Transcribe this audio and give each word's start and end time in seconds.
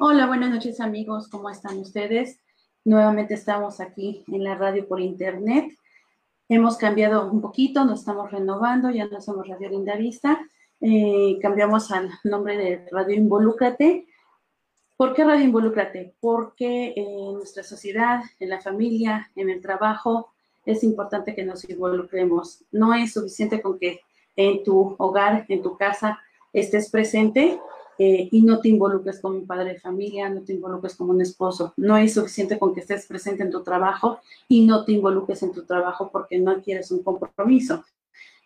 Hola, 0.00 0.26
buenas 0.26 0.50
noches 0.50 0.80
amigos, 0.80 1.28
¿cómo 1.28 1.50
están 1.50 1.78
ustedes? 1.78 2.40
Nuevamente 2.84 3.34
estamos 3.34 3.80
aquí 3.80 4.24
en 4.28 4.44
la 4.44 4.54
radio 4.54 4.88
por 4.88 5.00
internet. 5.00 5.72
Hemos 6.48 6.76
cambiado 6.76 7.30
un 7.30 7.40
poquito, 7.40 7.84
nos 7.84 8.00
estamos 8.00 8.30
renovando, 8.30 8.90
ya 8.90 9.06
no 9.06 9.20
somos 9.20 9.46
Radio 9.46 9.68
Linda 9.68 9.96
Vista. 9.96 10.40
Eh, 10.80 11.38
cambiamos 11.42 11.90
al 11.90 12.10
nombre 12.24 12.56
de 12.56 12.86
Radio 12.90 13.14
Involúcrate. 13.14 14.06
¿Por 14.96 15.14
qué 15.14 15.24
Radio 15.24 15.44
Involúcrate? 15.44 16.14
Porque 16.20 16.94
en 16.96 17.34
nuestra 17.34 17.62
sociedad, 17.62 18.22
en 18.40 18.48
la 18.50 18.60
familia, 18.60 19.30
en 19.36 19.50
el 19.50 19.60
trabajo, 19.60 20.32
es 20.64 20.82
importante 20.82 21.34
que 21.34 21.44
nos 21.44 21.68
involucremos. 21.68 22.64
No 22.72 22.94
es 22.94 23.12
suficiente 23.12 23.60
con 23.62 23.78
que 23.78 24.00
en 24.34 24.64
tu 24.64 24.96
hogar, 24.98 25.44
en 25.48 25.62
tu 25.62 25.76
casa, 25.76 26.20
estés 26.52 26.90
presente 26.90 27.58
eh, 27.98 28.28
y 28.30 28.42
no 28.42 28.60
te 28.60 28.68
involucres 28.68 29.20
como 29.20 29.38
un 29.38 29.46
padre 29.46 29.72
de 29.72 29.80
familia, 29.80 30.28
no 30.28 30.42
te 30.42 30.52
involucres 30.52 30.94
como 30.94 31.12
un 31.12 31.20
esposo. 31.20 31.74
No 31.76 31.96
es 31.96 32.14
suficiente 32.14 32.58
con 32.58 32.74
que 32.74 32.80
estés 32.80 33.06
presente 33.06 33.42
en 33.42 33.50
tu 33.50 33.62
trabajo 33.62 34.20
y 34.48 34.64
no 34.66 34.84
te 34.84 34.92
involucres 34.92 35.42
en 35.42 35.52
tu 35.52 35.64
trabajo 35.64 36.10
porque 36.12 36.38
no 36.38 36.62
quieres 36.62 36.90
un 36.90 37.02
compromiso. 37.02 37.84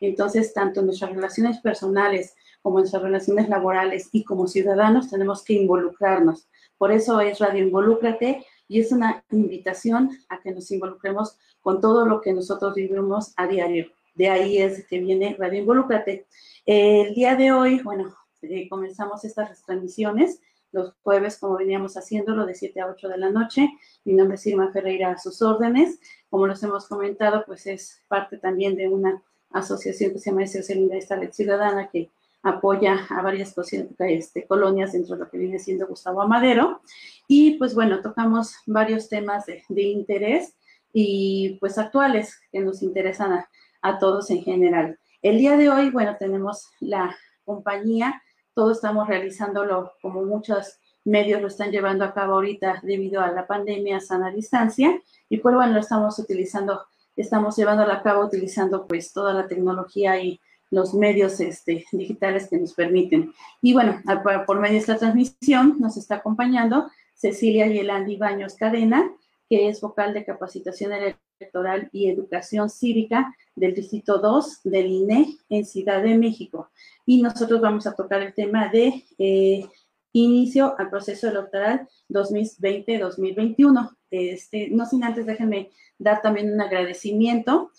Entonces, 0.01 0.53
tanto 0.53 0.81
en 0.81 0.87
nuestras 0.87 1.13
relaciones 1.13 1.59
personales 1.61 2.35
como 2.63 2.79
en 2.79 2.83
nuestras 2.83 3.03
relaciones 3.03 3.49
laborales 3.49 4.09
y 4.13 4.25
como 4.25 4.47
ciudadanos 4.47 5.11
tenemos 5.11 5.45
que 5.45 5.55
involucrarnos. 5.55 6.49
Por 6.79 6.91
eso 6.91 7.21
es 7.21 7.39
Radio 7.39 7.63
Involúcrate 7.63 8.45
y 8.69 8.81
es 8.81 8.91
una 8.91 9.23
invitación 9.31 10.11
a 10.29 10.41
que 10.41 10.53
nos 10.53 10.71
involucremos 10.71 11.37
con 11.61 11.81
todo 11.81 12.07
lo 12.07 12.21
que 12.21 12.33
nosotros 12.33 12.75
vivimos 12.75 13.33
a 13.37 13.47
diario. 13.47 13.87
De 14.15 14.29
ahí 14.29 14.59
es 14.59 14.87
que 14.87 14.99
viene 15.01 15.37
Radio 15.39 15.61
Involúcrate. 15.61 16.27
El 16.67 17.15
día 17.15 17.35
de 17.37 17.53
hoy, 17.53 17.81
bueno, 17.83 18.15
eh, 18.43 18.69
comenzamos 18.69 19.25
estas 19.25 19.63
transmisiones 19.65 20.41
los 20.73 20.95
jueves, 21.03 21.39
como 21.39 21.59
veníamos 21.59 21.97
haciéndolo, 21.97 22.47
de 22.47 22.55
7 22.55 22.81
a 22.81 22.87
8 22.87 23.09
de 23.09 23.19
la 23.19 23.31
noche. 23.31 23.69
Mi 24.05 24.15
nombre 24.15 24.37
es 24.37 24.47
Irma 24.47 24.73
Ferreira, 24.73 25.13
a 25.13 25.19
sus 25.19 25.43
órdenes. 25.43 26.01
Como 26.31 26.47
los 26.47 26.63
hemos 26.63 26.89
comentado, 26.89 27.45
pues 27.47 27.67
es 27.67 28.03
parte 28.09 28.39
también 28.39 28.75
de 28.75 28.89
una 28.89 29.23
asociación 29.51 30.13
que 30.13 30.19
se 30.19 30.31
llama 30.31 30.45
Esta 30.45 31.17
Red 31.17 31.33
Ciudadana, 31.33 31.91
que 31.91 32.11
apoya 32.43 33.07
a 33.11 33.23
varias 33.23 33.55
este, 33.99 34.47
colonias 34.47 34.93
dentro 34.93 35.15
de 35.15 35.25
lo 35.25 35.31
que 35.31 35.39
viene 35.39 35.59
siendo 35.59 35.87
Gustavo 35.87 36.23
Amadero. 36.23 36.81
Y 37.29 37.59
pues 37.59 37.75
bueno, 37.75 38.01
tocamos 38.01 38.55
varios 38.67 39.09
temas 39.09 39.45
de, 39.47 39.83
interés 39.83 40.57
y 40.93 41.59
pues 41.61 41.79
actuales 41.79 42.41
que 42.51 42.61
nos 42.61 42.83
interesan 42.83 43.33
a, 43.33 43.51
a 43.83 43.99
todos 43.99 44.31
en 44.31 44.43
general. 44.43 44.99
El 45.21 45.39
día 45.39 45.57
de 45.57 45.69
hoy, 45.69 45.91
bueno, 45.91 46.17
tenemos 46.19 46.71
la 46.81 47.17
compañía, 47.45 48.23
todos 48.55 48.77
estamos 48.79 49.09
realizándolo 49.09 49.93
como 50.01 50.25
muchos 50.25 50.79
medios 51.05 51.41
lo 51.41 51.49
están 51.49 51.71
llevando 51.71 52.05
a 52.05 52.15
cabo 52.15 52.35
ahorita 52.35 52.81
debido 52.83 53.21
a 53.21 53.33
la 53.33 53.47
pandemia 53.47 54.01
sana 54.01 54.31
distancia 54.31 55.01
y 55.29 55.39
pues 55.39 55.55
bueno, 55.55 55.73
lo 55.73 55.81
estamos 55.81 56.19
utilizando, 56.19 56.83
estamos 57.17 57.57
llevando 57.57 57.83
a 57.83 58.03
cabo 58.03 58.25
utilizando 58.25 58.87
pues 58.87 59.13
toda 59.13 59.33
la 59.33 59.49
tecnología 59.49 60.21
y 60.21 60.41
los 60.71 60.95
medios 60.95 61.39
este, 61.41 61.85
digitales 61.93 62.49
que 62.49 62.59
nos 62.59 62.73
permiten. 62.73 63.33
Y 63.61 63.75
bueno, 63.75 64.01
por 64.47 64.59
medio 64.59 64.75
de 64.75 64.79
esta 64.79 64.97
transmisión 64.97 65.77
nos 65.81 65.97
está 65.97 66.17
acompañando 66.17 66.91
Cecilia 67.15 67.67
Yelandi 67.67 68.17
Baños 68.17 68.55
Cadena, 68.55 69.11
que 69.49 69.69
es 69.69 69.81
vocal 69.81 70.15
de 70.15 70.25
capacitación 70.25 70.93
electoral 71.43 71.89
y 71.93 72.09
educación 72.09 72.71
cívica 72.71 73.35
del 73.55 73.75
Distrito 73.75 74.19
2 74.19 74.63
del 74.65 74.87
INE 74.87 75.37
en 75.49 75.65
Ciudad 75.67 76.03
de 76.03 76.17
México. 76.17 76.71
Y 77.05 77.21
nosotros 77.21 77.61
vamos 77.61 77.87
a 77.87 77.95
tocar 77.95 78.23
el 78.23 78.35
tema 78.35 78.69
de 78.69 79.05
eh, 79.19 79.67
inicio 80.13 80.75
al 80.79 80.91
proceso 80.91 81.29
electoral 81.29 81.89
2020-2021. 82.09 83.97
Este, 84.11 84.69
no 84.71 84.85
sin 84.87 85.05
antes 85.05 85.25
déjenme 85.27 85.71
dar 85.99 86.21
también 86.21 86.53
un 86.53 86.61
agradecimiento 86.61 87.71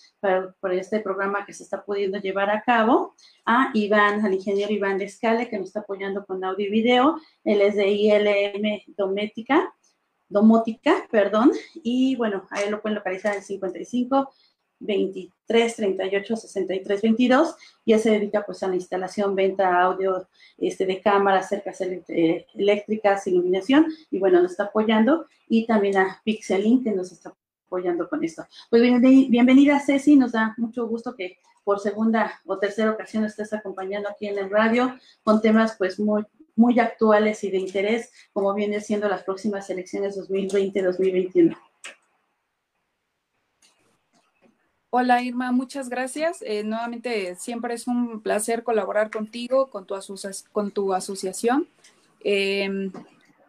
por 0.59 0.73
este 0.73 0.99
programa 0.99 1.45
que 1.45 1.53
se 1.53 1.63
está 1.63 1.83
pudiendo 1.83 2.17
llevar 2.17 2.49
a 2.49 2.63
cabo 2.63 3.13
a 3.45 3.69
Iván, 3.73 4.25
al 4.25 4.33
ingeniero 4.33 4.73
Iván 4.73 4.97
Descale, 4.97 5.49
que 5.49 5.59
nos 5.59 5.67
está 5.67 5.81
apoyando 5.81 6.25
con 6.25 6.43
audio 6.43 6.67
y 6.67 6.71
video. 6.71 7.17
Él 7.43 7.61
es 7.61 7.75
de 7.75 7.91
ILM 7.91 8.95
Domética, 8.95 9.73
Domótica, 10.33 11.07
perdón, 11.09 11.51
y 11.75 12.15
bueno, 12.15 12.47
ahí 12.49 12.69
lo 12.69 12.81
pueden 12.81 12.95
localizar 12.95 13.35
en 13.35 13.43
55 13.43 14.29
23 14.79 15.75
38 15.75 16.35
63 16.35 17.01
22 17.01 17.55
y 17.85 17.97
se 17.99 18.11
dedica 18.11 18.43
pues 18.45 18.63
a 18.63 18.67
la 18.67 18.75
instalación, 18.75 19.35
venta, 19.35 19.81
audio 19.81 20.27
este, 20.57 20.85
de 20.85 20.99
cámaras, 20.99 21.49
cercas 21.49 21.79
eh, 21.81 22.45
eléctricas, 22.55 23.27
iluminación 23.27 23.87
y 24.11 24.19
bueno, 24.19 24.41
nos 24.41 24.51
está 24.51 24.65
apoyando 24.65 25.25
y 25.47 25.65
también 25.65 25.97
a 25.97 26.21
Pixelin 26.23 26.83
que 26.83 26.91
nos 26.91 27.11
está 27.11 27.33
apoyando 27.65 28.09
con 28.09 28.23
esto. 28.23 28.45
Pues 28.69 28.81
bienvenida 28.81 29.79
Ceci, 29.79 30.15
nos 30.15 30.33
da 30.33 30.53
mucho 30.57 30.87
gusto 30.87 31.15
que 31.15 31.37
por 31.63 31.79
segunda 31.79 32.41
o 32.45 32.57
tercera 32.57 32.91
ocasión 32.91 33.23
estés 33.23 33.53
acompañando 33.53 34.09
aquí 34.09 34.27
en 34.27 34.37
el 34.37 34.49
radio 34.49 34.97
con 35.23 35.41
temas 35.41 35.75
pues 35.77 35.99
muy 35.99 36.25
muy 36.55 36.79
actuales 36.79 37.43
y 37.43 37.51
de 37.51 37.57
interés 37.57 38.11
como 38.31 38.53
viene 38.53 38.81
siendo 38.81 39.07
las 39.09 39.23
próximas 39.23 39.69
elecciones 39.69 40.17
2020-2021. 40.17 41.57
Hola 44.95 45.23
Irma, 45.23 45.51
muchas 45.51 45.89
gracias. 45.89 46.43
Eh, 46.43 46.63
nuevamente, 46.63 47.35
siempre 47.35 47.73
es 47.73 47.87
un 47.87 48.21
placer 48.21 48.61
colaborar 48.61 49.09
contigo, 49.09 49.71
con 49.71 49.87
tu, 49.87 49.95
con 50.51 50.69
tu 50.69 50.93
asociación. 50.93 51.67
Em, 52.23 52.91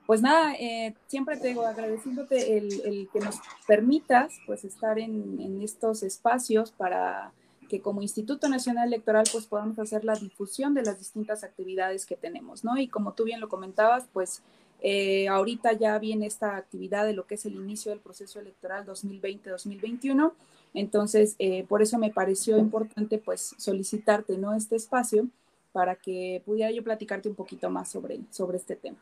pues 0.06 0.22
nada, 0.22 0.54
eh, 0.54 0.94
siempre 1.06 1.36
te 1.36 1.48
digo, 1.48 1.66
agradeciéndote 1.66 2.56
el, 2.56 3.08
que 3.12 3.20
nos 3.20 3.36
permitas 3.66 4.34
pues 4.46 4.64
estar 4.64 4.98
en, 4.98 5.60
estos 5.62 6.02
espacios 6.02 6.72
para 6.72 7.32
que 7.68 7.80
como 7.80 8.02
Instituto 8.02 8.48
Nacional 8.48 8.88
Electoral 8.88 9.24
pues 9.30 9.46
podamos 9.46 9.78
hacer 9.78 10.04
la 10.04 10.14
difusión 10.14 10.74
de 10.74 10.82
las 10.82 10.98
distintas 10.98 11.44
actividades 11.44 12.06
que 12.06 12.16
tenemos, 12.16 12.64
¿no? 12.64 12.76
Y 12.76 12.88
como 12.88 13.12
tú 13.12 13.24
bien 13.24 13.40
lo 13.40 13.48
comentabas, 13.48 14.06
pues 14.12 14.42
eh, 14.80 15.28
ahorita 15.28 15.72
ya 15.72 15.98
viene 15.98 16.26
esta 16.26 16.56
actividad 16.56 17.06
de 17.06 17.14
lo 17.14 17.26
que 17.26 17.36
es 17.36 17.46
el 17.46 17.54
inicio 17.54 17.90
del 17.90 18.00
proceso 18.00 18.38
electoral 18.40 18.86
2020-2021 18.86 20.32
entonces, 20.74 21.36
eh, 21.38 21.64
por 21.68 21.82
eso 21.82 21.98
me 21.98 22.10
pareció 22.10 22.58
importante 22.58 23.18
pues 23.18 23.54
solicitarte 23.58 24.36
¿no? 24.36 24.54
este 24.54 24.74
espacio 24.74 25.28
para 25.72 25.94
que 25.94 26.42
pudiera 26.44 26.70
yo 26.72 26.82
platicarte 26.82 27.28
un 27.28 27.36
poquito 27.36 27.70
más 27.70 27.88
sobre, 27.88 28.20
sobre 28.30 28.58
este 28.58 28.76
tema. 28.76 28.98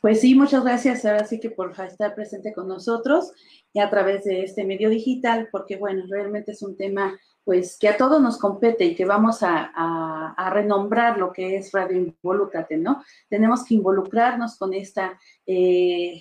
Pues 0.00 0.20
sí, 0.20 0.34
muchas 0.34 0.64
gracias 0.64 1.04
ahora 1.04 1.26
sí 1.26 1.40
que 1.40 1.50
por 1.50 1.72
estar 1.80 2.14
presente 2.14 2.52
con 2.52 2.68
nosotros 2.68 3.32
y 3.72 3.80
a 3.80 3.90
través 3.90 4.24
de 4.24 4.42
este 4.42 4.64
medio 4.64 4.88
digital, 4.90 5.48
porque 5.50 5.76
bueno, 5.76 6.04
realmente 6.08 6.52
es 6.52 6.62
un 6.62 6.76
tema 6.76 7.18
pues 7.44 7.78
que 7.78 7.88
a 7.88 7.96
todos 7.96 8.20
nos 8.20 8.36
compete 8.36 8.84
y 8.84 8.94
que 8.94 9.06
vamos 9.06 9.38
a, 9.40 10.34
renombrar 10.52 11.18
lo 11.18 11.32
que 11.32 11.56
es 11.56 11.72
Radio 11.72 11.96
Involúcrate, 11.96 12.76
¿no? 12.76 13.02
Tenemos 13.28 13.64
que 13.64 13.74
involucrarnos 13.74 14.58
con 14.58 14.74
este 14.74 15.02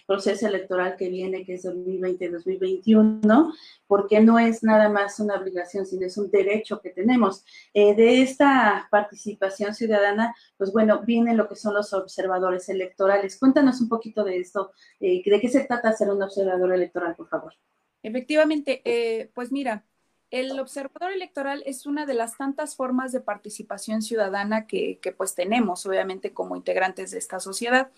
proceso 0.07 0.47
electoral 0.47 0.95
que 0.95 1.09
viene, 1.09 1.43
que 1.43 1.55
es 1.55 1.65
2020-2021, 1.65 3.53
porque 3.87 4.21
no 4.21 4.39
es 4.39 4.63
nada 4.63 4.87
más 4.87 5.19
una 5.19 5.35
obligación, 5.35 5.85
sino 5.85 6.05
es 6.05 6.17
un 6.17 6.31
derecho 6.31 6.79
que 6.79 6.91
tenemos. 6.91 7.43
Eh, 7.73 7.93
de 7.93 8.21
esta 8.21 8.87
participación 8.89 9.75
ciudadana, 9.75 10.33
pues 10.57 10.71
bueno, 10.71 11.01
viene 11.05 11.35
lo 11.35 11.49
que 11.49 11.57
son 11.57 11.73
los 11.73 11.93
observadores 11.93 12.69
electorales. 12.69 13.37
Cuéntanos 13.37 13.81
un 13.81 13.89
poquito 13.89 14.23
de 14.23 14.37
esto, 14.37 14.71
eh, 15.01 15.21
¿de 15.23 15.41
qué 15.41 15.49
se 15.49 15.65
trata 15.65 15.91
ser 15.91 16.09
un 16.09 16.23
observador 16.23 16.73
electoral, 16.73 17.15
por 17.15 17.27
favor? 17.27 17.53
Efectivamente, 18.01 19.29
pues 19.33 19.51
mira, 19.51 19.83
el 20.29 20.59
observador 20.59 21.13
electoral 21.13 21.63
es 21.65 21.85
una 21.85 22.05
de 22.05 22.13
las 22.13 22.37
tantas 22.37 22.75
formas 22.75 23.11
de 23.11 23.21
participación 23.21 24.01
ciudadana 24.01 24.67
que, 24.67 24.99
pues 25.17 25.35
tenemos, 25.35 25.85
obviamente, 25.85 26.33
como 26.33 26.55
integrantes 26.55 27.11
de 27.11 27.17
esta 27.17 27.39
sociedad. 27.39 27.91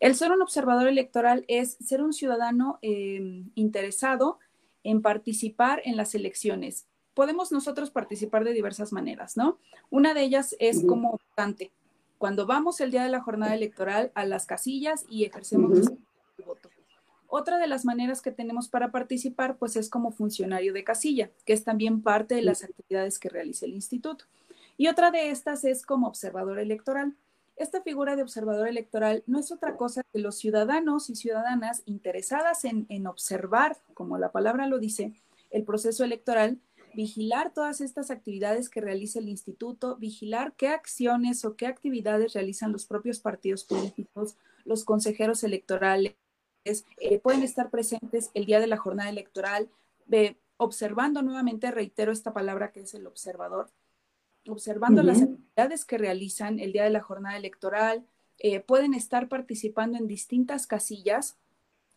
El 0.00 0.14
ser 0.14 0.32
un 0.32 0.42
observador 0.42 0.88
electoral 0.88 1.44
es 1.48 1.76
ser 1.84 2.02
un 2.02 2.12
ciudadano 2.12 2.78
eh, 2.82 3.44
interesado 3.54 4.38
en 4.82 5.00
participar 5.00 5.80
en 5.84 5.96
las 5.96 6.14
elecciones. 6.14 6.86
Podemos 7.14 7.50
nosotros 7.50 7.90
participar 7.90 8.44
de 8.44 8.52
diversas 8.52 8.92
maneras, 8.92 9.36
¿no? 9.36 9.58
Una 9.88 10.12
de 10.12 10.22
ellas 10.22 10.54
es 10.58 10.84
como 10.84 11.12
votante. 11.12 11.72
Cuando 12.18 12.46
vamos 12.46 12.80
el 12.80 12.90
día 12.90 13.04
de 13.04 13.10
la 13.10 13.22
jornada 13.22 13.54
electoral 13.54 14.12
a 14.14 14.26
las 14.26 14.44
casillas 14.44 15.04
y 15.08 15.24
ejercemos 15.24 15.80
voto. 15.80 15.98
Otra 17.28 17.58
de 17.58 17.66
las 17.66 17.84
maneras 17.84 18.22
que 18.22 18.30
tenemos 18.30 18.68
para 18.68 18.90
participar, 18.90 19.56
pues 19.56 19.76
es 19.76 19.90
como 19.90 20.12
funcionario 20.12 20.72
de 20.72 20.84
casilla, 20.84 21.30
que 21.44 21.52
es 21.52 21.64
también 21.64 22.02
parte 22.02 22.34
de 22.34 22.42
las 22.42 22.62
actividades 22.62 23.18
que 23.18 23.28
realiza 23.28 23.66
el 23.66 23.74
instituto. 23.74 24.26
Y 24.76 24.88
otra 24.88 25.10
de 25.10 25.30
estas 25.30 25.64
es 25.64 25.84
como 25.84 26.06
observador 26.06 26.58
electoral. 26.58 27.14
Esta 27.56 27.80
figura 27.80 28.16
de 28.16 28.22
observador 28.22 28.68
electoral 28.68 29.24
no 29.26 29.38
es 29.38 29.50
otra 29.50 29.76
cosa 29.76 30.02
que 30.12 30.18
los 30.18 30.36
ciudadanos 30.36 31.08
y 31.08 31.16
ciudadanas 31.16 31.82
interesadas 31.86 32.64
en, 32.64 33.06
observar, 33.06 33.78
como 33.94 34.18
la 34.18 34.30
palabra 34.30 34.66
lo 34.66 34.78
dice, 34.78 35.14
el 35.50 35.64
proceso 35.64 36.04
electoral, 36.04 36.58
vigilar 36.94 37.52
todas 37.52 37.80
estas 37.80 38.10
actividades 38.10 38.68
que 38.68 38.82
realiza 38.82 39.18
el 39.18 39.28
instituto, 39.28 39.96
vigilar 39.96 40.54
qué 40.56 40.68
acciones 40.68 41.44
o 41.44 41.56
qué 41.56 41.66
actividades 41.66 42.34
realizan 42.34 42.72
los 42.72 42.84
propios 42.84 43.20
partidos 43.20 43.64
políticos, 43.64 44.36
los 44.64 44.84
consejeros 44.84 45.42
electorales, 45.42 46.14
eh, 46.98 47.18
pueden 47.20 47.42
estar 47.42 47.70
presentes 47.70 48.30
el 48.34 48.46
día 48.46 48.60
de 48.60 48.66
la 48.66 48.76
jornada 48.76 49.10
electoral, 49.10 49.68
observando 50.56 51.22
nuevamente, 51.22 51.70
reitero 51.70 52.12
esta 52.12 52.32
palabra 52.32 52.72
que 52.72 52.80
es 52.80 52.94
el 52.94 53.06
observador, 53.06 53.70
observando 54.48 55.02
las 55.02 55.22
actividades 55.22 55.84
que 55.84 55.98
realizan 55.98 56.60
el 56.60 56.72
día 56.72 56.84
de 56.84 56.90
la 56.90 57.00
jornada 57.00 57.36
electoral, 57.36 58.06
eh, 58.38 58.60
pueden 58.60 58.94
estar 58.94 59.28
participando 59.28 59.98
en 59.98 60.06
distintas 60.06 60.66
casillas 60.66 61.36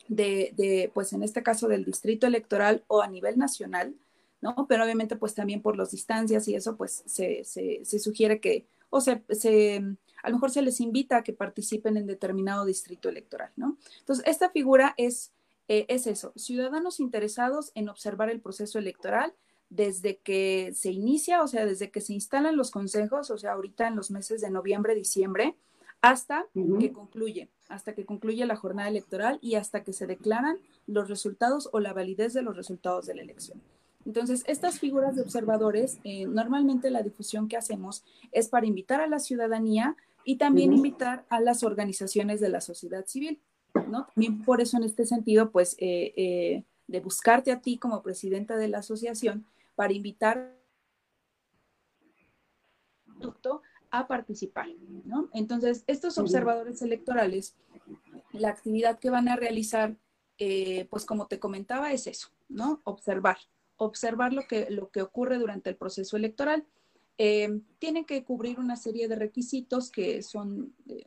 de, 0.08 0.90
pues 0.94 1.14
en 1.14 1.24
este 1.24 1.44
caso 1.44 1.68
del 1.68 1.86
distrito 1.86 2.26
electoral 2.26 2.84
o 2.88 3.02
a 3.02 3.08
nivel 3.08 3.38
nacional, 3.38 3.96
¿no? 4.42 4.66
Pero 4.68 4.84
obviamente 4.84 5.16
pues 5.16 5.36
también 5.36 5.62
por 5.62 5.78
las 5.78 5.92
distancias 5.92 6.48
y 6.48 6.56
eso 6.56 6.78
pues 6.78 7.04
se, 7.06 7.44
se, 7.44 8.00
sugiere 8.00 8.40
que, 8.40 8.66
o 8.90 9.02
sea, 9.02 9.22
se, 9.30 9.84
a 10.24 10.30
lo 10.30 10.36
mejor 10.36 10.52
se 10.52 10.62
les 10.62 10.80
invita 10.82 11.18
a 11.18 11.24
que 11.24 11.34
participen 11.34 11.98
en 11.98 12.08
determinado 12.08 12.66
distrito 12.66 13.10
electoral, 13.10 13.52
¿no? 13.56 13.78
Entonces, 14.00 14.26
esta 14.28 14.50
figura 14.50 14.94
es, 14.98 15.32
eh, 15.68 15.86
es 15.88 16.08
eso, 16.08 16.34
ciudadanos 16.36 17.00
interesados 17.00 17.72
en 17.76 17.90
observar 17.90 18.30
el 18.30 18.42
proceso 18.42 18.80
electoral 18.80 19.34
desde 19.70 20.18
que 20.18 20.72
se 20.76 20.92
inicia, 20.92 21.44
o 21.44 21.48
sea, 21.48 21.66
desde 21.66 21.92
que 21.92 22.02
se 22.02 22.14
instalan 22.14 22.58
los 22.58 22.72
consejos, 22.72 23.30
o 23.30 23.38
sea, 23.38 23.54
ahorita 23.54 23.88
en 23.88 23.96
los 23.96 24.10
meses 24.12 24.42
de 24.42 24.50
noviembre, 24.50 24.96
diciembre, 24.96 25.56
hasta 26.02 26.46
que 26.80 26.92
concluye, 26.92 27.50
hasta 27.68 27.94
que 27.94 28.06
concluye 28.06 28.46
la 28.46 28.56
jornada 28.56 28.90
electoral 28.90 29.38
y 29.42 29.56
hasta 29.56 29.84
que 29.84 29.94
se 29.94 30.08
declaran 30.08 30.58
los 30.88 31.10
resultados 31.10 31.70
o 31.72 31.80
la 31.80 31.94
validez 31.94 32.34
de 32.34 32.42
los 32.42 32.56
resultados 32.56 33.06
de 33.06 33.16
la 33.16 33.22
elección. 33.22 33.62
Entonces, 34.06 34.44
estas 34.48 34.80
figuras 34.80 35.16
de 35.16 35.22
observadores, 35.22 36.00
eh, 36.04 36.26
normalmente 36.26 36.90
la 36.90 37.04
difusión 37.04 37.48
que 37.48 37.58
hacemos 37.58 38.04
es 38.32 38.48
para 38.48 38.66
invitar 38.66 39.02
a 39.02 39.08
la 39.08 39.20
ciudadanía 39.20 39.98
y 40.24 40.38
también 40.38 40.74
invitar 40.74 41.26
a 41.30 41.40
las 41.40 41.64
organizaciones 41.64 42.40
de 42.40 42.50
la 42.50 42.62
sociedad 42.62 43.06
civil, 43.06 43.42
¿no? 43.88 44.08
También 44.14 44.44
por 44.44 44.62
eso 44.62 44.78
en 44.78 44.84
este 44.84 45.06
sentido, 45.06 45.52
pues, 45.52 45.76
eh, 45.80 46.14
eh, 46.16 46.64
de 46.88 47.00
buscarte 47.00 47.52
a 47.52 47.62
ti 47.62 47.78
como 47.78 48.02
presidenta 48.02 48.58
de 48.58 48.68
la 48.68 48.80
asociación 48.80 49.46
para 49.76 49.94
invitar 49.94 50.60
a 53.92 54.08
participar, 54.08 54.68
¿no? 55.06 55.30
Entonces, 55.34 55.84
estos 55.88 56.18
observadores 56.18 56.82
electorales, 56.82 57.56
la 58.32 58.50
actividad 58.50 59.00
que 59.00 59.10
van 59.10 59.28
a 59.28 59.36
realizar, 59.36 59.96
eh, 60.38 60.88
pues 60.90 61.06
como 61.06 61.28
te 61.28 61.40
comentaba, 61.40 61.92
es 61.92 62.08
eso, 62.08 62.30
¿no? 62.48 62.82
Observar, 62.84 63.38
observar 63.78 64.34
lo 64.34 64.44
que, 64.48 64.70
lo 64.70 64.90
que 64.90 65.02
ocurre 65.02 65.38
durante 65.38 65.70
el 65.70 65.76
proceso 65.76 66.18
electoral. 66.18 66.66
Eh, 67.22 67.60
tienen 67.80 68.06
que 68.06 68.24
cubrir 68.24 68.60
una 68.60 68.78
serie 68.78 69.10
de 69.10 69.16
requisitos 69.18 69.92
que 69.92 70.24
son 70.24 70.74
eh, 70.88 71.04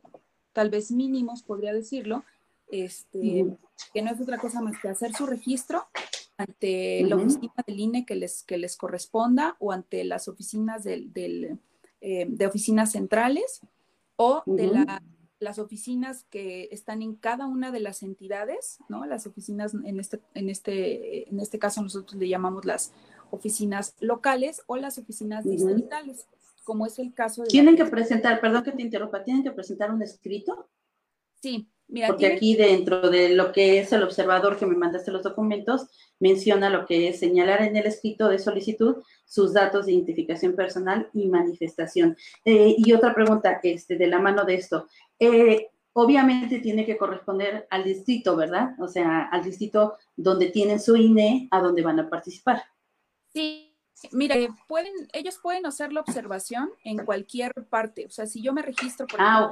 tal 0.53 0.69
vez 0.69 0.91
mínimos, 0.91 1.41
podría 1.41 1.73
decirlo, 1.73 2.23
este, 2.67 3.47
que 3.93 4.01
no 4.03 4.11
es 4.11 4.21
otra 4.21 4.37
cosa 4.37 4.61
más 4.61 4.79
que 4.79 4.89
hacer 4.89 5.13
su 5.15 5.25
registro 5.25 5.87
ante 6.37 7.01
la 7.03 7.15
oficina 7.15 7.53
del 7.65 7.79
INE 7.79 8.05
que 8.05 8.15
les, 8.15 8.43
que 8.43 8.59
les 8.59 8.77
corresponda 8.77 9.57
o 9.59 9.71
ante 9.71 10.03
las 10.03 10.27
oficinas 10.27 10.83
del 10.83 11.59
eh, 12.05 12.25
de 12.27 12.45
oficinas 12.45 12.91
centrales 12.91 13.61
o 14.15 14.43
de 14.45 14.85
las 15.39 15.57
oficinas 15.57 16.25
que 16.29 16.69
están 16.71 17.01
en 17.01 17.15
cada 17.15 17.47
una 17.47 17.71
de 17.71 17.79
las 17.79 18.03
entidades, 18.03 18.79
¿no? 18.87 19.05
Las 19.05 19.25
oficinas, 19.25 19.73
en 19.73 19.99
este, 19.99 20.19
en 20.33 20.49
este, 20.49 21.29
en 21.29 21.39
este 21.39 21.59
caso 21.59 21.81
nosotros 21.81 22.19
le 22.19 22.27
llamamos 22.27 22.65
las 22.65 22.91
oficinas 23.33 23.95
locales 23.99 24.61
o 24.67 24.77
las 24.77 24.99
oficinas 24.99 25.43
distritales, 25.43 26.27
como 26.63 26.85
es 26.85 26.99
el 26.99 27.13
caso 27.13 27.41
de... 27.41 27.49
Tienen 27.49 27.75
que 27.75 27.85
presentar, 27.85 28.39
perdón 28.39 28.63
que 28.63 28.71
te 28.71 28.83
interrumpa, 28.83 29.23
¿tienen 29.23 29.43
que 29.43 29.51
presentar 29.51 29.91
un 29.91 30.03
escrito? 30.03 30.69
Sí, 31.41 31.67
porque 32.07 32.27
aquí 32.27 32.55
dentro 32.55 33.09
de 33.09 33.29
lo 33.29 33.51
que 33.51 33.79
es 33.79 33.91
el 33.91 34.03
observador 34.03 34.57
que 34.57 34.65
me 34.65 34.75
mandaste 34.75 35.11
los 35.11 35.23
documentos, 35.23 35.87
menciona 36.19 36.69
lo 36.69 36.85
que 36.85 37.09
es 37.09 37.19
señalar 37.19 37.63
en 37.63 37.75
el 37.75 37.87
escrito 37.87 38.29
de 38.29 38.39
solicitud 38.39 39.03
sus 39.25 39.53
datos 39.53 39.87
de 39.87 39.93
identificación 39.93 40.55
personal 40.55 41.09
y 41.13 41.27
manifestación. 41.27 42.15
Eh, 42.45 42.75
y 42.77 42.93
otra 42.93 43.13
pregunta, 43.13 43.59
este, 43.63 43.97
de 43.97 44.07
la 44.07 44.19
mano 44.19 44.45
de 44.45 44.55
esto. 44.55 44.87
Eh, 45.19 45.69
obviamente 45.93 46.59
tiene 46.59 46.85
que 46.85 46.97
corresponder 46.97 47.67
al 47.69 47.83
distrito, 47.83 48.35
¿verdad? 48.35 48.75
O 48.79 48.87
sea, 48.87 49.23
al 49.31 49.43
distrito 49.43 49.95
donde 50.15 50.47
tienen 50.49 50.79
su 50.79 50.95
INE, 50.95 51.47
a 51.51 51.61
donde 51.61 51.81
van 51.81 51.99
a 51.99 52.09
participar. 52.09 52.63
Sí, 53.33 53.73
Mire, 54.11 54.49
pueden, 54.67 54.93
ellos 55.13 55.39
pueden 55.41 55.65
hacer 55.65 55.93
la 55.93 56.01
observación 56.01 56.71
en 56.83 57.05
cualquier 57.05 57.53
parte. 57.69 58.05
O 58.05 58.09
sea, 58.09 58.25
si 58.25 58.41
yo 58.41 58.53
me 58.53 58.61
registro, 58.61 59.07
por 59.07 59.19
ah, 59.21 59.49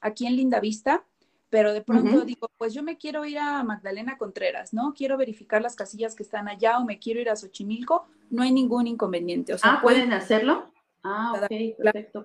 aquí 0.00 0.26
en 0.26 0.36
Lindavista, 0.36 1.04
pero 1.50 1.72
de 1.72 1.82
pronto 1.82 2.22
digo, 2.22 2.50
pues 2.56 2.74
yo 2.74 2.82
me 2.82 2.96
quiero 2.96 3.24
ir 3.24 3.38
a 3.38 3.62
Magdalena 3.62 4.16
Contreras, 4.16 4.72
¿no? 4.72 4.94
Quiero 4.94 5.16
verificar 5.16 5.62
las 5.62 5.76
casillas 5.76 6.14
que 6.14 6.22
están 6.22 6.48
allá 6.48 6.78
o 6.78 6.84
me 6.84 6.98
quiero 6.98 7.20
ir 7.20 7.28
a 7.30 7.36
Xochimilco, 7.36 8.06
no 8.30 8.42
hay 8.42 8.52
ningún 8.52 8.86
inconveniente. 8.86 9.54
O 9.54 9.58
sea, 9.58 9.74
ah, 9.74 9.82
¿pueden 9.82 10.12
hacerlo? 10.12 10.72
Ah, 11.02 11.34
ok, 11.36 11.76
perfecto. 11.76 12.24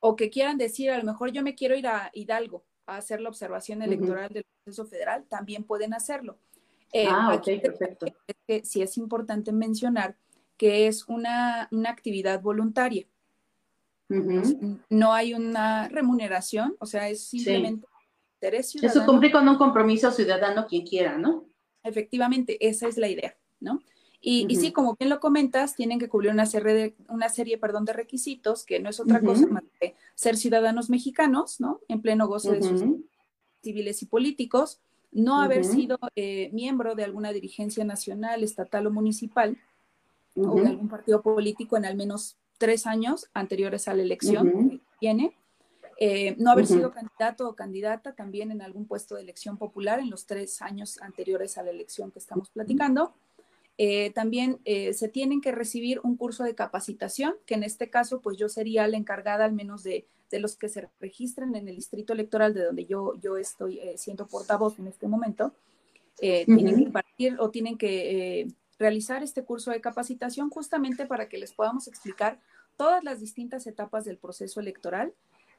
O 0.00 0.16
que 0.16 0.30
quieran 0.30 0.58
decir, 0.58 0.90
a 0.90 0.98
lo 0.98 1.04
mejor 1.04 1.30
yo 1.30 1.42
me 1.42 1.54
quiero 1.54 1.76
ir 1.76 1.86
a 1.86 2.10
Hidalgo 2.12 2.64
a 2.86 2.96
hacer 2.96 3.20
la 3.20 3.28
observación 3.28 3.82
electoral 3.82 4.30
del 4.30 4.44
proceso 4.64 4.86
federal, 4.86 5.24
también 5.28 5.64
pueden 5.64 5.94
hacerlo. 5.94 6.38
Eh, 6.92 7.06
ah, 7.08 7.34
ok, 7.34 7.62
perfecto. 7.62 8.06
Que 8.46 8.64
sí 8.64 8.82
es 8.82 8.96
importante 8.96 9.52
mencionar 9.52 10.16
que 10.56 10.86
es 10.86 11.08
una, 11.08 11.68
una 11.72 11.90
actividad 11.90 12.40
voluntaria. 12.40 13.06
No 14.90 15.12
hay 15.12 15.34
una 15.34 15.88
remuneración, 15.88 16.76
o 16.78 16.86
sea, 16.86 17.08
es 17.08 17.24
simplemente 17.24 17.86
eso 18.50 19.06
cumple 19.06 19.30
con 19.30 19.48
un 19.48 19.56
compromiso 19.56 20.10
ciudadano 20.10 20.66
quien 20.66 20.86
quiera, 20.86 21.16
¿no? 21.16 21.46
Efectivamente, 21.82 22.56
esa 22.66 22.88
es 22.88 22.96
la 22.96 23.08
idea, 23.08 23.36
¿no? 23.60 23.80
Y, 24.26 24.56
sí, 24.56 24.72
como 24.72 24.96
bien 24.98 25.10
lo 25.10 25.20
comentas, 25.20 25.74
tienen 25.74 25.98
que 25.98 26.08
cubrir 26.08 26.30
una 26.30 26.46
serie, 26.46 26.72
de, 26.72 26.94
una 27.08 27.28
serie 27.28 27.58
perdón, 27.58 27.84
de 27.84 27.92
requisitos, 27.92 28.64
que 28.64 28.80
no 28.80 28.88
es 28.88 28.98
otra 28.98 29.20
cosa 29.20 29.46
más 29.46 29.64
que 29.78 29.96
ser 30.14 30.38
ciudadanos 30.38 30.88
mexicanos, 30.88 31.60
¿no? 31.60 31.80
En 31.88 32.00
pleno 32.00 32.26
goce 32.26 32.52
de 32.52 32.62
sus 32.62 32.82
civiles 33.62 34.02
y 34.02 34.06
políticos, 34.06 34.80
no 35.14 35.40
haber 35.40 35.64
sido 35.64 35.98
eh, 36.16 36.50
miembro 36.52 36.94
de 36.94 37.04
alguna 37.04 37.32
dirigencia 37.32 37.84
nacional, 37.84 38.42
estatal 38.42 38.86
o 38.86 38.90
municipal, 38.90 39.56
o 40.36 40.60
de 40.60 40.66
algún 40.66 40.88
partido 40.88 41.22
político 41.22 41.76
en 41.76 41.84
al 41.84 41.96
menos 41.96 42.36
tres 42.58 42.86
años 42.86 43.30
anteriores 43.32 43.86
a 43.86 43.94
la 43.94 44.02
elección 44.02 44.70
que 44.70 44.80
tiene, 44.98 45.36
eh, 46.00 46.34
no 46.38 46.50
haber 46.50 46.66
sido 46.66 46.90
candidato 46.90 47.48
o 47.48 47.54
candidata 47.54 48.14
también 48.14 48.50
en 48.50 48.60
algún 48.60 48.86
puesto 48.86 49.14
de 49.14 49.22
elección 49.22 49.56
popular 49.56 50.00
en 50.00 50.10
los 50.10 50.26
tres 50.26 50.60
años 50.60 51.00
anteriores 51.00 51.56
a 51.56 51.62
la 51.62 51.70
elección 51.70 52.10
que 52.10 52.18
estamos 52.18 52.50
platicando. 52.50 53.14
Eh, 53.78 54.10
también 54.10 54.60
se 54.64 55.08
tienen 55.08 55.40
que 55.40 55.52
recibir 55.52 56.00
un 56.02 56.16
curso 56.16 56.42
de 56.42 56.56
capacitación, 56.56 57.34
que 57.46 57.54
en 57.54 57.62
este 57.62 57.90
caso, 57.90 58.20
pues 58.20 58.36
yo 58.36 58.48
sería 58.48 58.88
la 58.88 58.96
encargada 58.96 59.44
al 59.44 59.52
menos 59.52 59.84
de, 59.84 60.08
los 60.40 60.56
que 60.56 60.68
se 60.68 60.88
registren 61.00 61.54
en 61.54 61.68
el 61.68 61.76
distrito 61.76 62.12
electoral 62.12 62.54
de 62.54 62.64
donde 62.64 62.86
yo, 62.86 63.14
yo 63.20 63.36
estoy 63.36 63.80
siendo 63.96 64.26
portavoz 64.26 64.78
en 64.78 64.86
este 64.86 65.08
momento. 65.08 65.52
Tienen 66.18 66.76
que 66.76 66.82
impartir 66.82 67.36
o 67.40 67.50
tienen 67.50 67.76
que 67.76 68.48
realizar 68.78 69.22
este 69.22 69.44
curso 69.44 69.70
de 69.70 69.80
capacitación 69.80 70.50
justamente 70.50 71.06
para 71.06 71.28
que 71.28 71.38
les 71.38 71.52
podamos 71.52 71.88
explicar 71.88 72.40
todas 72.76 73.04
las 73.04 73.20
distintas 73.20 73.66
etapas 73.66 74.04
del 74.04 74.18
proceso 74.18 74.60
electoral 74.60 75.12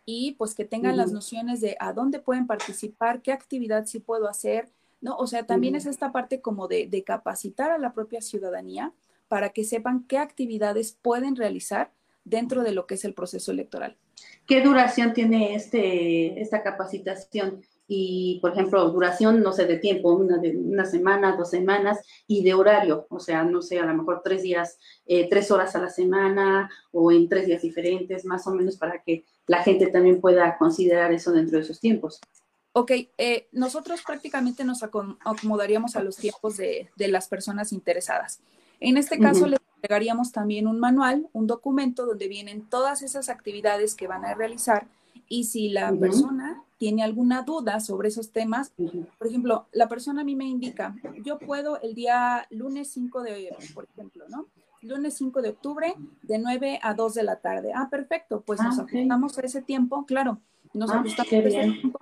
y 0.06 0.34
pues 0.34 0.54
que 0.54 0.66
tengan 0.66 0.98
las 0.98 1.12
nociones 1.12 1.62
de 1.62 1.76
a 1.80 1.92
dónde 1.92 2.20
pueden 2.20 2.46
participar, 2.46 3.22
qué 3.22 3.32
actividad 3.32 3.88
sí 3.88 4.00
puedo 4.00 4.28
hacer, 4.30 4.70
¿no? 5.02 5.18
O 5.18 5.26
sea, 5.26 5.46
también 5.46 5.76
es 5.76 5.88
esta 5.88 6.12
parte 6.12 6.42
como 6.42 6.68
de, 6.68 7.04
capacitar 7.04 7.72
a 7.72 7.80
la 7.80 7.94
propia 7.94 8.22
ciudadanía 8.22 8.94
para 9.28 9.50
que 9.50 9.64
sepan 9.64 10.06
qué 10.08 10.20
actividades 10.20 10.98
pueden 11.02 11.36
realizar 11.36 11.92
dentro 12.24 12.64
de 12.64 12.72
lo 12.72 12.86
que 12.86 12.96
es 12.96 13.06
el 13.06 13.16
proceso 13.16 13.52
electoral. 13.52 13.98
¿Qué 14.48 14.62
duración 14.62 15.14
tiene 15.14 15.56
este, 15.56 16.40
esta 16.42 16.62
capacitación? 16.62 17.64
y, 17.88 18.40
por 18.42 18.52
ejemplo, 18.52 18.90
duración, 18.90 19.42
no 19.42 19.54
sé, 19.54 19.66
de 19.66 19.78
tiempo, 19.78 20.14
una, 20.14 20.38
de, 20.38 20.58
una 20.58 20.86
semana, 20.86 21.36
dos 21.36 21.52
semanas, 21.52 22.00
y 22.28 22.44
de 22.44 22.54
horario, 22.54 23.06
o 23.10 23.20
sea, 23.20 23.44
no 23.44 23.62
sé, 23.62 23.80
a 23.80 23.86
lo 23.86 23.94
mejor 23.94 24.22
tres 24.24 24.42
días, 24.42 24.78
eh, 25.06 25.30
tres 25.30 25.52
horas 25.52 25.76
a 25.76 25.82
la 25.82 25.90
semana 25.90 26.70
o 26.92 27.12
en 27.12 27.30
tres 27.30 27.46
días 27.46 27.62
diferentes, 27.62 28.26
más 28.26 28.48
o 28.48 28.52
menos 28.52 28.78
para 28.78 29.04
que 29.04 29.26
la 29.48 29.62
gente 29.64 29.88
también 29.88 30.20
pueda 30.20 30.58
considerar 30.58 31.14
eso 31.14 31.32
dentro 31.32 31.58
de 31.58 31.64
esos 31.64 31.80
tiempos. 31.80 32.20
Ok, 32.74 32.92
eh, 33.18 33.48
nosotros 33.52 34.02
prácticamente 34.06 34.66
nos 34.66 34.84
acomodaríamos 34.84 35.96
a 35.96 36.04
los 36.04 36.18
tiempos 36.18 36.58
de, 36.58 36.90
de 36.98 37.08
las 37.08 37.28
personas 37.28 37.72
interesadas. 37.72 38.42
En 38.82 38.98
este 38.98 39.18
caso, 39.18 39.48
les 39.48 39.60
entregaríamos 39.86 40.32
también 40.32 40.66
un 40.66 40.80
manual, 40.80 41.30
un 41.32 41.46
documento 41.46 42.08
donde 42.08 42.28
vienen 42.28 42.68
todas 42.68 43.04
esas 43.04 43.30
actividades 43.30 43.94
que 43.94 44.08
van 44.08 44.26
a 44.26 44.34
realizar 44.34 44.88
y 45.30 45.44
si 45.44 45.70
la 45.70 45.94
persona 45.94 46.64
tiene 46.80 47.04
alguna 47.04 47.44
duda 47.44 47.80
sobre 47.80 48.08
esos 48.08 48.32
temas, 48.32 48.74
por 49.20 49.28
ejemplo, 49.28 49.68
la 49.72 49.88
persona 49.88 50.22
a 50.22 50.24
mí 50.24 50.36
me 50.36 50.46
indica, 50.46 50.96
yo 51.24 51.38
puedo 51.38 51.80
el 51.82 51.94
día 51.94 52.48
lunes 52.50 52.90
5 52.94 53.22
de, 53.22 53.56
por 53.76 53.88
ejemplo, 53.94 54.26
¿no? 54.28 54.48
lunes 54.82 55.14
5 55.18 55.44
de 55.44 55.50
octubre, 55.50 55.94
de 56.24 56.40
9 56.40 56.80
a 56.82 56.94
2 56.96 57.14
de 57.14 57.24
la 57.24 57.36
tarde. 57.38 57.72
Ah, 57.76 57.88
perfecto, 57.90 58.42
pues 58.42 58.60
nos 58.62 58.80
ah, 58.80 58.84
ajustamos 58.84 59.38
a 59.38 59.42
ese 59.42 59.62
tiempo, 59.62 60.06
claro, 60.06 60.40
nos 60.76 60.92
ah, 60.92 61.00
ajustamos 61.00 61.30
tiempo 61.30 62.00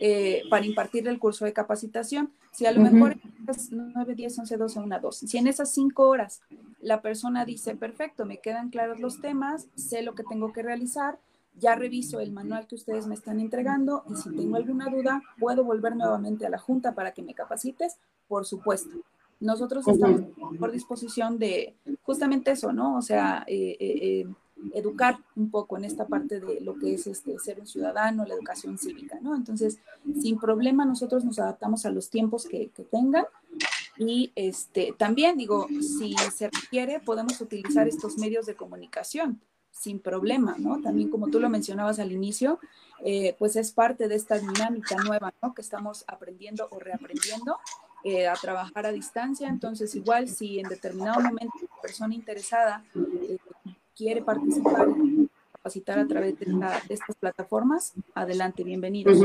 eh, 0.00 0.42
para 0.50 0.66
impartir 0.66 1.06
el 1.06 1.18
curso 1.18 1.44
de 1.44 1.52
capacitación. 1.52 2.30
Si 2.52 2.66
a 2.66 2.72
lo 2.72 2.80
mejor 2.80 3.16
es 3.48 3.70
9, 3.70 4.14
10, 4.14 4.38
11, 4.40 4.56
12, 4.56 4.78
1, 4.80 5.00
2, 5.00 5.16
si 5.16 5.38
en 5.38 5.46
esas 5.46 5.70
5 5.72 6.08
horas 6.08 6.40
la 6.80 7.02
persona 7.02 7.44
dice, 7.44 7.76
perfecto, 7.76 8.26
me 8.26 8.38
quedan 8.38 8.70
claros 8.70 9.00
los 9.00 9.20
temas, 9.20 9.68
sé 9.74 10.02
lo 10.02 10.14
que 10.14 10.24
tengo 10.24 10.52
que 10.52 10.62
realizar, 10.62 11.18
ya 11.58 11.74
reviso 11.74 12.20
el 12.20 12.32
manual 12.32 12.66
que 12.66 12.74
ustedes 12.74 13.06
me 13.06 13.14
están 13.14 13.38
entregando 13.40 14.04
y 14.10 14.16
si 14.16 14.34
tengo 14.34 14.56
alguna 14.56 14.90
duda, 14.90 15.22
puedo 15.38 15.64
volver 15.64 15.94
nuevamente 15.94 16.46
a 16.46 16.50
la 16.50 16.58
junta 16.58 16.94
para 16.94 17.12
que 17.12 17.22
me 17.22 17.34
capacites, 17.34 17.96
por 18.26 18.44
supuesto. 18.44 18.96
Nosotros 19.40 19.86
estamos 19.86 20.22
por 20.58 20.72
disposición 20.72 21.38
de 21.38 21.74
justamente 22.02 22.52
eso, 22.52 22.72
¿no? 22.72 22.96
O 22.96 23.02
sea, 23.02 23.44
eh, 23.46 23.76
eh, 23.78 23.98
eh, 24.02 24.26
educar 24.72 25.18
un 25.36 25.50
poco 25.50 25.76
en 25.76 25.84
esta 25.84 26.06
parte 26.06 26.40
de 26.40 26.60
lo 26.60 26.78
que 26.78 26.94
es 26.94 27.06
este, 27.06 27.38
ser 27.38 27.60
un 27.60 27.66
ciudadano, 27.66 28.24
la 28.24 28.34
educación 28.34 28.78
cívica, 28.78 29.18
¿no? 29.20 29.34
Entonces, 29.34 29.78
sin 30.20 30.38
problema, 30.38 30.84
nosotros 30.84 31.24
nos 31.24 31.38
adaptamos 31.38 31.84
a 31.86 31.90
los 31.90 32.10
tiempos 32.10 32.46
que, 32.46 32.70
que 32.70 32.84
tengan 32.84 33.24
y 33.96 34.32
este, 34.34 34.94
también 34.96 35.36
digo, 35.36 35.68
si 35.80 36.14
se 36.34 36.50
requiere, 36.50 37.00
podemos 37.00 37.40
utilizar 37.40 37.86
estos 37.86 38.16
medios 38.18 38.46
de 38.46 38.56
comunicación 38.56 39.40
sin 39.70 39.98
problema, 39.98 40.56
¿no? 40.58 40.80
También 40.80 41.10
como 41.10 41.28
tú 41.28 41.40
lo 41.40 41.48
mencionabas 41.48 41.98
al 41.98 42.12
inicio, 42.12 42.58
eh, 43.04 43.34
pues 43.38 43.56
es 43.56 43.72
parte 43.72 44.08
de 44.08 44.14
esta 44.14 44.38
dinámica 44.38 44.96
nueva, 44.96 45.32
¿no? 45.42 45.54
Que 45.54 45.62
estamos 45.62 46.04
aprendiendo 46.06 46.68
o 46.70 46.78
reaprendiendo 46.78 47.58
eh, 48.04 48.28
a 48.28 48.34
trabajar 48.34 48.86
a 48.86 48.92
distancia. 48.92 49.48
Entonces, 49.48 49.94
igual 49.94 50.28
si 50.28 50.60
en 50.60 50.68
determinado 50.68 51.20
momento 51.20 51.54
la 51.60 51.82
persona 51.82 52.14
interesada 52.14 52.84
eh, 52.94 53.38
quiere 53.96 54.22
participar, 54.22 54.88
capacitar 55.52 55.98
a 55.98 56.06
través 56.06 56.38
de, 56.38 56.46
estas 56.88 57.16
plataformas, 57.16 57.92
adelante, 58.14 58.64
bienvenidos. 58.64 59.18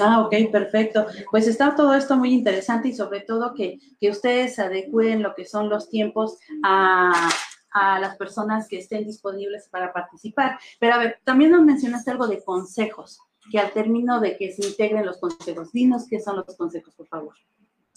Ah, 0.00 0.20
ok, 0.20 0.50
perfecto. 0.50 1.06
Pues 1.30 1.46
está 1.46 1.74
todo 1.74 1.94
esto 1.94 2.16
muy 2.16 2.32
interesante 2.32 2.88
y 2.88 2.94
sobre 2.94 3.20
todo 3.20 3.54
que, 3.54 3.78
que 4.00 4.10
ustedes 4.10 4.58
adecúen 4.58 5.22
lo 5.22 5.34
que 5.34 5.44
son 5.44 5.68
los 5.68 5.88
tiempos 5.88 6.38
a 6.62 7.30
a 7.72 8.00
las 8.00 8.16
personas 8.16 8.68
que 8.68 8.78
estén 8.78 9.06
disponibles 9.06 9.68
para 9.68 9.92
participar. 9.92 10.58
Pero 10.78 10.94
a 10.94 10.98
ver, 10.98 11.20
también 11.24 11.52
nos 11.52 11.62
mencionaste 11.62 12.10
algo 12.10 12.26
de 12.26 12.42
consejos, 12.42 13.20
que 13.50 13.58
al 13.58 13.72
término 13.72 14.20
de 14.20 14.36
que 14.36 14.52
se 14.52 14.66
integren 14.66 15.06
los 15.06 15.18
consejos, 15.18 15.72
dinos 15.72 16.06
qué 16.08 16.20
son 16.20 16.36
los 16.36 16.56
consejos, 16.56 16.94
por 16.94 17.08
favor. 17.08 17.34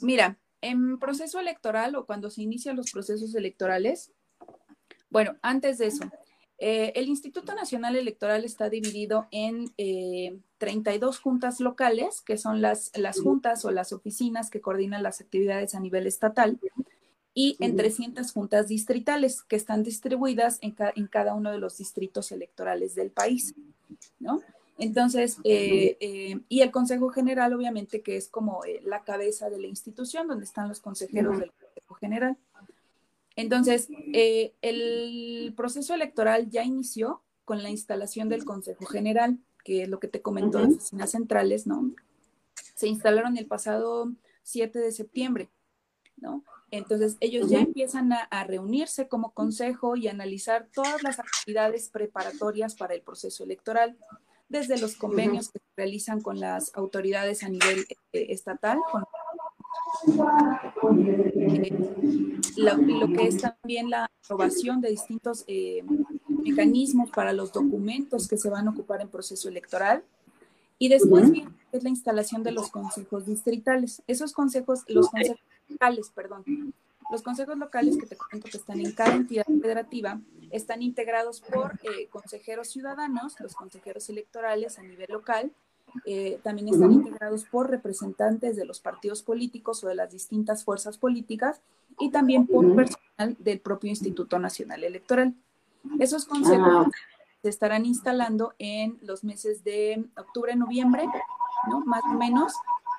Mira, 0.02 0.38
en 0.62 1.00
proceso 1.00 1.40
electoral 1.40 1.96
o 1.96 2.06
cuando 2.06 2.30
se 2.30 2.42
inician 2.42 2.76
los 2.76 2.92
procesos 2.92 3.36
electorales, 3.36 4.12
bueno, 5.14 5.38
antes 5.42 5.78
de 5.78 5.88
eso, 5.88 6.04
eh, 6.58 6.92
el 6.96 7.08
Instituto 7.08 7.56
Nacional 7.56 7.96
Electoral 7.96 8.44
está 8.44 8.70
dividido 8.70 9.28
en 9.32 9.72
32 10.58 11.16
eh, 11.16 11.20
juntas 11.24 11.62
locales, 11.62 12.20
que 12.20 12.38
son 12.38 12.62
las, 12.62 12.92
las 12.98 13.22
juntas 13.22 13.64
o 13.64 13.72
las 13.72 13.94
oficinas 13.94 14.50
que 14.50 14.60
coordinan 14.60 15.04
las 15.04 15.22
actividades 15.22 15.76
a 15.76 15.80
nivel 15.80 16.06
estatal 16.06 16.60
y 17.34 17.56
en 17.60 17.78
300 17.78 18.32
juntas 18.32 18.68
distritales 18.68 19.42
que 19.42 19.56
están 19.56 19.84
distribuidas 19.84 20.60
en, 20.62 20.76
en, 20.96 21.08
cada 21.08 21.34
uno 21.34 21.52
de 21.52 21.58
los 21.58 21.78
distritos 21.78 22.32
electorales 22.32 22.94
del 22.94 23.10
país, 23.10 23.56
¿no? 24.20 24.42
Entonces, 24.78 25.38
eh, 25.44 25.98
eh, 26.00 26.40
y 26.50 26.62
el 26.62 26.72
Consejo 26.72 27.10
General, 27.10 27.54
obviamente, 27.54 28.02
que 28.02 28.18
es 28.18 28.28
como 28.28 28.66
eh, 28.66 28.82
la 28.84 29.04
cabeza 29.04 29.50
de 29.50 29.60
la 29.60 29.68
institución, 29.68 30.28
donde 30.28 30.46
están 30.46 30.68
los 30.68 30.80
consejeros 30.80 31.40
del 31.40 31.52
Consejo 31.52 31.94
General. 31.96 32.38
Entonces, 33.36 33.90
el 34.62 35.54
proceso 35.56 35.94
electoral 35.94 36.50
ya 36.50 36.64
inició 36.64 37.24
con 37.46 37.64
la 37.64 37.70
instalación 37.70 38.30
del 38.30 38.46
Consejo 38.46 38.86
General, 38.86 39.38
que 39.64 39.84
es 39.84 39.90
lo 39.90 40.00
que 40.00 40.08
te 40.08 40.22
comentó 40.22 40.60
de 40.60 40.76
oficinas 40.76 41.12
centrales, 41.12 41.68
¿no? 41.68 41.92
Se 42.76 42.88
instalaron 42.88 43.38
el 43.38 43.48
pasado 43.48 44.12
7 44.44 44.80
de 44.80 44.92
septiembre, 44.92 45.50
¿no? 46.18 46.44
Entonces, 46.72 47.18
ellos 47.20 47.50
ya 47.50 47.60
empiezan 47.60 48.14
a, 48.14 48.44
reunirse 48.46 49.08
como 49.08 49.32
consejo 49.34 49.96
y 49.96 50.08
analizar 50.08 50.68
todas 50.74 51.04
las 51.04 51.20
actividades 51.20 51.90
preparatorias 51.90 52.76
para 52.76 52.96
el 52.96 53.02
proceso 53.02 53.44
electoral, 53.44 53.96
desde 54.50 54.80
los 54.80 54.96
convenios 54.96 55.52
que 55.52 55.60
se 55.60 55.66
realizan 55.78 56.22
con 56.22 56.40
las 56.40 56.74
autoridades 56.76 57.44
a 57.44 57.50
nivel 57.50 57.86
eh, 58.12 58.28
estatal, 58.30 58.80
con 58.92 59.04
lo, 62.58 63.08
que 63.08 63.28
es 63.28 63.38
también 63.42 63.90
la 63.90 64.10
aprobación 64.24 64.82
de 64.82 64.90
distintos 64.90 65.44
eh, 65.48 65.84
mecanismos 66.28 67.10
para 67.10 67.34
los 67.34 67.52
documentos 67.52 68.28
que 68.28 68.38
se 68.38 68.50
van 68.50 68.68
a 68.68 68.72
ocupar 68.72 69.02
en 69.02 69.10
proceso 69.10 69.50
electoral. 69.50 70.04
Y 70.80 70.90
después 70.90 71.32
viene 71.32 71.52
la 71.72 71.90
instalación 71.90 72.44
de 72.44 72.52
los 72.52 72.70
consejos 72.70 73.26
distritales. 73.26 74.02
Esos 74.08 74.34
consejos, 74.34 74.84
los 74.88 75.10
consejos 75.10 75.40
locales, 75.70 76.12
perdón. 76.14 76.44
Los 77.12 77.22
consejos 77.22 77.58
locales 77.58 77.98
que 77.98 78.06
te 78.06 78.18
cuento 78.18 78.50
que 78.50 78.58
están 78.58 78.80
en 78.80 78.92
cada 78.92 79.14
entidad 79.16 79.46
federativa 79.62 80.20
están 80.52 80.82
integrados 80.82 81.42
por 81.42 81.80
eh, 81.84 82.08
consejeros 82.10 82.70
ciudadanos, 82.70 83.40
los 83.40 83.56
consejeros 83.56 84.10
electorales 84.10 84.80
a 84.80 84.84
nivel 84.84 85.08
local, 85.10 85.52
eh, 86.06 86.40
también 86.44 86.70
están 86.70 86.92
integrados 86.92 87.46
por 87.46 87.70
representantes 87.70 88.56
de 88.56 88.66
los 88.66 88.80
partidos 88.80 89.24
políticos 89.24 89.84
o 89.84 89.88
de 89.88 89.96
las 89.96 90.12
distintas 90.12 90.64
fuerzas 90.64 90.98
políticas 90.98 91.62
y 92.00 92.12
también 92.12 92.48
por 92.48 92.76
personal 92.76 93.36
del 93.40 93.60
propio 93.60 93.90
Instituto 93.90 94.40
Nacional 94.40 94.84
Electoral. 94.84 95.34
Esos 96.00 96.26
consejos 96.26 96.88
ah. 96.88 96.92
se 97.42 97.50
estarán 97.50 97.86
instalando 97.86 98.54
en 98.60 98.98
los 99.02 99.24
meses 99.24 99.64
de 99.64 100.06
octubre, 100.18 100.56
noviembre, 100.56 101.06
¿no? 101.70 101.82
Más 101.82 102.04
o 102.12 102.18
menos, 102.18 102.54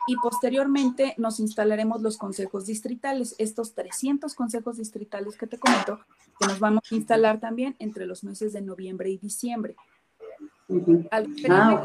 y 0.07 0.17
posteriormente 0.17 1.15
nos 1.17 1.41
instalaremos 1.41 2.03
los 2.03 2.19
consejos 2.19 2.67
distritales, 2.67 3.35
estos 3.39 3.75
300 3.75 4.35
consejos 4.35 4.77
distritales 4.77 5.37
que 5.37 5.47
te 5.47 5.59
comento, 5.59 6.01
que 6.39 6.47
nos 6.47 6.61
vamos 6.61 6.83
a 6.91 6.95
instalar 6.95 7.41
también 7.41 7.75
entre 7.79 8.07
los 8.07 8.23
meses 8.23 8.53
de 8.53 8.61
noviembre 8.61 9.11
y 9.11 9.19
diciembre. 9.19 9.77
Al 11.11 11.29
ah, 11.49 11.85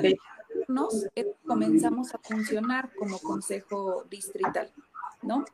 comenzamos 1.46 2.14
a 2.14 2.20
funcionar 2.20 2.92
como 2.98 3.20
consejo 3.20 4.06
distrital, 4.10 4.72
¿no? 5.22 5.46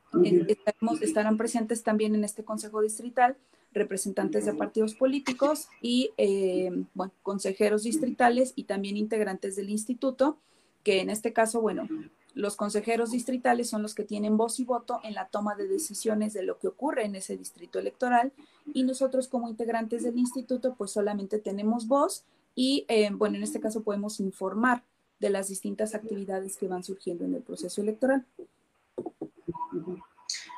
estarán 1.01 1.37
presentes 1.37 1.83
también 1.83 2.15
en 2.15 2.23
este 2.23 2.43
consejo 2.43 2.81
distrital 2.81 3.37
representantes 3.75 4.45
de 4.45 4.53
partidos 4.53 4.95
políticos 4.95 5.67
y, 5.81 6.11
eh, 6.17 6.71
bueno, 6.93 7.11
consejeros 7.23 7.83
distritales 7.83 8.53
y 8.55 8.63
también 8.63 8.95
integrantes 8.95 9.55
del 9.57 9.69
instituto, 9.69 10.37
que 10.83 11.01
en 11.01 11.09
este 11.09 11.33
caso, 11.33 11.59
bueno, 11.59 11.87
los 12.35 12.55
consejeros 12.55 13.11
distritales 13.11 13.69
son 13.69 13.81
los 13.81 13.95
que 13.95 14.03
tienen 14.03 14.37
voz 14.37 14.59
y 14.59 14.65
voto 14.65 14.99
en 15.03 15.13
la 15.13 15.27
toma 15.27 15.55
de 15.55 15.67
decisiones 15.67 16.33
de 16.33 16.43
lo 16.43 16.57
que 16.59 16.67
ocurre 16.67 17.05
en 17.05 17.15
ese 17.15 17.37
distrito 17.37 17.79
electoral 17.79 18.33
y 18.73 18.83
nosotros 18.83 19.27
como 19.27 19.47
integrantes 19.47 20.03
del 20.03 20.17
instituto 20.17 20.75
pues 20.75 20.91
solamente 20.91 21.39
tenemos 21.39 21.87
voz 21.87 22.25
y 22.53 22.85
eh, 22.89 23.09
bueno, 23.13 23.37
en 23.37 23.43
este 23.43 23.61
caso 23.61 23.83
podemos 23.83 24.19
informar 24.19 24.83
de 25.19 25.29
las 25.29 25.47
distintas 25.47 25.95
actividades 25.95 26.57
que 26.57 26.67
van 26.67 26.83
surgiendo 26.83 27.25
en 27.25 27.35
el 27.35 27.41
proceso 27.41 27.81
electoral. 27.81 28.25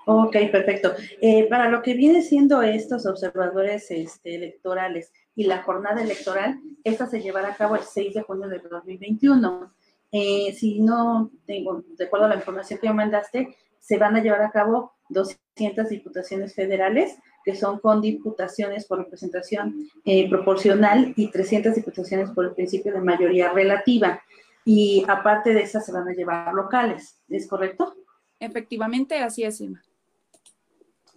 Ok, 0.06 0.38
perfecto. 0.52 0.94
Eh, 1.22 1.48
para 1.50 1.70
lo 1.70 1.82
que 1.82 1.94
viene 1.94 2.22
siendo 2.22 2.62
estos 2.62 3.06
observadores 3.06 3.92
este, 3.92 4.36
electorales 4.36 5.12
y 5.36 5.46
la 5.46 5.64
jornada 5.64 6.02
electoral, 6.02 6.60
esta 6.84 7.08
se 7.08 7.22
llevará 7.22 7.50
a 7.50 7.56
cabo 7.56 7.76
el 7.76 7.84
6 7.84 8.14
de 8.14 8.22
junio 8.22 8.48
de 8.48 8.60
2021. 8.60 9.74
Eh, 10.14 10.56
si 10.58 10.80
no 10.80 11.32
tengo, 11.46 11.84
de 11.98 12.06
acuerdo 12.06 12.26
a 12.28 12.30
la 12.30 12.36
información 12.36 12.80
que 12.80 12.88
me 12.88 12.96
mandaste, 12.96 13.56
se 13.80 13.98
van 13.98 14.16
a 14.16 14.22
llevar 14.22 14.42
a 14.42 14.52
cabo 14.52 14.94
200 15.10 15.90
diputaciones 15.90 16.54
federales, 16.56 17.18
que 17.44 17.56
son 17.56 17.80
con 17.80 18.02
diputaciones 18.02 18.86
por 18.86 19.00
representación 19.00 19.90
eh, 20.06 20.30
proporcional 20.30 21.14
y 21.16 21.32
300 21.32 21.76
diputaciones 21.76 22.30
por 22.32 22.46
el 22.46 22.52
principio 22.54 22.94
de 22.94 23.02
mayoría 23.02 23.52
relativa. 23.52 24.22
Y 24.70 25.06
aparte 25.08 25.54
de 25.54 25.62
esas 25.62 25.86
se 25.86 25.94
van 25.94 26.10
a 26.10 26.14
llevar 26.14 26.54
locales, 26.54 27.22
¿es 27.30 27.48
correcto? 27.48 27.96
Efectivamente, 28.38 29.18
así 29.18 29.44
es, 29.44 29.62
Ima. 29.62 29.82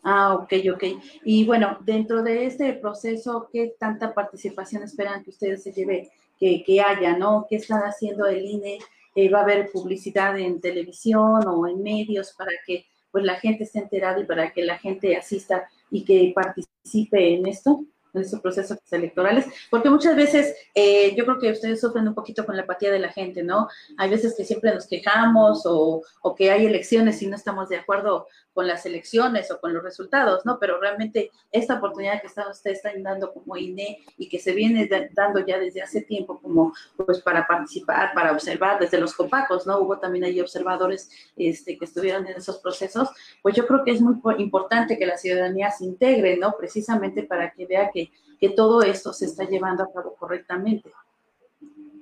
Ah, 0.05 0.35
ok, 0.35 0.53
ok. 0.73 0.85
Y 1.25 1.45
bueno, 1.45 1.77
dentro 1.81 2.23
de 2.23 2.47
este 2.47 2.75
proceso, 2.75 3.49
¿qué 3.53 3.75
tanta 3.77 4.15
participación 4.15 4.85
esperan 4.85 5.25
que 5.25 5.31
ustedes 5.31 5.65
se 5.65 5.73
lleve 5.73 6.13
que, 6.39 6.81
haya, 6.81 7.19
¿no? 7.19 7.47
¿Qué 7.51 7.57
están 7.57 7.83
haciendo 7.83 8.27
el 8.27 8.45
INE? 8.45 8.79
Eh, 9.17 9.29
¿Va 9.29 9.41
a 9.41 9.43
haber 9.43 9.73
publicidad 9.73 10.39
en 10.39 10.61
televisión 10.61 11.45
o 11.49 11.67
en 11.67 11.83
medios 11.83 12.33
para 12.39 12.53
que 12.65 12.87
pues 13.11 13.25
la 13.25 13.35
gente 13.35 13.65
esté 13.65 13.81
enterada 13.81 14.21
y 14.21 14.27
para 14.27 14.53
que 14.53 14.63
la 14.63 14.79
gente 14.79 15.17
asista 15.17 15.69
y 15.91 16.05
que 16.05 16.33
participe 16.33 17.35
en 17.35 17.49
esto? 17.49 17.85
En 18.15 18.23
estos 18.23 18.41
procesos 18.41 18.79
electorales, 18.91 19.47
porque 19.71 19.91
muchas 19.91 20.17
veces 20.17 20.55
eh, 20.75 21.15
yo 21.17 21.25
creo 21.25 21.39
que 21.39 21.53
ustedes 21.53 21.81
sufren 21.81 22.09
un 22.09 22.15
poquito 22.15 22.45
con 22.45 22.57
la 22.57 22.63
apatía 22.63 22.91
de 22.91 22.99
la 22.99 23.11
gente, 23.13 23.43
¿no? 23.43 23.69
Hay 23.99 24.11
veces 24.11 24.35
que 24.37 24.45
siempre 24.45 24.75
nos 24.75 24.87
quejamos 24.87 25.63
o, 25.67 26.03
o, 26.23 26.35
que 26.35 26.51
hay 26.51 26.67
elecciones 26.67 27.23
y 27.23 27.27
no 27.27 27.37
estamos 27.37 27.69
de 27.69 27.77
acuerdo 27.77 28.27
con 28.61 28.67
las 28.67 28.85
elecciones 28.85 29.51
o 29.51 29.59
con 29.59 29.73
los 29.73 29.83
resultados, 29.83 30.45
¿no? 30.45 30.59
Pero 30.59 30.79
realmente 30.79 31.31
esta 31.51 31.77
oportunidad 31.77 32.21
que 32.21 32.27
está, 32.27 32.47
usted 32.51 32.73
está 32.73 32.91
dando 32.99 33.33
como 33.33 33.57
INE 33.57 34.05
y 34.19 34.29
que 34.29 34.39
se 34.39 34.53
viene 34.53 34.87
dando 35.15 35.41
ya 35.47 35.59
desde 35.59 35.81
hace 35.81 36.03
tiempo 36.03 36.39
como 36.43 36.75
pues 36.95 37.23
para 37.23 37.47
participar, 37.47 38.13
para 38.13 38.33
observar 38.33 38.79
desde 38.79 39.01
los 39.01 39.15
copacos, 39.15 39.67
¿no? 39.67 39.79
Hubo 39.79 39.99
también 39.99 40.25
ahí 40.25 40.43
observadores 40.43 41.09
este, 41.39 41.79
que 41.79 41.87
estuvieron 41.87 42.27
en 42.27 42.37
esos 42.37 42.59
procesos, 42.59 43.09
pues 43.41 43.57
yo 43.57 43.67
creo 43.67 43.83
que 43.83 43.93
es 43.93 44.03
muy 44.03 44.19
importante 44.37 44.99
que 44.99 45.07
la 45.07 45.17
ciudadanía 45.17 45.71
se 45.71 45.87
integre, 45.87 46.37
¿no? 46.37 46.55
Precisamente 46.59 47.23
para 47.23 47.53
que 47.53 47.65
vea 47.65 47.91
que, 47.91 48.11
que 48.39 48.51
todo 48.51 48.83
esto 48.83 49.15
se 49.15 49.25
está 49.25 49.45
llevando 49.45 49.85
a 49.85 49.91
cabo 49.91 50.15
correctamente. 50.17 50.93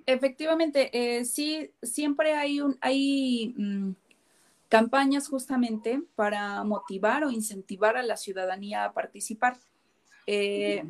Efectivamente, 0.07 0.91
eh, 0.93 1.25
sí, 1.25 1.71
siempre 1.85 2.35
hay 2.35 2.61
un, 2.61 2.77
hay 2.81 3.55
mm, 3.57 3.91
campañas 4.69 5.29
justamente 5.29 6.03
para 6.15 6.63
motivar 6.65 7.25
o 7.25 7.31
incentivar 7.31 7.97
a 7.97 8.03
la 8.03 8.17
ciudadanía 8.17 8.85
a 8.85 8.93
participar. 8.93 9.59
Eh, 10.27 10.85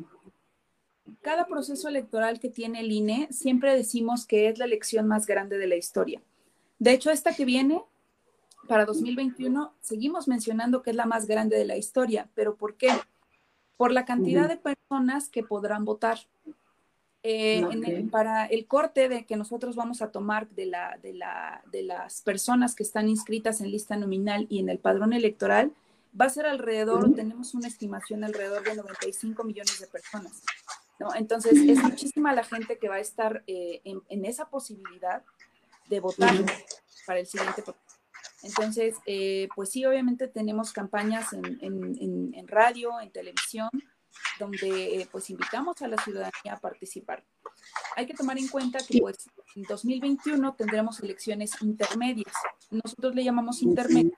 cada 1.21 1.47
proceso 1.47 1.87
electoral 1.87 2.39
que 2.39 2.49
tiene 2.49 2.81
el 2.81 2.91
INE, 2.91 3.27
siempre 3.31 3.75
decimos 3.75 4.25
que 4.25 4.49
es 4.49 4.59
la 4.59 4.65
elección 4.65 5.07
más 5.07 5.25
grande 5.25 5.57
de 5.57 5.67
la 5.67 5.75
historia. 5.75 6.21
De 6.77 6.91
hecho, 6.91 7.11
esta 7.11 7.33
que 7.33 7.45
viene 7.45 7.81
para 8.67 8.85
2021, 8.85 9.73
seguimos 9.81 10.27
mencionando 10.27 10.81
que 10.81 10.91
es 10.91 10.95
la 10.95 11.05
más 11.05 11.25
grande 11.25 11.57
de 11.57 11.65
la 11.65 11.77
historia, 11.77 12.29
pero 12.35 12.55
¿por 12.55 12.75
qué? 12.75 12.89
Por 13.77 13.91
la 13.91 14.05
cantidad 14.05 14.47
de 14.47 14.57
personas 14.57 15.29
que 15.29 15.43
podrán 15.43 15.85
votar. 15.85 16.19
Eh, 17.21 18.07
para 18.09 18.45
el 18.45 18.65
corte 18.65 19.09
de 19.09 19.25
que 19.25 19.35
nosotros 19.35 19.75
vamos 19.75 20.01
a 20.01 20.09
tomar 20.09 20.47
de, 20.49 20.67
la, 20.67 20.97
de, 21.03 21.13
la, 21.13 21.61
de 21.69 21.83
las 21.83 22.21
personas 22.21 22.75
que 22.75 22.83
están 22.83 23.09
inscritas 23.09 23.59
en 23.59 23.71
lista 23.71 23.97
nominal 23.97 24.47
y 24.49 24.59
en 24.59 24.69
el 24.69 24.79
padrón 24.79 25.11
electoral, 25.11 25.73
va 26.19 26.25
a 26.25 26.29
ser 26.29 26.45
alrededor, 26.45 27.13
tenemos 27.13 27.53
una 27.53 27.67
estimación 27.67 28.23
alrededor 28.23 28.63
de 28.63 28.75
95 28.75 29.43
millones 29.43 29.79
de 29.79 29.87
personas. 29.87 30.41
¿no? 30.97 31.13
Entonces, 31.13 31.53
es 31.57 31.83
muchísima 31.83 32.33
la 32.33 32.43
gente 32.43 32.77
que 32.77 32.87
va 32.87 32.95
a 32.95 32.99
estar 32.99 33.43
eh, 33.47 33.81
en, 33.83 34.25
esa 34.25 34.49
posibilidad 34.49 35.21
de 35.89 35.99
votar 35.99 36.33
para 37.05 37.19
el 37.19 37.27
siguiente 37.27 37.63
Entonces, 38.43 38.95
eh, 39.05 39.49
pues 39.55 39.71
sí, 39.71 39.85
obviamente 39.85 40.27
tenemos 40.27 40.71
campañas 40.71 41.33
en, 41.33 41.59
en, 41.61 42.33
en 42.33 42.47
radio, 42.47 42.99
en 43.01 43.11
televisión, 43.11 43.69
donde 44.39 45.07
pues 45.11 45.29
invitamos 45.29 45.81
a 45.81 45.87
la 45.87 45.97
ciudadanía 45.97 46.53
a 46.53 46.59
participar. 46.59 47.23
Hay 47.95 48.05
que 48.05 48.13
tomar 48.13 48.37
en 48.37 48.47
cuenta 48.47 48.79
que 48.79 48.99
pues 48.99 49.17
en 49.55 49.63
2021 49.63 50.53
tendremos 50.55 50.99
elecciones 51.01 51.51
intermedias. 51.61 52.33
Nosotros 52.69 53.15
le 53.15 53.23
llamamos 53.23 53.61
intermedias 53.61 54.17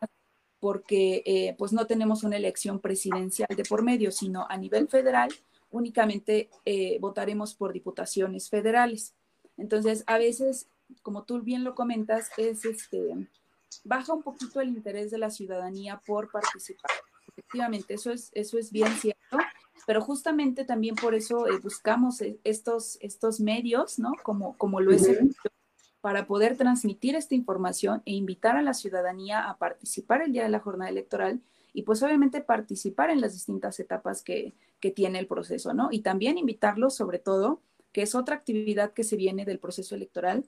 porque 0.60 1.24
eh, 1.26 1.56
pues 1.58 1.74
no 1.74 1.88
tenemos 1.88 2.24
una 2.24 2.38
elección 2.38 2.80
presidencial 2.80 3.50
de 3.56 3.64
por 3.64 3.82
medio, 3.82 4.12
sino 4.12 4.46
a 4.48 4.58
nivel 4.58 4.88
federal 4.88 5.32
únicamente 5.72 6.50
eh, 6.66 7.00
votaremos 7.00 7.56
por 7.56 7.74
diputaciones 7.74 8.50
federales. 8.50 9.16
Entonces, 9.58 10.04
a 10.06 10.18
veces, 10.18 10.68
como 11.02 11.24
tú 11.24 11.42
bien 11.42 11.64
lo 11.64 11.76
comentas, 11.76 12.30
es 12.38 12.66
este 12.66 13.28
baja 13.84 14.14
un 14.14 14.22
poquito 14.22 14.60
el 14.60 14.70
interés 14.70 15.12
de 15.12 15.18
la 15.18 15.32
ciudadanía 15.32 16.02
por 16.06 16.30
participar. 16.30 16.92
Efectivamente, 17.30 17.94
eso 17.94 18.12
es, 18.12 18.30
eso 18.34 18.58
es 18.58 18.72
bien 18.72 18.90
cierto 18.98 19.21
pero 19.86 20.02
justamente 20.02 20.66
también 20.66 20.96
por 20.96 21.16
eso 21.16 21.48
eh, 21.48 21.60
buscamos 21.62 22.22
e, 22.22 22.40
estos, 22.44 22.98
estos 23.02 23.40
medios, 23.40 24.00
¿no? 24.00 24.14
Como, 24.24 24.58
como 24.58 24.80
lo 24.80 24.92
es 24.92 25.08
el 25.08 25.34
para 26.02 26.26
poder 26.26 26.58
transmitir 26.58 27.16
esta 27.16 27.36
información 27.36 28.02
e 28.06 28.14
invitar 28.14 28.58
a 28.58 28.64
la 28.64 28.74
ciudadanía 28.74 29.48
a 29.48 29.58
participar 29.58 30.24
el 30.24 30.34
día 30.34 30.44
de 30.44 30.50
la 30.50 30.60
jornada 30.60 30.90
electoral 30.90 31.42
y 31.74 31.84
pues 31.84 32.02
obviamente 32.04 32.42
participar 32.42 33.12
en 33.12 33.22
las 33.22 33.34
distintas 33.34 33.80
etapas 33.80 34.24
que, 34.24 34.54
que 34.80 34.92
tiene 34.92 35.20
el 35.20 35.28
proceso, 35.28 35.74
¿no? 35.74 35.90
Y 35.92 36.02
también 36.02 36.38
invitarlos, 36.38 36.96
sobre 36.96 37.20
todo, 37.20 37.62
que 37.94 38.02
es 38.02 38.16
otra 38.16 38.36
actividad 38.36 38.94
que 38.94 39.04
se 39.04 39.16
viene 39.16 39.46
del 39.46 39.60
proceso 39.60 39.96
electoral, 39.96 40.44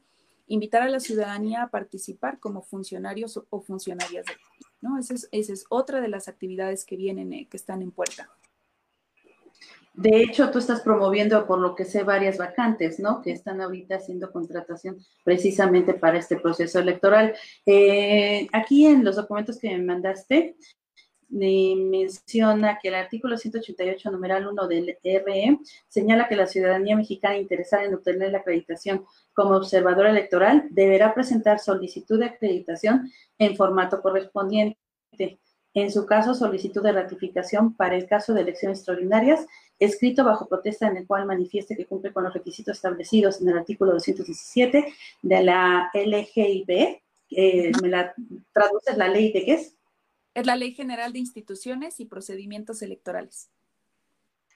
invitar 0.47 0.81
a 0.81 0.89
la 0.89 0.99
ciudadanía 0.99 1.63
a 1.63 1.69
participar 1.69 2.39
como 2.39 2.61
funcionarios 2.61 3.41
o, 3.49 3.61
funcionarias, 3.61 4.25
de, 4.25 4.33
¿no? 4.81 4.97
Esa 4.97 5.13
es, 5.13 5.29
esa 5.31 5.53
es 5.53 5.65
otra 5.69 6.01
de 6.01 6.09
las 6.09 6.27
actividades 6.27 6.83
que 6.83 6.97
vienen, 6.97 7.31
eh, 7.31 7.47
que 7.49 7.57
están 7.57 7.81
en 7.81 7.91
puerta. 7.91 8.29
De 9.93 10.21
hecho, 10.23 10.49
tú 10.49 10.57
estás 10.57 10.81
promoviendo, 10.81 11.45
por 11.45 11.59
lo 11.59 11.75
que 11.75 11.85
sé, 11.85 12.03
varias 12.03 12.39
vacantes, 12.39 12.99
¿no? 12.99 13.21
Que 13.21 13.31
están 13.31 13.61
ahorita 13.61 13.97
haciendo 13.97 14.31
contratación 14.31 14.97
precisamente 15.23 15.93
para 15.93 16.17
este 16.17 16.37
proceso 16.37 16.79
electoral. 16.79 17.35
Eh, 17.65 18.47
aquí 18.51 18.87
en 18.87 19.03
los 19.03 19.17
documentos 19.17 19.59
que 19.59 19.69
me 19.69 19.83
mandaste, 19.83 20.55
me 21.29 21.75
menciona 21.75 22.79
que 22.81 22.89
el 22.89 22.95
artículo 22.95 23.37
188, 23.37 24.11
numeral 24.11 24.47
1 24.47 24.67
del 24.67 24.97
RE, 25.03 25.59
señala 25.87 26.27
que 26.27 26.35
la 26.35 26.47
ciudadanía 26.47 26.95
mexicana 26.95 27.37
interesada 27.37 27.83
en 27.83 27.95
obtener 27.95 28.31
la 28.31 28.39
acreditación 28.39 29.05
como 29.33 29.55
observador 29.55 30.07
electoral 30.07 30.67
deberá 30.69 31.13
presentar 31.13 31.59
solicitud 31.59 32.19
de 32.19 32.25
acreditación 32.25 33.11
en 33.39 33.55
formato 33.55 34.01
correspondiente. 34.01 34.77
En 35.75 35.91
su 35.91 36.05
caso, 36.05 36.35
solicitud 36.35 36.83
de 36.83 36.91
ratificación 36.91 37.75
para 37.75 37.95
el 37.95 38.05
caso 38.07 38.33
de 38.33 38.41
elecciones 38.41 38.79
extraordinarias 38.79 39.47
escrito 39.85 40.23
bajo 40.23 40.47
protesta 40.47 40.87
en 40.87 40.97
el 40.97 41.07
cual 41.07 41.25
manifieste 41.25 41.75
que 41.75 41.85
cumple 41.85 42.13
con 42.13 42.23
los 42.23 42.33
requisitos 42.33 42.77
establecidos 42.77 43.41
en 43.41 43.49
el 43.49 43.57
artículo 43.57 43.93
217 43.93 44.93
de 45.21 45.43
la 45.43 45.89
LGIB. 45.93 47.01
Eh, 47.31 47.71
¿Me 47.81 47.89
la 47.89 48.13
traduces 48.53 48.97
la 48.97 49.07
ley 49.07 49.31
de 49.31 49.45
qué 49.45 49.53
es? 49.53 49.75
Es 50.33 50.45
la 50.47 50.55
Ley 50.55 50.73
General 50.73 51.13
de 51.13 51.19
Instituciones 51.19 51.99
y 51.99 52.05
Procedimientos 52.05 52.81
Electorales. 52.81 53.51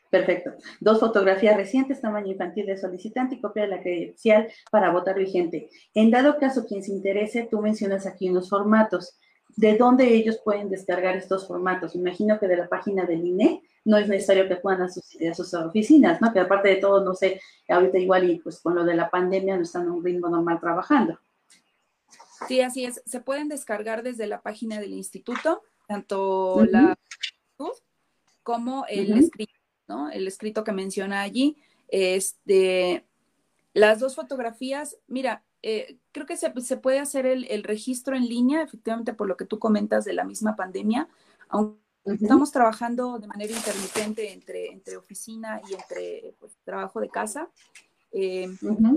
Perfecto. 0.09 0.53
Dos 0.79 0.99
fotografías 0.99 1.57
recientes, 1.57 2.01
tamaño 2.01 2.31
infantil 2.31 2.65
de 2.65 2.77
solicitante 2.77 3.35
y 3.35 3.41
copia 3.41 3.63
de 3.63 3.69
la 3.69 3.81
credencial 3.81 4.47
para 4.71 4.91
votar 4.91 5.19
vigente. 5.19 5.69
En 5.93 6.11
dado 6.11 6.37
caso, 6.39 6.65
quien 6.65 6.81
se 6.81 6.91
interese, 6.91 7.47
tú 7.49 7.61
mencionas 7.61 8.07
aquí 8.07 8.29
unos 8.29 8.49
formatos. 8.49 9.19
¿De 9.55 9.75
dónde 9.77 10.13
ellos 10.13 10.39
pueden 10.43 10.69
descargar 10.69 11.17
estos 11.17 11.47
formatos? 11.47 11.95
Imagino 11.95 12.39
que 12.39 12.47
de 12.47 12.57
la 12.57 12.69
página 12.69 13.05
del 13.05 13.25
INE, 13.25 13.61
no 13.87 13.97
es 13.97 14.09
necesario 14.09 14.49
que 14.49 14.55
acudan 14.55 14.81
a 14.81 14.89
sus, 14.89 15.15
a 15.21 15.33
sus 15.33 15.53
oficinas, 15.53 16.19
¿no? 16.19 16.33
Que 16.33 16.41
aparte 16.41 16.67
de 16.67 16.75
todo, 16.75 17.05
no 17.05 17.13
sé, 17.13 17.39
ahorita 17.69 17.97
igual 17.97 18.29
y 18.29 18.39
pues 18.39 18.59
con 18.59 18.75
lo 18.75 18.83
de 18.83 18.93
la 18.93 19.09
pandemia 19.09 19.55
no 19.55 19.63
están 19.63 19.83
en 19.83 19.91
un 19.91 20.03
ritmo 20.03 20.27
normal 20.27 20.59
trabajando. 20.59 21.17
Sí, 22.49 22.59
así 22.59 22.83
es. 22.83 23.01
Se 23.05 23.21
pueden 23.21 23.47
descargar 23.47 24.03
desde 24.03 24.27
la 24.27 24.41
página 24.41 24.77
del 24.81 24.91
instituto, 24.91 25.61
tanto 25.87 26.65
la 26.69 26.97
como 28.43 28.85
el 28.87 29.17
escrito, 29.17 29.53
¿no? 29.87 30.09
El 30.09 30.27
escrito 30.27 30.65
que 30.65 30.73
menciona 30.73 31.21
allí. 31.21 31.57
Este, 31.87 33.05
las 33.73 33.99
dos 33.99 34.15
fotografías, 34.15 34.97
mira, 35.07 35.43
eh, 35.61 35.97
creo 36.11 36.25
que 36.25 36.35
se, 36.35 36.51
se 36.59 36.77
puede 36.77 36.99
hacer 36.99 37.25
el, 37.25 37.45
el, 37.45 37.63
registro 37.63 38.17
en 38.17 38.27
línea, 38.27 38.61
efectivamente, 38.61 39.13
por 39.13 39.27
lo 39.27 39.37
que 39.37 39.45
tú 39.45 39.59
comentas 39.59 40.03
de 40.03 40.13
la 40.13 40.25
misma 40.25 40.57
pandemia, 40.57 41.07
aunque 41.49 41.86
Estamos 42.13 42.51
trabajando 42.51 43.19
de 43.19 43.27
manera 43.27 43.53
intermitente 43.53 44.31
entre, 44.31 44.71
entre 44.71 44.97
oficina 44.97 45.61
y 45.69 45.73
entre 45.73 46.35
pues, 46.39 46.53
trabajo 46.63 47.01
de 47.01 47.09
casa. 47.09 47.49
Eh, 48.11 48.47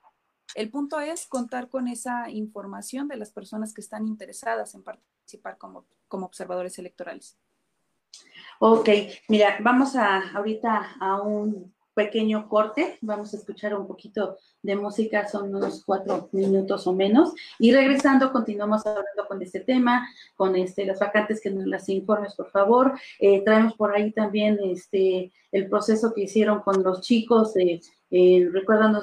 El 0.55 0.71
punto 0.71 0.99
es 1.01 1.27
contar 1.27 1.69
con 1.69 1.87
esa 1.87 2.31
información 2.31 3.09
de 3.09 3.19
las 3.19 3.31
personas 3.31 3.75
que 3.75 3.83
están 3.83 4.09
interesadas 4.09 4.75
en 4.75 4.85
participar 4.85 5.59
como, 5.59 5.85
como 6.09 6.25
observadores 6.25 6.79
electorales. 6.79 7.37
Ok, 8.59 8.89
mira, 9.29 9.59
vamos 9.61 9.97
a 9.97 10.31
ahorita 10.31 10.97
a 10.99 11.21
un 11.21 11.75
pequeño 11.99 12.49
corte, 12.49 12.97
vamos 13.01 13.35
a 13.35 13.39
escuchar 13.39 13.75
un 13.75 13.89
poquito 13.89 14.37
de 14.63 14.77
música, 14.77 15.27
son 15.27 15.53
unos 15.53 15.83
cuatro 15.85 16.29
minutos 16.31 16.87
o 16.87 16.93
menos, 16.93 17.33
y 17.59 17.73
regresando 17.73 18.31
continuamos 18.31 18.87
hablando 18.87 19.27
con 19.27 19.43
este 19.43 19.59
tema, 19.59 20.09
con 20.37 20.55
este, 20.55 20.87
las 20.87 21.01
vacantes 21.01 21.41
que 21.41 21.51
nos 21.51 21.67
las 21.67 21.89
informes, 21.89 22.37
por 22.37 22.53
favor. 22.53 22.93
Eh, 23.19 23.43
traemos 23.45 23.75
por 23.75 23.97
ahí 23.97 24.13
también 24.13 24.61
este, 24.63 25.33
el 25.51 25.69
proceso 25.69 26.15
que 26.15 26.23
hicieron 26.23 26.61
con 26.61 26.85
los 26.85 27.01
chicos, 27.01 27.57
eh, 27.57 27.81
eh, 28.13 28.49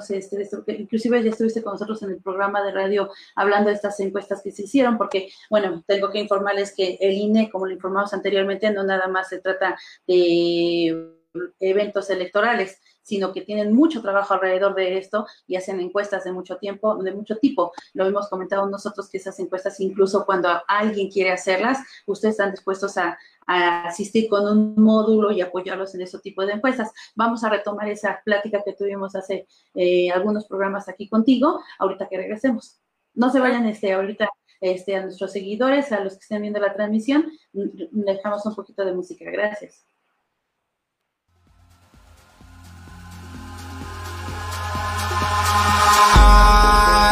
este, 0.08 0.40
esto, 0.40 0.64
que 0.64 0.72
inclusive 0.72 1.22
ya 1.22 1.30
estuviste 1.30 1.62
con 1.62 1.74
nosotros 1.74 2.02
en 2.02 2.12
el 2.12 2.22
programa 2.22 2.64
de 2.64 2.72
radio 2.72 3.10
hablando 3.34 3.68
de 3.68 3.76
estas 3.76 4.00
encuestas 4.00 4.40
que 4.42 4.52
se 4.52 4.62
hicieron, 4.62 4.96
porque, 4.96 5.28
bueno, 5.50 5.84
tengo 5.86 6.10
que 6.10 6.20
informarles 6.20 6.74
que 6.74 6.96
el 6.98 7.12
INE, 7.12 7.50
como 7.50 7.66
lo 7.66 7.74
informamos 7.74 8.14
anteriormente, 8.14 8.70
no 8.70 8.84
nada 8.84 9.06
más 9.06 9.28
se 9.28 9.38
trata 9.38 9.76
de 10.06 11.15
eventos 11.60 12.10
electorales, 12.10 12.80
sino 13.06 13.32
que 13.32 13.42
tienen 13.42 13.72
mucho 13.72 14.02
trabajo 14.02 14.34
alrededor 14.34 14.74
de 14.74 14.98
esto 14.98 15.26
y 15.46 15.54
hacen 15.54 15.78
encuestas 15.78 16.24
de 16.24 16.32
mucho 16.32 16.56
tiempo, 16.56 16.96
de 16.96 17.14
mucho 17.14 17.36
tipo. 17.36 17.72
Lo 17.94 18.04
hemos 18.04 18.28
comentado 18.28 18.68
nosotros 18.68 19.08
que 19.08 19.18
esas 19.18 19.38
encuestas, 19.38 19.78
incluso 19.78 20.26
cuando 20.26 20.48
alguien 20.66 21.08
quiere 21.08 21.30
hacerlas, 21.30 21.78
ustedes 22.06 22.32
están 22.32 22.50
dispuestos 22.50 22.98
a, 22.98 23.16
asistir 23.48 24.28
con 24.28 24.44
un 24.44 24.74
módulo 24.74 25.30
y 25.30 25.40
apoyarlos 25.40 25.94
en 25.94 26.00
ese 26.00 26.18
tipo 26.18 26.44
de 26.44 26.54
encuestas. 26.54 26.90
Vamos 27.14 27.44
a 27.44 27.48
retomar 27.48 27.88
esa 27.88 28.20
plática 28.24 28.60
que 28.64 28.72
tuvimos 28.72 29.14
hace 29.14 29.46
eh, 29.76 30.10
algunos 30.10 30.48
programas 30.48 30.88
aquí 30.88 31.08
contigo, 31.08 31.60
ahorita 31.78 32.08
que 32.08 32.16
regresemos. 32.16 32.80
No 33.14 33.30
se 33.30 33.38
vayan 33.38 33.66
este, 33.66 33.92
ahorita 33.92 34.28
este, 34.60 34.96
a 34.96 35.02
nuestros 35.02 35.30
seguidores, 35.30 35.92
a 35.92 36.00
los 36.00 36.14
que 36.14 36.22
estén 36.22 36.42
viendo 36.42 36.58
la 36.58 36.74
transmisión, 36.74 37.30
dejamos 37.52 38.44
un 38.46 38.56
poquito 38.56 38.84
de 38.84 38.94
música. 38.94 39.30
Gracias. 39.30 39.86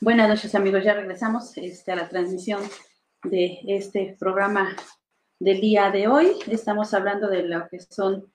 Buenas 0.00 0.28
noches 0.28 0.54
amigos, 0.54 0.84
ya 0.84 0.94
regresamos 0.94 1.56
este, 1.56 1.92
a 1.92 1.96
la 1.96 2.08
transmisión 2.08 2.62
de 3.24 3.58
este 3.66 4.16
programa 4.18 4.76
del 5.40 5.60
día 5.60 5.90
de 5.90 6.08
hoy. 6.08 6.38
Estamos 6.46 6.94
hablando 6.94 7.28
de 7.28 7.42
lo 7.42 7.68
que 7.68 7.80
son 7.80 8.32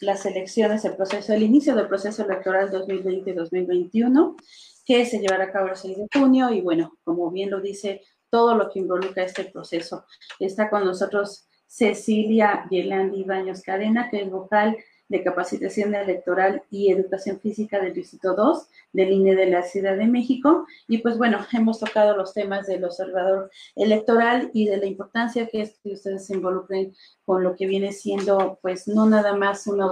las 0.00 0.26
elecciones, 0.26 0.84
el 0.84 0.96
proceso, 0.96 1.32
el 1.32 1.42
inicio 1.42 1.76
del 1.76 1.86
proceso 1.86 2.24
electoral 2.24 2.70
2020-2021, 2.70 4.36
que 4.84 5.04
se 5.04 5.20
llevará 5.20 5.44
a 5.44 5.52
cabo 5.52 5.68
el 5.68 5.76
6 5.76 5.96
de 5.98 6.18
junio 6.18 6.50
y 6.50 6.60
bueno, 6.60 6.98
como 7.04 7.30
bien 7.30 7.50
lo 7.50 7.60
dice 7.60 8.02
todo 8.30 8.56
lo 8.56 8.70
que 8.70 8.80
involucra 8.80 9.24
este 9.24 9.44
proceso. 9.44 10.06
Está 10.40 10.70
con 10.70 10.84
nosotros 10.84 11.46
Cecilia 11.66 12.66
Yelandi 12.70 13.24
Baños 13.24 13.62
Cadena, 13.62 14.10
que 14.10 14.22
es 14.22 14.30
vocal 14.30 14.76
de 15.08 15.22
Capacitación 15.22 15.94
Electoral 15.94 16.62
y 16.70 16.90
Educación 16.90 17.38
Física 17.38 17.78
del 17.78 17.92
Distrito 17.92 18.34
2 18.34 18.66
del 18.92 19.12
INE 19.12 19.34
de 19.34 19.46
la 19.46 19.62
Ciudad 19.62 19.96
de 19.96 20.06
México. 20.06 20.66
Y 20.88 20.98
pues 20.98 21.18
bueno, 21.18 21.38
hemos 21.52 21.80
tocado 21.80 22.16
los 22.16 22.32
temas 22.32 22.66
del 22.66 22.84
observador 22.84 23.50
electoral 23.76 24.50
y 24.54 24.66
de 24.66 24.78
la 24.78 24.86
importancia 24.86 25.46
que 25.48 25.62
es 25.62 25.78
que 25.82 25.92
ustedes 25.92 26.26
se 26.26 26.34
involucren 26.34 26.94
con 27.24 27.42
lo 27.44 27.54
que 27.54 27.66
viene 27.66 27.92
siendo, 27.92 28.58
pues 28.62 28.88
no 28.88 29.06
nada 29.06 29.34
más 29.36 29.66
una 29.66 29.82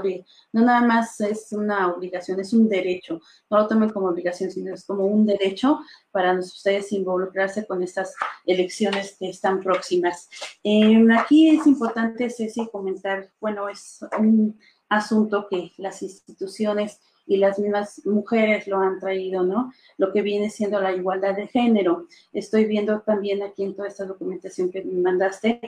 no 0.52 0.62
nada 0.62 0.82
más 0.82 1.20
es 1.20 1.52
una 1.52 1.92
obligación, 1.92 2.38
es 2.40 2.52
un 2.52 2.68
derecho. 2.68 3.20
No 3.50 3.58
lo 3.58 3.66
tomen 3.66 3.90
como 3.90 4.08
obligación, 4.08 4.50
sino 4.50 4.74
es 4.74 4.84
como 4.84 5.04
un 5.06 5.26
derecho 5.26 5.80
para 6.10 6.38
ustedes 6.38 6.92
involucrarse 6.92 7.66
con 7.66 7.82
estas 7.82 8.14
elecciones 8.46 9.16
que 9.18 9.28
están 9.28 9.60
próximas. 9.60 10.28
Em, 10.62 11.10
aquí 11.10 11.50
es 11.50 11.66
importante, 11.66 12.30
Ceci, 12.30 12.68
comentar, 12.68 13.30
bueno, 13.40 13.68
es 13.68 14.00
un 14.18 14.58
asunto 14.90 15.48
que 15.48 15.72
las 15.78 16.02
instituciones 16.02 17.00
y 17.26 17.36
las 17.36 17.58
mismas 17.58 18.04
mujeres 18.04 18.66
lo 18.66 18.78
han 18.78 18.98
traído, 18.98 19.44
¿no? 19.44 19.72
Lo 19.96 20.12
que 20.12 20.20
viene 20.20 20.50
siendo 20.50 20.80
la 20.80 20.92
igualdad 20.92 21.36
de 21.36 21.46
género. 21.46 22.08
Estoy 22.32 22.64
viendo 22.64 23.00
también 23.00 23.42
aquí 23.42 23.62
en 23.62 23.74
toda 23.74 23.88
esta 23.88 24.04
documentación 24.04 24.70
que 24.70 24.82
me 24.82 25.00
mandaste, 25.00 25.60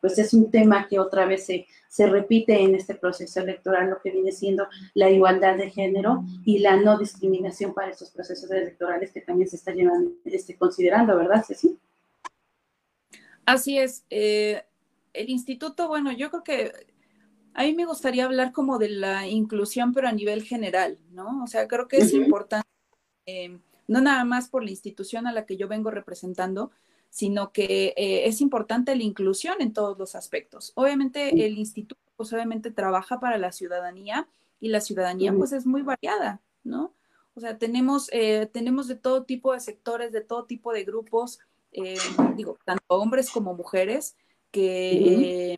pues 0.00 0.18
es 0.18 0.34
un 0.34 0.50
tema 0.50 0.88
que 0.88 0.98
otra 0.98 1.26
vez 1.26 1.46
se, 1.46 1.66
se 1.88 2.06
repite 2.06 2.60
en 2.60 2.74
este 2.74 2.94
proceso 2.94 3.40
electoral, 3.40 3.90
lo 3.90 4.00
que 4.00 4.10
viene 4.10 4.32
siendo 4.32 4.66
la 4.94 5.10
igualdad 5.10 5.56
de 5.56 5.70
género 5.70 6.24
y 6.44 6.58
la 6.58 6.76
no 6.76 6.98
discriminación 6.98 7.72
para 7.72 7.90
estos 7.90 8.10
procesos 8.10 8.50
electorales 8.50 9.12
que 9.12 9.20
también 9.20 9.48
se 9.48 9.56
está 9.56 9.72
llevando, 9.72 10.10
este, 10.24 10.56
considerando, 10.56 11.16
¿verdad, 11.16 11.44
Ceci? 11.46 11.78
Así 13.44 13.78
es. 13.78 14.04
Eh, 14.10 14.62
el 15.12 15.28
instituto, 15.28 15.88
bueno, 15.88 16.12
yo 16.12 16.30
creo 16.30 16.42
que 16.42 16.72
a 17.54 17.62
mí 17.64 17.74
me 17.74 17.84
gustaría 17.84 18.24
hablar 18.24 18.52
como 18.52 18.78
de 18.78 18.88
la 18.88 19.26
inclusión, 19.26 19.92
pero 19.92 20.08
a 20.08 20.12
nivel 20.12 20.42
general, 20.42 20.98
¿no? 21.10 21.42
O 21.42 21.46
sea, 21.46 21.66
creo 21.68 21.88
que 21.88 21.98
es 21.98 22.12
importante, 22.14 22.68
eh, 23.26 23.58
no 23.88 24.00
nada 24.00 24.24
más 24.24 24.48
por 24.48 24.62
la 24.62 24.70
institución 24.70 25.26
a 25.26 25.32
la 25.32 25.46
que 25.46 25.56
yo 25.56 25.68
vengo 25.68 25.90
representando, 25.90 26.70
sino 27.08 27.52
que 27.52 27.92
eh, 27.96 28.26
es 28.26 28.40
importante 28.40 28.94
la 28.94 29.02
inclusión 29.02 29.56
en 29.60 29.72
todos 29.72 29.98
los 29.98 30.14
aspectos. 30.14 30.72
Obviamente 30.76 31.44
el 31.46 31.58
instituto, 31.58 32.00
pues 32.16 32.32
obviamente 32.32 32.70
trabaja 32.70 33.18
para 33.18 33.36
la 33.36 33.52
ciudadanía 33.52 34.28
y 34.60 34.68
la 34.68 34.80
ciudadanía 34.80 35.32
pues 35.32 35.52
es 35.52 35.66
muy 35.66 35.82
variada, 35.82 36.40
¿no? 36.62 36.94
O 37.34 37.40
sea, 37.40 37.58
tenemos, 37.58 38.08
eh, 38.12 38.48
tenemos 38.52 38.86
de 38.86 38.96
todo 38.96 39.24
tipo 39.24 39.52
de 39.52 39.60
sectores, 39.60 40.12
de 40.12 40.20
todo 40.20 40.44
tipo 40.44 40.72
de 40.72 40.84
grupos, 40.84 41.40
digo, 42.36 42.58
tanto 42.64 42.84
hombres 42.88 43.30
como 43.30 43.54
mujeres, 43.54 44.16
que 44.50 45.56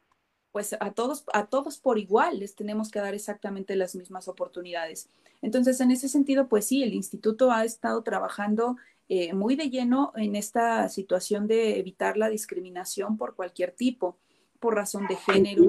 pues 0.53 0.75
a 0.79 0.93
todos, 0.93 1.25
a 1.33 1.47
todos 1.47 1.79
por 1.79 1.99
igual 1.99 2.38
les 2.38 2.55
tenemos 2.55 2.91
que 2.91 3.01
dar 3.01 3.15
exactamente 3.15 3.75
las 3.75 3.95
mismas 3.95 4.29
oportunidades. 4.29 5.09
Entonces, 5.41 5.81
en 5.81 5.91
ese 5.91 6.09
sentido, 6.09 6.47
pues 6.47 6.67
sí, 6.67 6.83
el 6.83 6.95
instituto 6.95 7.51
ha 7.51 7.65
estado 7.65 8.03
trabajando 8.03 8.77
eh, 9.09 9.33
muy 9.33 9.57
de 9.57 9.71
lleno 9.71 10.12
en 10.15 10.37
esta 10.37 10.88
situación 10.88 11.47
de 11.47 11.79
evitar 11.79 12.17
la 12.17 12.29
discriminación 12.29 13.17
por 13.17 13.35
cualquier 13.35 13.73
tipo, 13.73 14.19
por 14.61 14.75
razón 14.75 15.07
de 15.09 15.17
género, 15.17 15.65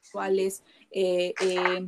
sexuales, 0.00 0.62
eh, 0.90 1.34
eh, 1.42 1.86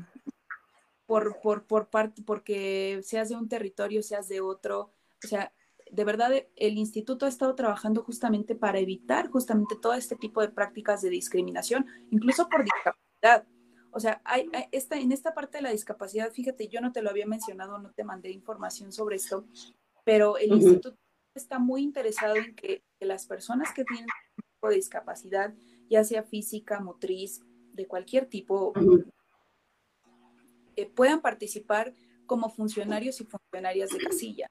por, 1.07 1.41
por, 1.41 1.65
por 1.65 1.89
parte, 1.89 2.23
porque 2.23 3.01
seas 3.03 3.29
de 3.29 3.37
un 3.37 3.49
territorio, 3.49 4.03
seas 4.03 4.29
de 4.29 4.41
otro. 4.41 4.93
O 5.25 5.29
sea, 5.29 5.53
de 5.93 6.05
verdad 6.05 6.33
el 6.57 6.79
instituto 6.79 7.27
ha 7.27 7.29
estado 7.29 7.55
trabajando 7.55 8.03
justamente 8.03 8.55
para 8.55 8.79
evitar 8.79 9.31
justamente 9.31 9.77
todo 9.81 9.93
este 9.93 10.17
tipo 10.17 10.41
de 10.41 10.49
prácticas 10.49 11.03
de 11.03 11.11
discriminación, 11.11 11.87
incluso 12.11 12.49
por 12.49 12.65
discapacidad. 12.65 13.47
O 13.91 14.01
sea, 14.01 14.23
hay, 14.25 14.49
esta, 14.73 14.97
en 14.97 15.13
esta 15.13 15.35
parte 15.35 15.59
de 15.59 15.63
la 15.63 15.71
discapacidad, 15.71 16.33
fíjate, 16.33 16.69
yo 16.69 16.81
no 16.81 16.93
te 16.93 17.03
lo 17.03 17.11
había 17.11 17.27
mencionado, 17.27 17.79
no 17.79 17.93
te 17.93 18.05
mandé 18.05 18.31
información 18.31 18.91
sobre 18.91 19.17
esto, 19.17 19.45
pero 20.03 20.39
el 20.39 20.53
instituto 20.53 20.97
está 21.35 21.59
muy 21.59 21.83
interesado 21.83 22.37
en 22.37 22.55
que, 22.55 22.83
las 23.01 23.27
personas 23.27 23.75
que 23.75 23.85
tienen 23.85 24.07
un 24.07 24.45
tipo 24.45 24.69
de 24.69 24.77
discapacidad, 24.77 25.53
ya 25.91 26.05
sea 26.05 26.23
física, 26.23 26.79
motriz, 26.81 27.43
de 27.73 27.87
cualquier 27.87 28.27
tipo, 28.27 28.73
eh, 30.77 30.87
puedan 30.87 31.21
participar 31.21 31.95
como 32.27 32.49
funcionarios 32.49 33.21
y 33.21 33.25
funcionarias 33.25 33.91
de 33.91 33.99
casilla. 33.99 34.47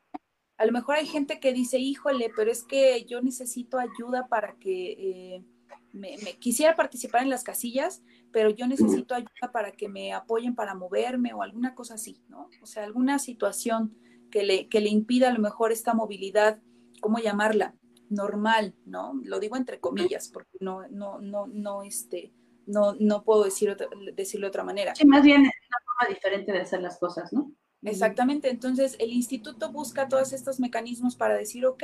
A 0.62 0.66
lo 0.68 0.74
mejor 0.74 0.98
hay 0.98 1.08
gente 1.08 1.40
que 1.40 1.54
dice, 1.54 1.80
híjole, 1.80 2.32
pero 2.36 2.52
es 2.52 2.64
que 2.64 3.04
yo 3.06 3.20
necesito 3.20 3.80
ayuda 3.80 4.28
para 4.28 4.54
que 4.60 4.92
eh, 4.92 5.44
me, 5.92 6.18
quisiera 6.38 6.76
participar 6.76 7.24
en 7.24 7.32
las 7.32 7.44
casillas, 7.44 8.04
pero 8.32 8.52
yo 8.52 8.68
necesito 8.68 9.16
ayuda 9.16 9.52
para 9.52 9.72
que 9.72 9.90
me 9.90 10.14
apoyen 10.14 10.54
para 10.54 10.76
moverme 10.76 11.34
o 11.34 11.42
alguna 11.42 11.74
cosa 11.74 11.96
así, 11.96 12.22
¿no? 12.30 12.48
O 12.62 12.68
sea, 12.68 12.84
alguna 12.84 13.18
situación 13.18 13.98
que 14.30 14.44
le, 14.44 14.70
que 14.70 14.82
le 14.82 14.90
impida 14.90 15.30
a 15.30 15.34
lo 15.34 15.40
mejor 15.40 15.72
esta 15.72 15.96
movilidad, 15.96 16.60
¿cómo 17.02 17.18
llamarla? 17.18 17.74
Normal, 18.12 18.76
¿no? 18.86 19.20
Lo 19.24 19.40
digo 19.40 19.58
entre 19.58 19.80
comillas, 19.80 20.30
porque 20.30 20.60
no, 20.60 20.88
no, 20.90 21.20
no, 21.22 21.48
no, 21.48 21.82
este, 21.82 22.36
no, 22.68 22.94
no 23.00 23.24
puedo 23.24 23.46
decir 23.46 23.76
decirlo 24.14 24.46
de 24.46 24.50
otra 24.50 24.64
manera. 24.64 24.94
Sí, 24.94 25.08
más 25.08 25.24
bien 25.24 25.44
es 25.44 25.54
una 25.70 25.78
forma 25.86 26.14
diferente 26.14 26.52
de 26.52 26.62
hacer 26.62 26.84
las 26.84 27.00
cosas, 27.00 27.34
¿no? 27.34 27.52
Exactamente, 27.84 28.50
entonces 28.50 28.96
el 29.00 29.12
instituto 29.12 29.72
busca 29.72 30.08
todos 30.08 30.34
estos 30.34 30.60
mecanismos 30.60 31.16
para 31.16 31.36
decir, 31.36 31.66
ok, 31.66 31.84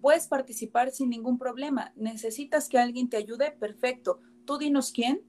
puedes 0.00 0.28
participar 0.28 0.90
sin 0.90 1.10
ningún 1.10 1.38
problema, 1.38 1.92
necesitas 1.96 2.68
que 2.68 2.78
alguien 2.78 3.08
te 3.08 3.16
ayude, 3.16 3.50
perfecto, 3.50 4.20
tú 4.44 4.58
dinos 4.58 4.92
quién 4.92 5.22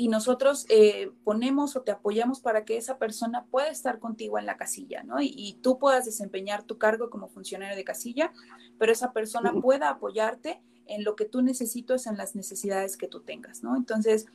y 0.00 0.06
nosotros 0.06 0.64
eh, 0.68 1.10
ponemos 1.24 1.74
o 1.74 1.82
te 1.82 1.90
apoyamos 1.90 2.38
para 2.38 2.64
que 2.64 2.76
esa 2.76 2.98
persona 2.98 3.46
pueda 3.50 3.66
estar 3.66 3.98
contigo 3.98 4.38
en 4.38 4.46
la 4.46 4.56
casilla, 4.56 5.02
¿no? 5.02 5.16
Y, 5.20 5.58
tú 5.60 5.80
puedas 5.80 6.04
desempeñar 6.04 6.62
tu 6.62 6.78
cargo 6.78 7.10
como 7.10 7.26
funcionario 7.26 7.74
de 7.74 7.82
casilla, 7.82 8.32
pero 8.78 8.92
esa 8.92 9.12
persona 9.12 9.52
pueda 9.60 9.88
apoyarte 9.88 10.62
en 10.86 11.02
lo 11.02 11.16
que 11.16 11.24
tú 11.24 11.42
necesitas, 11.42 12.06
en 12.06 12.16
las 12.16 12.36
necesidades 12.36 12.96
que 12.96 13.08
tú 13.08 13.22
tengas, 13.22 13.64
¿no? 13.64 13.76
Entonces, 13.76 14.26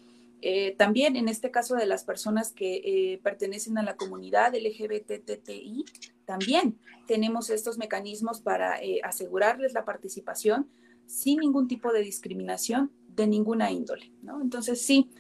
eh, 0.45 0.75
también 0.77 1.15
en 1.15 1.29
este 1.29 1.51
caso 1.51 1.75
de 1.75 1.86
las 1.86 2.03
personas 2.03 2.51
que 2.51 2.75
eh, 2.75 3.21
pertenecen 3.23 3.77
a 3.77 3.84
la 3.84 3.95
comunidad 3.95 4.53
LGBTTI, 4.53 5.86
también 6.25 6.77
tenemos 7.08 7.49
estos 7.49 7.77
mecanismos 7.77 8.41
para 8.41 8.82
eh, 8.84 8.99
asegurarles 9.06 9.71
la 9.71 9.86
participación 9.86 10.69
sin 11.06 11.39
ningún 11.39 11.69
tipo 11.69 11.93
de 11.93 12.01
discriminación 12.01 12.91
de 13.08 13.25
ninguna 13.25 13.71
índole. 13.71 14.12
Entonces, 14.41 14.82
sí, 14.82 15.12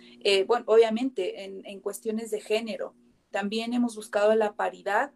bueno, 0.47 0.65
obviamente 0.67 1.43
en, 1.45 1.79
cuestiones 1.79 2.31
de 2.31 2.41
género, 2.41 2.93
también 3.31 3.73
hemos 3.73 3.95
buscado 3.95 4.35
la 4.35 4.55
paridad, 4.55 5.13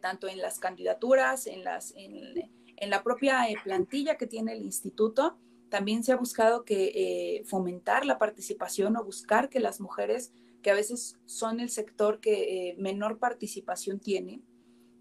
tanto 0.00 0.26
en 0.28 0.38
las 0.38 0.58
candidaturas, 0.58 1.46
en, 1.46 1.62
las, 1.64 1.92
en 1.96 2.90
la 2.90 3.02
propia 3.02 3.46
plantilla 3.62 4.16
que 4.16 4.26
tiene 4.26 4.54
el 4.54 4.62
instituto, 4.62 5.36
también 5.68 6.04
se 6.04 6.12
ha 6.12 6.16
buscado 6.16 6.64
que 6.64 6.92
eh, 6.94 7.44
fomentar 7.44 8.06
la 8.06 8.18
participación 8.18 8.96
o 8.96 9.04
buscar 9.04 9.48
que 9.48 9.60
las 9.60 9.80
mujeres, 9.80 10.32
que 10.62 10.70
a 10.70 10.74
veces 10.74 11.18
son 11.26 11.60
el 11.60 11.70
sector 11.70 12.20
que 12.20 12.70
eh, 12.70 12.76
menor 12.78 13.18
participación 13.18 14.00
tiene, 14.00 14.42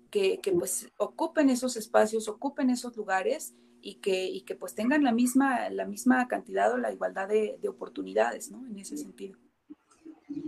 que, 0.09 0.39
pues 0.57 0.89
ocupen 0.97 1.49
esos 1.49 1.77
espacios, 1.77 2.27
ocupen 2.27 2.71
esos 2.71 2.97
lugares 2.97 3.53
y 3.81 3.95
que, 3.95 4.25
y 4.25 4.41
que 4.41 4.55
pues 4.55 4.73
tengan 4.73 5.03
la 5.03 5.11
misma, 5.11 5.69
la 5.69 5.85
misma 5.85 6.27
cantidad 6.27 6.73
o 6.73 6.77
la 6.77 6.91
igualdad 6.91 7.27
de, 7.27 7.57
de 7.61 7.69
oportunidades, 7.69 8.49
¿no? 8.49 8.65
En 8.65 8.79
ese 8.79 8.97
sentido. 8.97 9.37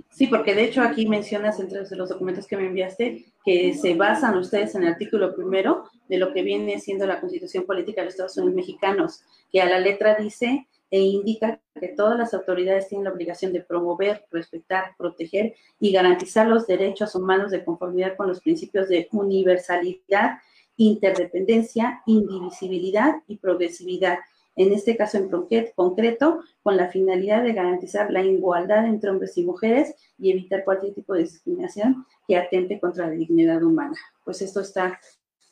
Sí, 0.10 0.27
porque 0.27 0.55
de 0.55 0.63
hecho 0.65 0.82
aquí 0.82 1.08
mencionas 1.08 1.60
entre 1.60 1.86
los 1.95 2.10
documentos 2.10 2.47
que 2.47 2.58
me 2.58 2.65
enviaste 2.65 3.32
que 3.45 3.73
se 3.73 3.93
basan 3.93 4.38
ustedes 4.38 4.75
en 4.75 4.84
el 4.84 4.89
artículo 4.89 5.36
primero 5.36 5.86
de 6.09 6.17
lo 6.17 6.33
que 6.33 6.41
viene 6.41 6.79
siendo 6.79 7.07
la 7.07 7.21
Constitución 7.21 7.65
Política 7.65 8.01
de 8.01 8.05
los 8.05 8.15
Estados 8.15 8.37
Unidos 8.37 8.55
Mexicanos, 8.55 9.23
que 9.51 9.61
a 9.61 9.69
la 9.69 9.79
letra 9.79 10.15
dice 10.15 10.67
e 10.91 10.99
indica 10.99 11.61
que 11.79 11.89
todas 11.89 12.17
las 12.17 12.33
autoridades 12.33 12.87
tienen 12.89 13.05
la 13.05 13.13
obligación 13.13 13.53
de 13.53 13.61
promover, 13.61 14.25
respetar, 14.31 14.95
proteger 14.97 15.53
y 15.79 15.91
garantizar 15.91 16.47
los 16.47 16.65
derechos 16.65 17.13
humanos 17.13 17.51
de 17.51 17.63
conformidad 17.63 18.17
con 18.17 18.27
los 18.27 18.41
principios 18.41 18.89
de 18.89 19.07
universalidad, 19.11 20.39
interdependencia, 20.77 22.01
indivisibilidad 22.07 23.21
y 23.27 23.37
progresividad 23.37 24.17
en 24.59 24.73
este 24.73 24.97
caso 24.97 25.17
en 25.17 25.29
concreto, 25.73 26.41
con 26.63 26.75
la 26.75 26.89
finalidad 26.89 27.43
de 27.43 27.53
garantizar 27.53 28.11
la 28.11 28.21
igualdad 28.21 28.85
entre 28.87 29.09
hombres 29.09 29.37
y 29.37 29.45
mujeres 29.45 29.95
y 30.17 30.31
evitar 30.31 30.65
cualquier 30.65 30.93
tipo 30.93 31.13
de 31.13 31.21
discriminación 31.21 32.05
que 32.27 32.35
atente 32.35 32.77
contra 32.77 33.07
la 33.07 33.13
dignidad 33.13 33.63
humana. 33.63 33.95
Pues 34.25 34.41
esto 34.41 34.59
está 34.59 34.99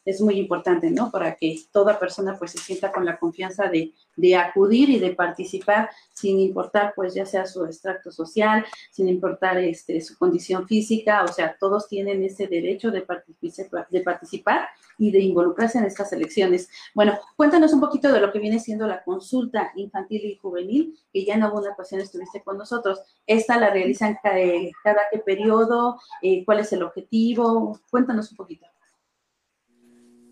es 0.07 0.21
muy 0.21 0.39
importante, 0.39 0.89
¿no? 0.89 1.11
Para 1.11 1.35
que 1.35 1.59
toda 1.71 1.99
persona 1.99 2.37
pues 2.39 2.51
se 2.51 2.59
sienta 2.59 2.93
con 2.93 3.05
la 3.05 3.19
confianza 3.19 3.69
de, 3.69 3.93
acudir 4.35 4.89
y 4.89 4.99
de 4.99 5.13
participar 5.13 5.89
sin 6.13 6.39
importar 6.39 6.93
pues 6.95 7.13
ya 7.13 7.25
sea 7.25 7.45
su 7.45 7.65
extracto 7.65 8.09
social, 8.09 8.65
sin 8.89 9.09
importar 9.09 9.57
este, 9.57 9.99
su 10.01 10.17
condición 10.17 10.67
física, 10.67 11.23
o 11.23 11.27
sea, 11.27 11.55
todos 11.59 11.87
tienen 11.87 12.23
ese 12.23 12.47
derecho 12.47 12.89
de 12.89 13.01
participar, 13.01 13.87
de 13.89 14.01
participar 14.01 14.69
y 14.97 15.11
de 15.11 15.19
involucrarse 15.19 15.77
en 15.77 15.85
estas 15.85 16.11
elecciones. 16.13 16.69
Bueno, 16.95 17.19
cuéntanos 17.35 17.73
un 17.73 17.81
poquito 17.81 18.11
de 18.11 18.21
lo 18.21 18.31
que 18.31 18.39
viene 18.39 18.59
siendo 18.59 18.87
la 18.87 19.03
consulta 19.03 19.71
infantil 19.75 20.25
y 20.25 20.37
juvenil, 20.37 20.97
que 21.11 21.25
ya 21.25 21.35
en 21.35 21.43
alguna 21.43 21.71
ocasión 21.71 21.99
estuviste 21.99 22.41
con 22.43 22.57
nosotros. 22.57 23.01
Esta 23.25 23.57
la 23.59 23.69
realizan 23.71 24.17
cada, 24.23 24.37
cada 24.83 25.01
qué 25.11 25.19
periodo, 25.19 25.99
eh, 26.21 26.45
cuál 26.45 26.59
es 26.59 26.71
el 26.71 26.83
objetivo, 26.83 27.79
cuéntanos 27.91 28.31
un 28.31 28.37
poquito. 28.37 28.67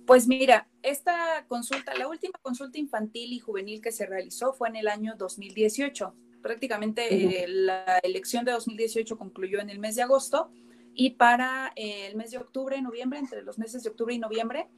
Pues 0.05 0.27
mira, 0.27 0.67
esta 0.83 1.45
consulta, 1.47 1.95
la 1.95 2.07
última 2.07 2.37
consulta 2.41 2.77
infantil 2.77 3.33
y 3.33 3.39
juvenil 3.39 3.81
que 3.81 3.91
se 3.91 4.05
realizó 4.05 4.53
fue 4.53 4.69
en 4.69 4.75
el 4.75 4.87
año 4.87 5.15
2018. 5.17 6.13
Prácticamente 6.43 7.43
eh, 7.43 7.47
la 7.47 7.97
elección 8.03 8.45
de 8.45 8.51
2018 8.51 9.17
concluyó 9.17 9.59
en 9.59 9.71
el 9.71 9.79
mes 9.79 9.95
de 9.95 10.03
agosto 10.03 10.51
y 10.93 11.11
para 11.11 11.73
eh, 11.75 12.05
el 12.05 12.15
mes 12.15 12.29
de 12.31 12.37
octubre, 12.37 12.79
noviembre, 12.83 13.17
entre 13.17 13.41
los 13.41 13.57
meses 13.57 13.81
de 13.81 13.89
octubre 13.89 14.13
y 14.13 14.19
noviembre, 14.19 14.69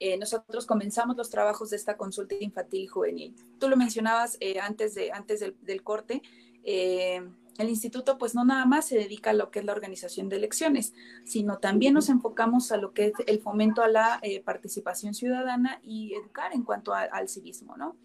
eh, 0.00 0.18
nosotros 0.18 0.66
comenzamos 0.66 1.16
los 1.16 1.30
trabajos 1.30 1.70
de 1.70 1.76
esta 1.76 1.96
consulta 1.96 2.34
infantil 2.40 2.82
y 2.82 2.86
juvenil. 2.88 3.36
Tú 3.60 3.68
lo 3.68 3.76
mencionabas 3.76 4.36
antes, 4.60 4.96
de, 4.96 5.12
antes 5.12 5.38
del, 5.38 5.56
del 5.62 5.84
corte 5.84 6.22
el 7.58 7.68
instituto 7.68 8.18
pues 8.18 8.34
no 8.34 8.44
nada 8.44 8.64
más 8.66 8.86
se 8.86 8.96
dedica 8.96 9.30
a 9.30 9.34
lo 9.34 9.50
que 9.50 9.58
es 9.58 9.64
la 9.64 9.72
organización 9.72 10.28
de 10.28 10.36
elecciones, 10.36 10.94
sino 11.24 11.58
también 11.58 11.94
nos 11.94 12.08
enfocamos 12.08 12.72
a 12.72 12.76
lo 12.76 12.92
que 12.92 13.06
es 13.06 13.12
el 13.26 13.40
fomento 13.40 13.82
a 13.82 13.88
la 13.88 14.18
eh, 14.22 14.40
participación 14.40 15.14
ciudadana 15.14 15.80
y 15.82 16.14
educar 16.14 16.52
en 16.54 16.62
cuanto 16.62 16.94
al 16.94 17.28
civismo, 17.28 17.76
¿no? 17.76 17.96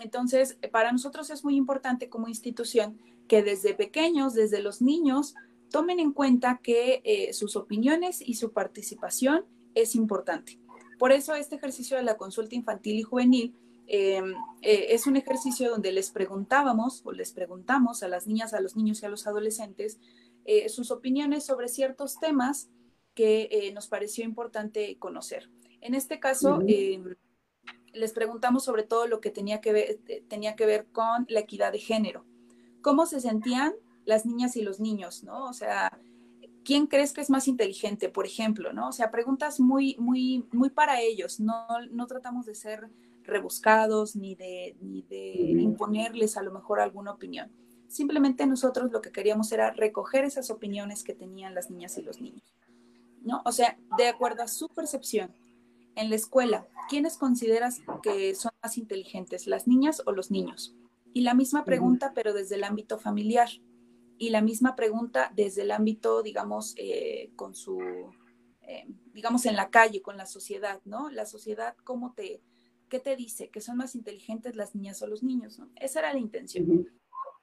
Entonces, 0.00 0.58
para 0.72 0.92
nosotros 0.92 1.30
es 1.30 1.44
muy 1.44 1.56
importante 1.56 2.08
como 2.08 2.28
institución 2.28 2.98
que 3.26 3.42
desde 3.42 3.74
pequeños, 3.74 4.34
desde 4.34 4.60
los 4.60 4.80
niños, 4.80 5.34
tomen 5.70 6.00
en 6.00 6.12
cuenta 6.12 6.60
que 6.62 7.02
eh, 7.04 7.32
sus 7.32 7.56
opiniones 7.56 8.22
y 8.24 8.34
su 8.34 8.52
participación 8.52 9.44
es 9.74 9.94
importante. 9.94 10.58
Por 10.98 11.12
eso 11.12 11.34
este 11.34 11.56
ejercicio 11.56 11.96
de 11.96 12.02
la 12.02 12.16
consulta 12.16 12.54
infantil 12.54 12.98
y 12.98 13.02
juvenil 13.02 13.54
Em, 13.90 14.34
eh, 14.60 14.88
es 14.90 15.06
un 15.06 15.16
ejercicio 15.16 15.70
donde 15.70 15.92
les 15.92 16.10
preguntábamos 16.10 17.00
o 17.06 17.12
les 17.12 17.32
preguntamos 17.32 18.02
a 18.02 18.08
las 18.08 18.26
niñas, 18.26 18.52
a 18.52 18.60
los 18.60 18.76
niños 18.76 19.02
y 19.02 19.06
a 19.06 19.08
los 19.08 19.26
adolescentes 19.26 19.98
eh, 20.44 20.68
sus 20.68 20.90
opiniones 20.90 21.46
sobre 21.46 21.68
ciertos 21.68 22.20
temas 22.20 22.68
que 23.14 23.48
eh, 23.50 23.72
nos 23.72 23.88
pareció 23.88 24.24
importante 24.24 24.98
conocer. 24.98 25.50
En 25.80 25.94
este 25.94 26.20
caso, 26.20 26.60
em, 26.66 27.16
les 27.94 28.12
preguntamos 28.12 28.62
sobre 28.62 28.82
todo 28.82 29.06
lo 29.06 29.22
que 29.22 29.30
tenía 29.30 29.62
que, 29.62 29.72
ver, 29.72 29.98
tenía 30.28 30.54
que 30.54 30.66
ver 30.66 30.86
con 30.92 31.24
la 31.30 31.40
equidad 31.40 31.72
de 31.72 31.78
género. 31.78 32.26
¿Cómo 32.82 33.06
se 33.06 33.20
sentían 33.20 33.72
las 34.04 34.26
niñas 34.26 34.56
y 34.56 34.62
los 34.62 34.80
niños, 34.80 35.24
no? 35.24 35.46
O 35.46 35.52
sea, 35.54 35.98
¿quién 36.62 36.86
crees 36.86 37.14
que 37.14 37.22
es 37.22 37.30
más 37.30 37.48
inteligente, 37.48 38.10
por 38.10 38.26
ejemplo, 38.26 38.74
no? 38.74 38.88
O 38.88 38.92
sea, 38.92 39.10
preguntas 39.10 39.60
muy, 39.60 39.96
muy, 39.98 40.46
muy 40.52 40.68
para 40.68 41.00
ellos. 41.00 41.40
No, 41.40 41.66
no 41.90 42.06
tratamos 42.06 42.44
de 42.44 42.54
ser 42.54 42.90
rebuscados 43.28 44.16
ni 44.16 44.34
de, 44.34 44.76
ni 44.80 45.02
de 45.02 45.34
imponerles 45.60 46.36
a 46.36 46.42
lo 46.42 46.52
mejor 46.52 46.80
alguna 46.80 47.12
opinión. 47.12 47.52
Simplemente 47.88 48.46
nosotros 48.46 48.90
lo 48.90 49.00
que 49.00 49.12
queríamos 49.12 49.50
era 49.52 49.70
recoger 49.70 50.24
esas 50.24 50.50
opiniones 50.50 51.04
que 51.04 51.14
tenían 51.14 51.54
las 51.54 51.70
niñas 51.70 51.96
y 51.98 52.02
los 52.02 52.20
niños. 52.20 52.42
¿no? 53.22 53.42
O 53.44 53.52
sea, 53.52 53.78
de 53.96 54.08
acuerdo 54.08 54.42
a 54.42 54.48
su 54.48 54.68
percepción, 54.68 55.34
en 55.98 56.10
la 56.10 56.16
escuela, 56.16 56.66
¿quiénes 56.88 57.16
consideras 57.16 57.80
que 58.04 58.34
son 58.36 58.52
más 58.62 58.78
inteligentes, 58.78 59.48
las 59.48 59.66
niñas 59.66 60.00
o 60.06 60.12
los 60.12 60.30
niños? 60.30 60.76
Y 61.12 61.22
la 61.22 61.34
misma 61.34 61.64
pregunta, 61.64 62.12
pero 62.14 62.32
desde 62.32 62.54
el 62.54 62.62
ámbito 62.62 62.98
familiar. 62.98 63.48
Y 64.16 64.30
la 64.30 64.40
misma 64.40 64.76
pregunta 64.76 65.32
desde 65.34 65.62
el 65.62 65.72
ámbito, 65.72 66.22
digamos, 66.22 66.74
eh, 66.76 67.32
con 67.34 67.56
su, 67.56 67.80
eh, 68.62 68.86
digamos, 69.12 69.44
en 69.46 69.56
la 69.56 69.70
calle, 69.70 70.00
con 70.00 70.16
la 70.16 70.26
sociedad, 70.26 70.80
¿no? 70.84 71.10
La 71.10 71.26
sociedad, 71.26 71.74
¿cómo 71.82 72.12
te, 72.12 72.42
¿qué 72.88 72.98
te 72.98 73.16
dice? 73.16 73.48
Que 73.50 73.60
son 73.60 73.76
más 73.76 73.94
inteligentes 73.94 74.56
las 74.56 74.74
niñas 74.74 75.02
o 75.02 75.06
los 75.06 75.22
niños, 75.22 75.58
¿no? 75.58 75.70
Esa 75.76 76.00
era 76.00 76.12
la 76.12 76.18
intención. 76.18 76.88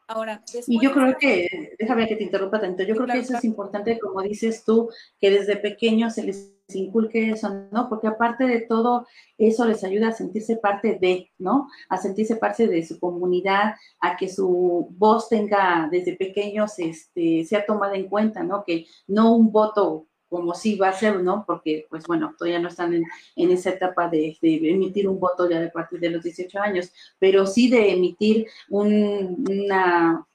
Ahora, 0.08 0.44
Y 0.68 0.80
yo 0.80 0.92
creo 0.92 1.18
que, 1.18 1.76
déjame 1.80 2.08
que 2.08 2.16
te 2.16 2.24
interrumpa 2.24 2.62
tanto, 2.62 2.84
yo 2.84 2.94
creo 2.96 3.08
que 3.08 3.20
eso 3.20 3.38
es 3.38 3.44
importante, 3.44 3.98
como 3.98 4.22
dices 4.22 4.64
tú, 4.64 4.90
que 5.20 5.32
desde 5.32 5.58
pequeños 5.58 6.14
se 6.14 6.24
les 6.24 6.54
inculque 6.74 7.32
eso, 7.32 7.68
¿no? 7.72 7.90
Porque 7.90 8.08
aparte 8.08 8.46
de 8.46 8.62
todo, 8.62 9.08
eso 9.40 9.66
les 9.66 9.84
ayuda 9.84 10.10
a 10.10 10.14
sentirse 10.14 10.58
parte 10.58 11.00
de, 11.02 11.32
¿no? 11.40 11.68
A 11.90 11.98
sentirse 11.98 12.36
parte 12.36 12.68
de 12.68 12.86
su 12.86 13.00
comunidad, 13.00 13.76
a 14.00 14.16
que 14.16 14.30
su 14.30 14.88
voz 14.92 15.28
tenga 15.28 15.90
desde 15.92 16.16
pequeños, 16.16 16.78
este, 16.78 17.44
sea 17.46 17.66
tomada 17.66 17.96
en 17.96 18.08
cuenta, 18.08 18.44
¿no? 18.44 18.64
Que 18.64 18.86
no 19.08 19.36
un 19.36 19.52
voto 19.52 20.08
como 20.30 20.54
sí 20.54 20.76
va 20.76 20.90
a 20.90 20.94
ser, 20.94 21.22
¿no? 21.22 21.44
Porque, 21.46 21.86
pues 21.90 22.06
bueno, 22.08 22.34
todavía 22.38 22.60
no 22.60 22.70
están 22.70 22.94
en, 22.94 23.06
esa 23.52 23.72
etapa 23.72 24.10
de, 24.10 24.38
emitir 24.42 25.08
un 25.08 25.20
voto 25.20 25.50
ya 25.50 25.60
de 25.60 25.70
partir 25.70 26.00
de 26.00 26.10
los 26.10 26.24
18 26.24 26.60
años, 26.60 26.92
pero 27.20 27.46
sí 27.46 27.70
de 27.70 27.92
emitir 27.94 28.48
una 28.70 30.26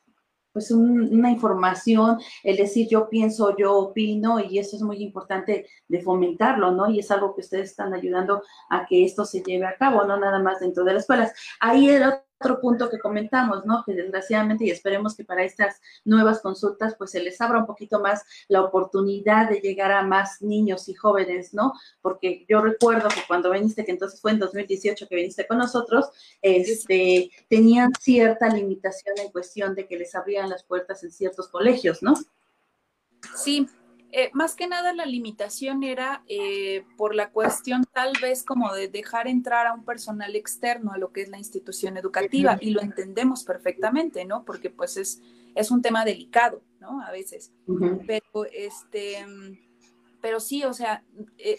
pues 0.52 0.70
una 0.72 1.30
información, 1.30 2.18
el 2.42 2.56
decir 2.56 2.88
yo 2.88 3.08
pienso, 3.08 3.56
yo 3.56 3.76
opino, 3.76 4.40
y 4.40 4.58
eso 4.58 4.76
es 4.76 4.82
muy 4.82 5.02
importante 5.02 5.66
de 5.86 6.00
fomentarlo, 6.02 6.72
¿no? 6.72 6.90
Y 6.90 6.98
es 6.98 7.10
algo 7.10 7.34
que 7.34 7.42
ustedes 7.42 7.70
están 7.70 7.94
ayudando 7.94 8.42
a 8.68 8.84
que 8.86 9.04
esto 9.04 9.24
se 9.24 9.42
lleve 9.42 9.66
a 9.66 9.76
cabo, 9.76 10.04
no 10.04 10.18
nada 10.18 10.40
más 10.40 10.60
dentro 10.60 10.84
de 10.84 10.94
las 10.94 11.02
escuelas. 11.02 11.32
Ahí 11.60 11.88
era 11.88 12.08
otro 12.08 12.29
punto 12.60 12.88
que 12.88 12.98
comentamos, 12.98 13.66
¿no? 13.66 13.82
Que 13.84 13.92
desgraciadamente, 13.92 14.64
y 14.64 14.70
esperemos 14.70 15.14
que 15.14 15.24
para 15.24 15.44
estas 15.44 15.80
nuevas 16.04 16.40
consultas, 16.40 16.94
pues 16.96 17.10
se 17.10 17.20
les 17.20 17.40
abra 17.40 17.58
un 17.58 17.66
poquito 17.66 18.00
más 18.00 18.24
la 18.48 18.62
oportunidad 18.62 19.50
de 19.50 19.60
llegar 19.60 19.92
a 19.92 20.02
más 20.02 20.40
niños 20.40 20.88
y 20.88 20.94
jóvenes, 20.94 21.52
¿no? 21.52 21.74
Porque 22.00 22.46
yo 22.48 22.60
recuerdo 22.60 23.08
que 23.08 23.20
cuando 23.26 23.50
viniste, 23.50 23.84
que 23.84 23.92
entonces 23.92 24.20
fue 24.20 24.32
en 24.32 24.38
2018 24.38 25.06
que 25.06 25.16
viniste 25.16 25.46
con 25.46 25.58
nosotros, 25.58 26.06
este, 26.40 27.30
tenían 27.48 27.92
cierta 28.00 28.48
limitación 28.48 29.18
en 29.18 29.30
cuestión 29.30 29.74
de 29.74 29.86
que 29.86 29.98
les 29.98 30.14
abrían 30.14 30.48
las 30.48 30.64
puertas 30.64 31.04
en 31.04 31.10
ciertos 31.10 31.48
colegios, 31.48 32.02
¿no? 32.02 32.14
Sí, 33.36 33.68
eh, 34.12 34.30
más 34.32 34.56
que 34.56 34.66
nada 34.66 34.92
la 34.92 35.06
limitación 35.06 35.84
era 35.84 36.24
eh, 36.26 36.84
por 36.96 37.14
la 37.14 37.30
cuestión 37.30 37.84
tal 37.92 38.12
vez 38.20 38.42
como 38.42 38.74
de 38.74 38.88
dejar 38.88 39.28
entrar 39.28 39.68
a 39.68 39.72
un 39.72 39.84
personal 39.84 40.34
externo 40.34 40.92
a 40.92 40.98
lo 40.98 41.12
que 41.12 41.22
es 41.22 41.28
la 41.28 41.38
institución 41.38 41.96
educativa 41.96 42.58
y 42.60 42.70
lo 42.70 42.80
entendemos 42.80 43.44
perfectamente, 43.44 44.24
¿no? 44.24 44.44
Porque 44.44 44.68
pues 44.68 44.96
es, 44.96 45.22
es 45.54 45.70
un 45.70 45.80
tema 45.80 46.04
delicado, 46.04 46.62
¿no? 46.80 47.00
A 47.02 47.12
veces. 47.12 47.52
Pero 48.06 48.46
este, 48.52 49.24
pero 50.20 50.40
sí, 50.40 50.64
o 50.64 50.72
sea, 50.72 51.04
eh, 51.38 51.58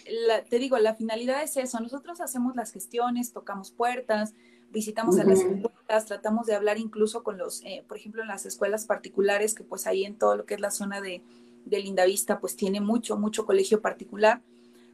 te 0.49 0.59
digo, 0.59 0.77
la 0.77 0.95
finalidad 0.95 1.41
es 1.43 1.55
eso. 1.55 1.79
Nosotros 1.79 2.19
hacemos 2.19 2.55
las 2.57 2.73
gestiones, 2.73 3.31
tocamos 3.31 3.71
puertas, 3.71 4.33
visitamos 4.71 5.17
a 5.19 5.23
las 5.23 5.39
escuelas, 5.39 6.05
tratamos 6.05 6.47
de 6.47 6.55
hablar 6.55 6.77
incluso 6.77 7.23
con 7.23 7.37
los, 7.37 7.63
por 7.87 7.97
ejemplo, 7.97 8.21
en 8.21 8.27
las 8.27 8.45
escuelas 8.45 8.85
particulares, 8.85 9.55
que 9.55 9.63
pues 9.63 9.87
ahí 9.87 10.03
en 10.03 10.17
todo 10.17 10.35
lo 10.35 10.45
que 10.45 10.55
es 10.55 10.59
la 10.59 10.71
zona 10.71 10.99
de 10.99 11.23
de 11.65 11.79
Lindavista 11.79 12.39
pues 12.39 12.55
tiene 12.55 12.81
mucho, 12.81 13.17
mucho 13.17 13.45
colegio 13.45 13.81
particular. 13.81 14.41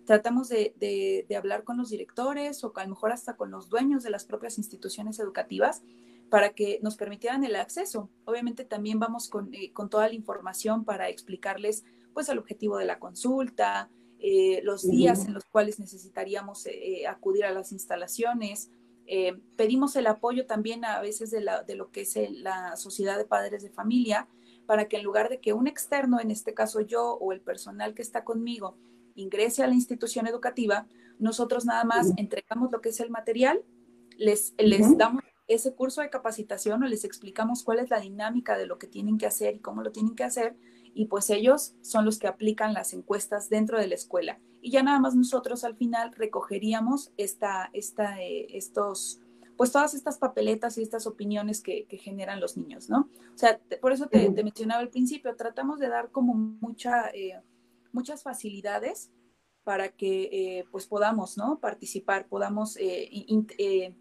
Tratamos 0.06 0.48
de, 0.50 1.26
hablar 1.38 1.64
con 1.64 1.78
los 1.78 1.90
directores 1.90 2.64
o 2.64 2.72
a 2.76 2.84
lo 2.84 2.90
mejor 2.90 3.12
hasta 3.12 3.36
con 3.36 3.52
los 3.52 3.70
dueños 3.70 4.04
de 4.04 4.10
las 4.10 4.26
propias 4.26 4.58
instituciones 4.58 5.20
educativas 5.20 5.84
para 6.30 6.54
que 6.54 6.80
nos 6.82 6.96
permitieran 6.96 7.44
el 7.44 7.56
acceso. 7.56 8.10
Obviamente 8.26 8.64
también 8.64 9.00
vamos 9.00 9.30
con, 9.30 9.54
eh, 9.54 9.72
toda 9.90 10.08
la 10.08 10.14
información 10.14 10.86
para 10.86 11.10
explicarles 11.10 11.84
pues 12.14 12.30
el 12.30 12.38
objetivo 12.38 12.78
de 12.78 12.86
la 12.86 13.00
consulta, 13.00 13.90
eh, 14.20 14.62
los 14.64 14.88
días 14.88 15.26
en 15.26 15.34
los 15.34 15.46
cuales 15.46 15.80
necesitaríamos 15.80 16.66
eh, 16.66 17.06
acudir 17.08 17.46
a 17.46 17.52
las 17.52 17.72
instalaciones. 17.72 18.70
pedimos 19.56 19.96
el 19.96 20.08
apoyo 20.08 20.46
también 20.46 20.84
a 20.84 21.00
veces 21.02 21.32
de, 21.32 21.42
la, 21.42 21.64
de 21.64 21.76
lo 21.76 21.92
que 21.92 22.02
es 22.02 22.16
la 22.32 22.76
Sociedad 22.76 23.18
de 23.18 23.26
Padres 23.26 23.64
de 23.64 23.70
Familia 23.70 24.28
para 24.68 24.88
que 24.88 24.98
en 24.98 25.04
lugar 25.04 25.30
de 25.30 25.40
que 25.40 25.54
un 25.54 25.66
externo, 25.66 26.20
en 26.20 26.30
este 26.30 26.54
caso 26.54 26.82
yo 26.82 27.14
o 27.14 27.32
el 27.32 27.42
personal 27.42 27.96
que 27.96 28.04
está 28.04 28.24
conmigo, 28.24 28.78
ingrese 29.16 29.64
a 29.64 29.68
la 29.68 29.74
institución 29.74 30.28
educativa, 30.28 30.88
nosotros 31.18 31.66
nada 31.66 31.84
más 31.84 32.12
entregamos 32.18 32.72
lo 32.72 32.82
que 32.82 32.90
es 32.90 33.00
el 33.00 33.10
material, 33.10 33.64
les, 34.18 34.54
les 34.58 34.96
damos 34.98 35.24
ese 35.48 35.74
curso 35.74 36.02
de 36.02 36.10
capacitación 36.10 36.84
o 36.84 36.88
les 36.88 37.06
explicamos 37.06 37.64
cuál 37.64 37.80
es 37.80 37.90
la 37.90 38.00
dinámica 38.00 38.58
de 38.58 38.68
lo 38.68 38.78
que 38.78 38.88
tienen 38.88 39.18
que 39.18 39.26
hacer 39.26 39.56
y 39.56 39.60
cómo 39.60 39.82
lo 39.82 39.92
tienen 39.92 40.16
que 40.16 40.26
hacer, 40.26 40.56
y 40.94 41.06
pues 41.06 41.30
ellos 41.30 41.76
son 41.82 42.06
los 42.06 42.20
que 42.20 42.28
aplican 42.28 42.74
las 42.74 42.94
encuestas 42.94 43.50
dentro 43.50 43.80
de 43.80 43.88
la 43.88 43.96
escuela. 43.96 44.40
Y 44.62 44.72
ya 44.72 44.84
nada 44.84 45.00
más 45.00 45.16
nosotros 45.16 45.64
al 45.64 45.76
final 45.76 46.12
recogeríamos 46.14 47.12
esta, 47.18 47.70
esta, 47.72 48.22
eh, 48.22 48.48
estos 48.50 49.22
pues 49.58 49.72
todas 49.72 49.94
estas 49.96 50.18
papeletas 50.20 50.78
y 50.78 50.84
estas 50.84 51.08
opiniones 51.08 51.62
que, 51.62 51.86
generan 52.00 52.40
los 52.40 52.56
niños, 52.58 52.90
¿no? 52.90 53.10
O 53.34 53.38
sea, 53.38 53.60
por 53.82 53.92
eso 53.92 54.08
te, 54.08 54.30
mencionaba 54.30 54.82
al 54.82 54.90
principio, 54.90 55.36
tratamos 55.36 55.80
de 55.80 55.90
dar 55.90 56.12
como 56.12 56.36
mucha, 56.36 57.10
eh, 57.10 57.42
muchas 57.92 58.24
facilidades 58.24 59.12
para 59.64 59.90
que 59.90 60.30
eh, 60.32 60.66
pues 60.72 60.86
podamos, 60.86 61.38
¿no? 61.38 61.60
Participar, 61.60 62.28
podamos, 62.28 62.78
eh, 62.80 63.94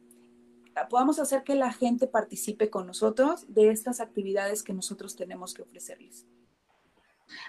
podamos 0.91 1.19
hacer 1.19 1.43
que 1.43 1.55
la 1.55 1.73
gente 1.73 2.07
participe 2.07 2.71
con 2.71 2.87
nosotros 2.87 3.47
de 3.49 3.71
estas 3.71 4.01
actividades 4.01 4.63
que 4.63 4.75
nosotros 4.75 5.17
tenemos 5.17 5.55
que 5.55 5.63
ofrecerles. 5.63 6.27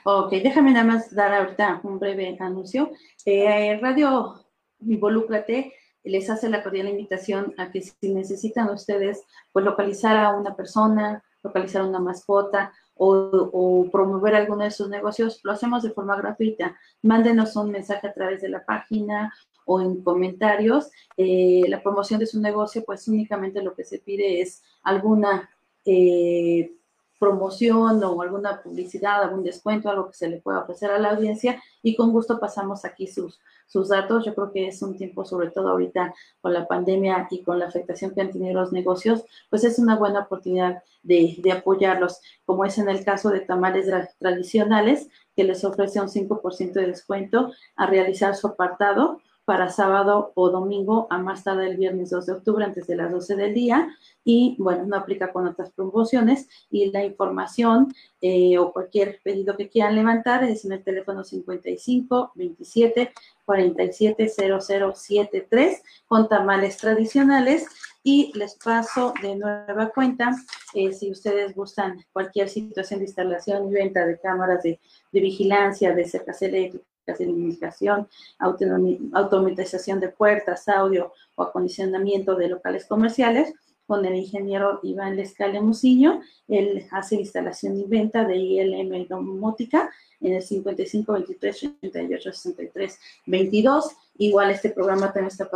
Ok, 0.06 0.32
déjame 0.32 0.72
nada 0.72 0.86
más 0.86 1.14
dar 1.14 1.34
ahorita 1.34 1.82
un 1.84 2.00
breve 2.00 2.36
anuncio. 2.40 2.92
Radio 3.26 4.48
Involúcrate 4.80 5.74
les 6.10 6.30
hace 6.30 6.50
la 6.50 6.64
cordial 6.64 6.90
invitación 6.90 7.54
a 7.58 7.72
que 7.72 7.82
si 7.82 8.14
necesitan 8.14 8.70
ustedes 8.70 9.24
pues 9.52 9.66
localizar 9.66 10.18
a 10.18 10.36
una 10.36 10.56
persona, 10.56 11.24
localizar 11.44 11.84
una 11.84 12.00
mascota 12.00 12.74
o, 13.00 13.88
promover 13.92 14.36
alguno 14.36 14.64
de 14.64 14.72
sus 14.72 14.90
negocios, 14.90 15.40
lo 15.44 15.52
hacemos 15.52 15.84
de 15.84 15.92
forma 15.92 16.16
gratuita. 16.16 16.76
Mándenos 17.04 17.56
un 17.56 17.72
mensaje 17.72 18.08
a 18.08 18.14
través 18.14 18.42
de 18.42 18.50
la 18.50 18.66
página 18.66 19.34
o 19.66 19.82
en 19.82 20.02
comentarios. 20.04 20.90
Eh, 21.16 21.64
la 21.68 21.82
promoción 21.84 22.20
de 22.20 22.26
su 22.26 22.42
negocio, 22.42 22.84
pues 22.86 23.08
únicamente 23.08 23.62
lo 23.62 23.76
que 23.76 23.84
se 23.84 24.00
pide 24.00 24.42
es 24.42 24.64
alguna 24.84 25.50
eh, 25.86 26.74
promoción 27.20 28.04
o 28.04 28.22
alguna 28.22 28.62
publicidad, 28.62 29.24
algún 29.24 29.44
descuento, 29.44 29.90
algo 29.90 30.08
que 30.08 30.14
se 30.14 30.30
le 30.30 30.42
pueda 30.42 30.60
ofrecer 30.60 30.92
a 30.92 31.00
la 31.00 31.12
audiencia 31.12 31.62
y 31.82 31.96
con 31.96 32.12
gusto 32.12 32.40
pasamos 32.40 32.86
aquí 32.86 33.08
sus, 33.08 33.40
sus 33.68 33.90
datos. 33.90 34.26
Yo 34.26 34.36
creo 34.36 34.52
que 34.52 34.68
es 34.68 34.82
un 34.82 34.98
tiempo, 34.98 35.26
sobre 35.26 35.52
todo 35.52 35.70
ahorita 35.70 36.14
con 36.42 36.54
la 36.54 36.68
pandemia 36.68 37.28
y 37.32 37.44
con 37.44 37.60
la 37.60 37.68
afectación 37.68 38.14
que 38.14 38.22
han 38.22 38.32
tenido 38.32 38.54
los 38.54 38.72
negocios, 38.72 39.24
pues 39.50 39.64
es 39.64 39.80
una 39.80 39.96
buena 39.96 40.22
oportunidad 40.22 40.84
de, 41.04 41.36
de 41.40 41.52
apoyarlos, 41.52 42.22
como 42.46 42.66
es 42.66 42.78
en 42.78 42.90
el 42.90 43.04
caso 43.04 43.30
de 43.30 43.42
tamales 43.42 43.88
tradicionales, 44.20 45.10
que 45.36 45.44
les 45.44 45.64
ofrece 45.64 46.02
un 46.02 46.08
5% 46.08 46.74
de 46.74 46.88
descuento 46.88 47.52
a 47.76 47.86
realizar 47.86 48.36
su 48.36 48.48
apartado 48.48 49.22
para 49.48 49.70
sábado 49.70 50.34
o 50.36 50.50
domingo 50.50 51.08
a 51.10 51.20
más 51.20 51.46
tarde 51.46 51.70
el 51.70 51.78
viernes 51.78 52.10
2 52.10 52.26
de 52.26 52.34
octubre 52.34 52.66
antes 52.66 52.86
de 52.86 52.98
las 52.98 53.10
12 53.10 53.38
del 53.38 53.54
día. 53.54 53.96
Y 54.26 54.58
bueno, 54.60 54.84
no 54.86 54.98
aplica 54.98 55.32
con 55.32 55.48
otras 55.48 55.72
promociones. 55.72 56.50
Y 56.70 56.92
la 56.92 57.06
información 57.06 57.94
eh, 58.22 58.58
o 58.58 58.74
cualquier 58.74 59.22
pedido 59.24 59.56
que 59.56 59.70
quieran 59.70 59.96
levantar 59.96 60.44
es 60.44 60.66
en 60.66 60.74
el 60.74 60.84
teléfono 60.84 61.24
55 61.24 62.34
27 62.36 63.14
47 63.46 64.28
0073 64.28 65.82
con 66.08 66.28
tamales 66.28 66.76
tradicionales. 66.76 67.68
Y 68.04 68.38
les 68.38 68.56
paso 68.56 69.14
de 69.22 69.38
nueva 69.38 69.92
cuenta 69.96 70.32
eh, 70.74 70.92
si 70.92 71.10
ustedes 71.10 71.56
gustan 71.56 72.04
cualquier 72.12 72.50
situación 72.50 73.00
de 73.00 73.06
instalación 73.06 73.70
y 73.70 73.74
venta 73.74 74.06
de 74.06 74.20
cámaras 74.20 74.62
de, 74.64 74.82
de 75.14 75.20
vigilancia, 75.22 75.96
de 75.96 76.04
cercas 76.04 76.42
eléctricas, 76.42 76.97
de 77.16 77.24
iluminación, 77.24 78.08
automatización 78.40 80.00
de 80.00 80.10
puertas, 80.10 80.68
audio 80.68 81.14
o 81.36 81.44
acondicionamiento 81.44 82.36
de 82.36 82.50
locales 82.50 82.86
comerciales, 82.86 83.54
con 83.88 84.06
el 84.06 84.16
ingeniero 84.16 84.80
Iván 84.84 85.16
Lescale 85.16 85.62
Muciño. 85.62 86.22
Él 86.48 86.86
hace 86.92 87.16
instalación 87.16 87.80
y 87.80 87.86
venta 87.86 88.26
de 88.26 88.36
ILM 88.36 89.08
domótica 89.08 89.90
en 90.20 90.34
el 90.34 90.44
55 90.44 91.14
23 91.14 91.72
88 91.84 92.34
63 92.34 93.00
22. 93.26 93.92
Igual 94.18 94.52
este 94.52 94.72
programa 94.72 95.14
también 95.14 95.28
está 95.28 95.50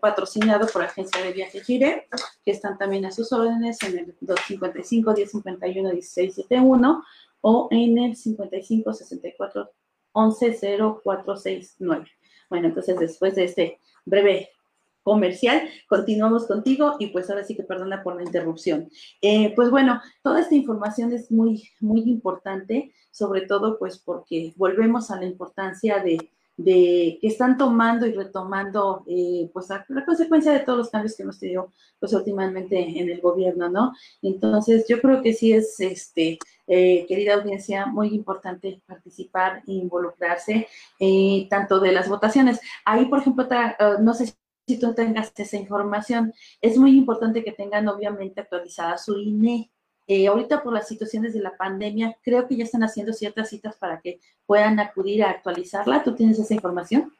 patrocinado 0.00 0.66
por 0.68 0.82
Agencia 0.82 1.22
de 1.22 1.32
Viajes 1.32 1.64
Gire, 1.64 2.08
que 2.44 2.52
están 2.52 2.78
también 2.78 3.04
a 3.04 3.10
sus 3.10 3.32
órdenes 3.32 3.82
en 3.82 3.98
el 3.98 4.16
255 4.20 5.12
1051 5.12 5.88
1671 5.92 7.04
o 7.40 7.68
en 7.72 7.98
el 7.98 8.16
55 8.16 8.92
64 8.92 9.70
110469. 10.14 12.06
Bueno, 12.50 12.68
entonces 12.68 12.98
después 12.98 13.34
de 13.34 13.44
este 13.44 13.78
breve 14.04 14.50
comercial, 15.02 15.68
continuamos 15.88 16.46
contigo 16.46 16.96
y 16.98 17.08
pues 17.08 17.28
ahora 17.28 17.44
sí 17.44 17.56
que 17.56 17.62
perdona 17.64 18.02
por 18.02 18.16
la 18.16 18.22
interrupción. 18.22 18.88
Eh, 19.20 19.52
pues 19.54 19.70
bueno, 19.70 20.00
toda 20.22 20.40
esta 20.40 20.54
información 20.54 21.12
es 21.12 21.30
muy, 21.30 21.68
muy 21.80 22.02
importante, 22.02 22.92
sobre 23.10 23.42
todo 23.42 23.78
pues 23.78 23.98
porque 23.98 24.52
volvemos 24.56 25.10
a 25.10 25.18
la 25.18 25.26
importancia 25.26 25.98
de, 25.98 26.30
de 26.56 27.18
que 27.20 27.28
están 27.28 27.56
tomando 27.56 28.06
y 28.06 28.12
retomando 28.12 29.04
eh, 29.06 29.50
pues 29.52 29.68
la, 29.70 30.04
consecuencia 30.04 30.52
de 30.52 30.60
todos 30.60 30.78
los 30.78 30.90
cambios 30.90 31.16
que 31.16 31.22
hemos 31.22 31.38
tenido 31.38 31.72
pues 31.98 32.12
últimamente 32.12 32.78
en 32.78 33.10
el 33.10 33.20
gobierno, 33.20 33.68
¿no? 33.68 33.92
Entonces 34.20 34.86
yo 34.88 35.00
creo 35.00 35.22
que 35.22 35.32
sí 35.34 35.52
es 35.52 35.78
este 35.80 36.38
eh, 36.66 37.06
querida 37.06 37.34
audiencia, 37.34 37.86
muy 37.86 38.08
importante 38.08 38.82
participar 38.86 39.62
e 39.66 39.72
involucrarse 39.72 40.68
eh, 41.00 41.46
tanto 41.48 41.80
de 41.80 41.92
las 41.92 42.08
votaciones. 42.08 42.60
Ahí, 42.84 43.06
por 43.06 43.20
ejemplo, 43.20 43.46
no 44.00 44.14
sé 44.14 44.34
si 44.66 44.78
tú 44.78 44.94
tengas 44.94 45.32
esa 45.36 45.56
información, 45.56 46.32
es 46.60 46.78
muy 46.78 46.96
importante 46.96 47.42
que 47.42 47.52
tengan 47.52 47.88
obviamente 47.88 48.40
actualizada 48.40 48.98
su 48.98 49.18
INE. 49.18 49.70
Eh, 50.14 50.26
ahorita 50.26 50.62
por 50.62 50.74
las 50.74 50.88
situaciones 50.88 51.32
de 51.32 51.40
la 51.40 51.56
pandemia, 51.56 52.18
creo 52.22 52.46
que 52.46 52.54
ya 52.54 52.64
están 52.64 52.82
haciendo 52.82 53.14
ciertas 53.14 53.48
citas 53.48 53.76
para 53.76 54.02
que 54.02 54.20
puedan 54.44 54.78
acudir 54.78 55.24
a 55.24 55.30
actualizarla. 55.30 56.04
¿Tú 56.04 56.14
tienes 56.14 56.38
esa 56.38 56.52
información? 56.52 57.14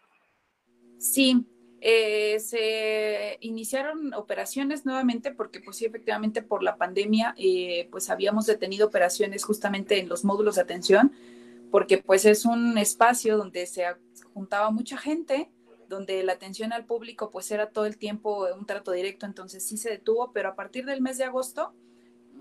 Sí, 0.99 1.47
eh, 1.81 2.39
se 2.39 3.39
iniciaron 3.41 4.13
operaciones 4.13 4.85
nuevamente 4.85 5.33
porque 5.33 5.61
pues 5.61 5.79
sí, 5.79 5.87
efectivamente 5.87 6.43
por 6.43 6.63
la 6.63 6.77
pandemia 6.77 7.35
eh, 7.39 7.89
pues 7.91 8.11
habíamos 8.11 8.45
detenido 8.45 8.89
operaciones 8.89 9.43
justamente 9.43 9.99
en 9.99 10.11
los 10.11 10.23
módulos 10.23 10.57
de 10.57 10.61
atención 10.61 11.13
porque 11.71 11.97
pues 11.97 12.27
es 12.27 12.45
un 12.45 12.77
espacio 12.77 13.39
donde 13.39 13.65
se 13.65 13.87
juntaba 14.35 14.71
mucha 14.71 14.99
gente, 14.99 15.51
donde 15.89 16.23
la 16.25 16.35
atención 16.35 16.75
al 16.75 16.85
público 16.85 17.31
pues 17.31 17.51
era 17.51 17.71
todo 17.71 17.87
el 17.87 17.97
tiempo 17.97 18.47
un 18.55 18.67
trato 18.67 18.93
directo, 18.93 19.25
entonces 19.25 19.67
sí 19.67 19.79
se 19.79 19.89
detuvo, 19.89 20.31
pero 20.35 20.51
a 20.51 20.55
partir 20.55 20.85
del 20.85 21.01
mes 21.01 21.17
de 21.17 21.25
agosto 21.25 21.75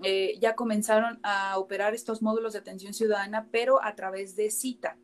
eh, 0.02 0.38
ya 0.40 0.54
comenzaron 0.54 1.20
a 1.22 1.58
operar 1.58 1.94
estos 1.94 2.22
módulos 2.22 2.52
de 2.52 2.60
atención 2.60 2.94
ciudadana, 2.94 3.48
pero 3.50 3.82
a 3.82 3.94
través 3.94 4.36
de 4.36 4.50
cita. 4.50 4.96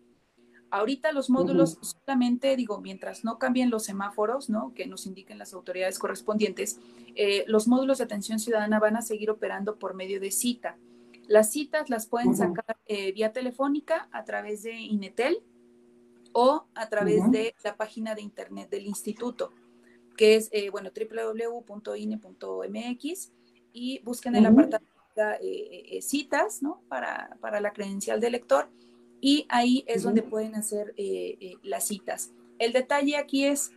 Ahorita 0.70 1.12
los 1.12 1.30
módulos 1.30 1.78
solamente, 1.80 2.54
digo, 2.54 2.78
mientras 2.80 3.24
no 3.24 3.38
cambien 3.38 3.70
los 3.70 3.84
semáforos, 3.84 4.50
¿no? 4.50 4.74
Que 4.74 4.86
nos 4.86 5.06
indiquen 5.06 5.38
las 5.38 5.54
autoridades 5.54 5.98
correspondientes, 5.98 6.78
eh, 7.14 7.44
los 7.46 7.68
módulos 7.68 7.98
de 7.98 8.04
atención 8.04 8.38
ciudadana 8.38 8.78
van 8.78 8.96
a 8.96 9.02
seguir 9.02 9.30
operando 9.30 9.78
por 9.78 9.94
medio 9.94 10.20
de 10.20 10.30
cita. 10.30 10.76
Las 11.26 11.50
citas 11.52 11.88
las 11.88 12.06
pueden 12.06 12.36
sacar 12.36 12.76
eh, 12.86 13.12
vía 13.12 13.32
telefónica 13.32 14.08
a 14.12 14.24
través 14.24 14.62
de 14.62 14.74
Inetel 14.74 15.42
o 16.32 16.66
a 16.74 16.88
través 16.88 17.30
de 17.30 17.54
la 17.64 17.76
página 17.76 18.14
de 18.14 18.22
internet 18.22 18.68
del 18.70 18.86
instituto, 18.86 19.52
que 20.16 20.36
es, 20.36 20.50
eh, 20.52 20.68
bueno, 20.70 20.90
www.ine.mx 20.90 21.72
y 23.78 24.00
busquen 24.00 24.34
el 24.36 24.46
apartado 24.46 24.84
de 25.16 25.98
citas, 26.02 26.62
¿no? 26.62 26.82
Para, 26.88 27.36
para 27.40 27.60
la 27.60 27.72
credencial 27.72 28.20
de 28.20 28.30
lector 28.30 28.68
y 29.20 29.46
ahí 29.48 29.84
es 29.86 30.02
donde 30.02 30.22
pueden 30.22 30.54
hacer 30.54 30.94
eh, 30.96 31.36
eh, 31.40 31.54
las 31.62 31.86
citas. 31.88 32.32
El 32.58 32.72
detalle 32.72 33.16
aquí 33.16 33.44
es 33.44 33.72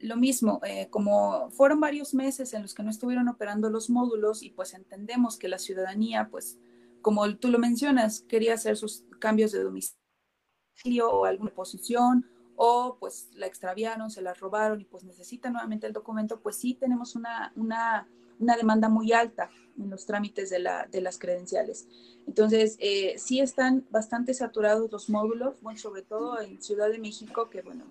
lo 0.00 0.16
mismo, 0.16 0.60
eh, 0.64 0.88
como 0.90 1.50
fueron 1.50 1.80
varios 1.80 2.14
meses 2.14 2.54
en 2.54 2.62
los 2.62 2.74
que 2.74 2.82
no 2.82 2.90
estuvieron 2.90 3.28
operando 3.28 3.68
los 3.68 3.90
módulos 3.90 4.42
y 4.42 4.50
pues 4.50 4.72
entendemos 4.74 5.36
que 5.36 5.48
la 5.48 5.58
ciudadanía, 5.58 6.28
pues 6.30 6.58
como 7.02 7.36
tú 7.36 7.48
lo 7.48 7.58
mencionas, 7.58 8.22
quería 8.22 8.54
hacer 8.54 8.76
sus 8.76 9.04
cambios 9.18 9.52
de 9.52 9.62
domicilio 9.62 11.10
o 11.10 11.24
alguna 11.26 11.50
posición 11.50 12.26
o 12.56 12.96
pues 12.98 13.30
la 13.34 13.46
extraviaron, 13.46 14.10
se 14.10 14.22
la 14.22 14.34
robaron 14.34 14.80
y 14.80 14.84
pues 14.84 15.04
necesita 15.04 15.50
nuevamente 15.50 15.86
el 15.86 15.92
documento, 15.92 16.40
pues 16.40 16.56
sí 16.56 16.74
tenemos 16.74 17.14
una, 17.14 17.52
una 17.56 18.08
una 18.40 18.56
demanda 18.56 18.88
muy 18.88 19.12
alta 19.12 19.50
en 19.78 19.90
los 19.90 20.06
trámites 20.06 20.50
de, 20.50 20.58
la, 20.58 20.86
de 20.90 21.00
las 21.00 21.18
credenciales. 21.18 21.86
Entonces, 22.26 22.76
eh, 22.80 23.14
sí 23.18 23.40
están 23.40 23.86
bastante 23.90 24.34
saturados 24.34 24.90
los 24.90 25.08
módulos, 25.08 25.60
bueno, 25.62 25.78
sobre 25.78 26.02
todo 26.02 26.40
en 26.40 26.60
Ciudad 26.60 26.90
de 26.90 26.98
México, 26.98 27.48
que 27.48 27.62
bueno, 27.62 27.84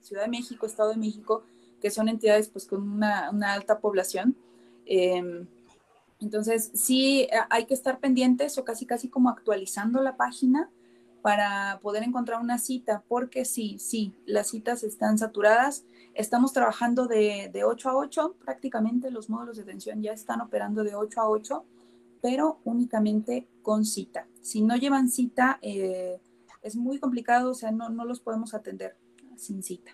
Ciudad 0.00 0.22
de 0.22 0.28
México, 0.28 0.66
Estado 0.66 0.90
de 0.90 0.96
México, 0.96 1.44
que 1.80 1.90
son 1.90 2.08
entidades 2.08 2.48
pues 2.48 2.66
con 2.66 2.88
una, 2.88 3.30
una 3.30 3.52
alta 3.52 3.80
población. 3.80 4.36
Em, 4.86 5.46
entonces, 6.20 6.70
sí 6.74 7.28
hay 7.48 7.64
que 7.66 7.74
estar 7.74 7.98
pendientes 7.98 8.58
o 8.58 8.64
casi 8.64 8.86
casi 8.86 9.08
como 9.08 9.30
actualizando 9.30 10.02
la 10.02 10.16
página 10.16 10.70
para 11.22 11.80
poder 11.82 12.02
encontrar 12.02 12.40
una 12.40 12.58
cita, 12.58 13.02
porque 13.08 13.44
sí, 13.44 13.78
sí, 13.78 14.14
las 14.26 14.48
citas 14.48 14.84
están 14.84 15.18
saturadas. 15.18 15.84
Estamos 16.14 16.52
trabajando 16.52 17.06
de, 17.06 17.50
de 17.52 17.64
8 17.64 17.88
a 17.88 17.96
8, 17.96 18.36
prácticamente 18.44 19.10
los 19.10 19.30
módulos 19.30 19.56
de 19.56 19.62
atención 19.62 20.02
ya 20.02 20.12
están 20.12 20.40
operando 20.40 20.84
de 20.84 20.94
8 20.94 21.20
a 21.20 21.28
8, 21.28 21.64
pero 22.20 22.60
únicamente 22.64 23.48
con 23.62 23.84
cita. 23.84 24.26
Si 24.42 24.62
no 24.62 24.76
llevan 24.76 25.08
cita, 25.08 25.58
eh, 25.62 26.20
es 26.62 26.76
muy 26.76 26.98
complicado, 26.98 27.50
o 27.50 27.54
sea, 27.54 27.70
no, 27.70 27.88
no 27.88 28.04
los 28.04 28.20
podemos 28.20 28.54
atender 28.54 28.96
sin 29.36 29.62
cita. 29.62 29.92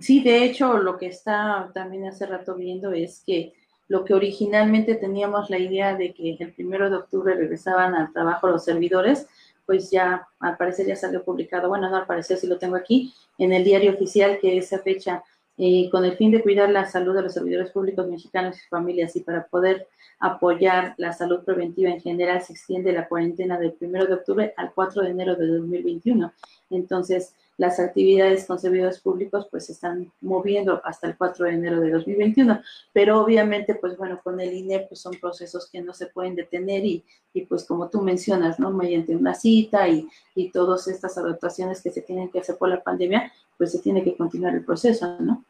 Sí, 0.00 0.22
de 0.22 0.44
hecho, 0.44 0.76
lo 0.78 0.98
que 0.98 1.06
está 1.06 1.70
también 1.74 2.06
hace 2.06 2.26
rato 2.26 2.54
viendo 2.54 2.92
es 2.92 3.22
que 3.24 3.54
lo 3.88 4.04
que 4.04 4.14
originalmente 4.14 4.96
teníamos 4.96 5.48
la 5.48 5.58
idea 5.58 5.96
de 5.96 6.12
que 6.12 6.36
el 6.38 6.52
primero 6.52 6.90
de 6.90 6.96
octubre 6.96 7.34
regresaban 7.34 7.94
al 7.94 8.12
trabajo 8.12 8.48
los 8.48 8.64
servidores, 8.64 9.26
pues 9.68 9.90
ya 9.90 10.26
al 10.40 10.56
parecer 10.56 10.86
ya 10.86 10.96
salió 10.96 11.22
publicado, 11.22 11.68
bueno, 11.68 11.90
no 11.90 11.96
al 11.98 12.06
parecer 12.06 12.38
si 12.38 12.46
lo 12.46 12.56
tengo 12.56 12.74
aquí, 12.74 13.12
en 13.36 13.52
el 13.52 13.64
diario 13.64 13.92
oficial 13.92 14.38
que 14.40 14.56
esa 14.56 14.78
fecha, 14.78 15.22
eh, 15.58 15.90
con 15.90 16.06
el 16.06 16.16
fin 16.16 16.30
de 16.30 16.42
cuidar 16.42 16.70
la 16.70 16.86
salud 16.86 17.14
de 17.14 17.20
los 17.20 17.34
servidores 17.34 17.70
públicos 17.70 18.08
mexicanos 18.08 18.56
y 18.56 18.66
familias 18.70 19.14
y 19.14 19.20
para 19.20 19.46
poder 19.46 19.86
apoyar 20.20 20.94
la 20.96 21.12
salud 21.12 21.44
preventiva 21.44 21.90
en 21.90 22.00
general, 22.00 22.40
se 22.40 22.54
extiende 22.54 22.94
la 22.94 23.08
cuarentena 23.08 23.58
del 23.58 23.74
primero 23.74 24.06
de 24.06 24.14
octubre 24.14 24.54
al 24.56 24.72
4 24.72 25.02
de 25.02 25.10
enero 25.10 25.36
de 25.36 25.46
2021. 25.46 26.32
Entonces, 26.70 27.34
las 27.58 27.80
actividades 27.80 28.46
con 28.46 28.58
servidores 28.58 29.00
públicos 29.00 29.48
pues 29.50 29.66
se 29.66 29.72
están 29.72 30.10
moviendo 30.20 30.80
hasta 30.84 31.08
el 31.08 31.16
4 31.16 31.44
de 31.44 31.52
enero 31.52 31.80
de 31.80 31.90
2021, 31.90 32.62
pero 32.92 33.20
obviamente 33.20 33.74
pues 33.74 33.96
bueno, 33.98 34.20
con 34.22 34.40
el 34.40 34.54
INE 34.54 34.86
pues 34.88 35.00
son 35.00 35.14
procesos 35.20 35.68
que 35.70 35.82
no 35.82 35.92
se 35.92 36.06
pueden 36.06 36.36
detener 36.36 36.84
y, 36.86 37.04
y 37.34 37.42
pues 37.46 37.64
como 37.64 37.90
tú 37.90 38.00
mencionas, 38.00 38.60
¿no? 38.60 38.70
Mediante 38.70 39.14
una 39.14 39.34
cita 39.34 39.88
y, 39.88 40.08
y 40.36 40.50
todas 40.50 40.86
estas 40.86 41.18
adaptaciones 41.18 41.82
que 41.82 41.90
se 41.90 42.00
tienen 42.00 42.30
que 42.30 42.38
hacer 42.38 42.56
por 42.56 42.68
la 42.68 42.82
pandemia, 42.82 43.32
pues 43.58 43.72
se 43.72 43.80
tiene 43.80 44.04
que 44.04 44.16
continuar 44.16 44.54
el 44.54 44.64
proceso, 44.64 45.18
¿no? 45.18 45.44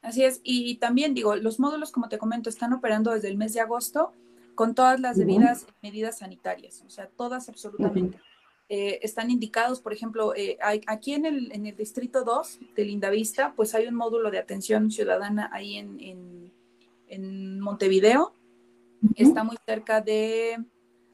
Así 0.00 0.24
es, 0.24 0.40
y 0.42 0.74
también 0.76 1.14
digo, 1.14 1.36
los 1.36 1.60
módulos, 1.60 1.92
como 1.92 2.08
te 2.08 2.18
comento, 2.18 2.48
están 2.48 2.72
operando 2.72 3.12
desde 3.12 3.28
el 3.28 3.36
mes 3.36 3.52
de 3.52 3.60
agosto 3.60 4.12
con 4.54 4.74
todas 4.74 4.98
las 5.00 5.16
debidas 5.16 5.66
medidas 5.82 6.18
sanitarias, 6.18 6.82
o 6.84 6.90
sea, 6.90 7.08
todas 7.08 7.48
absolutamente. 7.48 8.18
Eh, 8.74 9.00
están 9.02 9.30
indicados, 9.30 9.82
por 9.82 9.92
ejemplo, 9.92 10.34
eh, 10.34 10.56
aquí 10.86 11.12
en 11.12 11.26
el, 11.26 11.52
en 11.52 11.66
el 11.66 11.76
distrito 11.76 12.24
2 12.24 12.58
de 12.74 12.86
Lindavista, 12.86 13.52
pues 13.54 13.74
hay 13.74 13.86
un 13.86 13.94
módulo 13.94 14.30
de 14.30 14.38
atención 14.38 14.90
ciudadana 14.90 15.50
ahí 15.52 15.76
en, 15.76 16.50
en, 17.06 17.60
Montevideo. 17.60 18.34
Está 19.14 19.44
muy 19.44 19.58
cerca 19.66 20.00
de... 20.00 20.64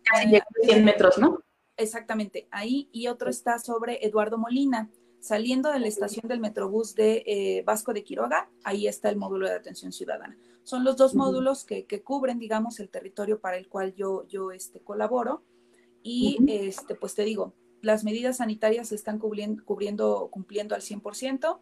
Casi 0.05 0.39
100 0.63 0.85
metros, 0.85 1.19
¿no? 1.19 1.41
Exactamente, 1.77 2.47
ahí. 2.53 2.89
Y 2.93 3.09
otro 3.09 3.29
está 3.29 3.59
sobre 3.59 4.07
Eduardo 4.07 4.39
Molina. 4.39 4.89
Saliendo 5.19 5.73
de 5.73 5.81
la 5.81 5.89
estación 5.89 6.29
del 6.29 6.39
Metrobús 6.39 6.95
de 6.95 7.25
eh, 7.27 7.65
Vasco 7.67 7.93
de 7.93 8.05
Quiroga, 8.05 8.49
ahí 8.63 8.87
está 8.87 9.09
el 9.09 9.17
módulo 9.17 9.49
de 9.49 9.57
atención 9.57 9.91
ciudadana. 9.91 10.39
Son 10.63 10.85
los 10.85 10.97
dos 10.97 11.17
módulos 11.17 11.65
que, 11.65 11.87
que, 11.87 12.05
cubren, 12.05 12.39
digamos, 12.39 12.79
el 12.79 12.89
territorio 12.89 13.41
para 13.41 13.57
el 13.57 13.67
cual 13.67 13.97
yo, 13.97 14.29
yo 14.29 14.53
este, 14.53 14.79
colaboro. 14.79 15.43
Y 16.11 16.39
este, 16.49 16.95
pues 16.95 17.15
te 17.15 17.23
digo, 17.23 17.53
las 17.83 18.03
medidas 18.03 18.39
sanitarias 18.39 18.89
se 18.89 18.95
están 18.95 19.19
cubriendo, 19.19 19.63
cubriendo 19.67 20.29
cumpliendo 20.31 20.75
al 20.75 20.81
100%. 20.81 21.59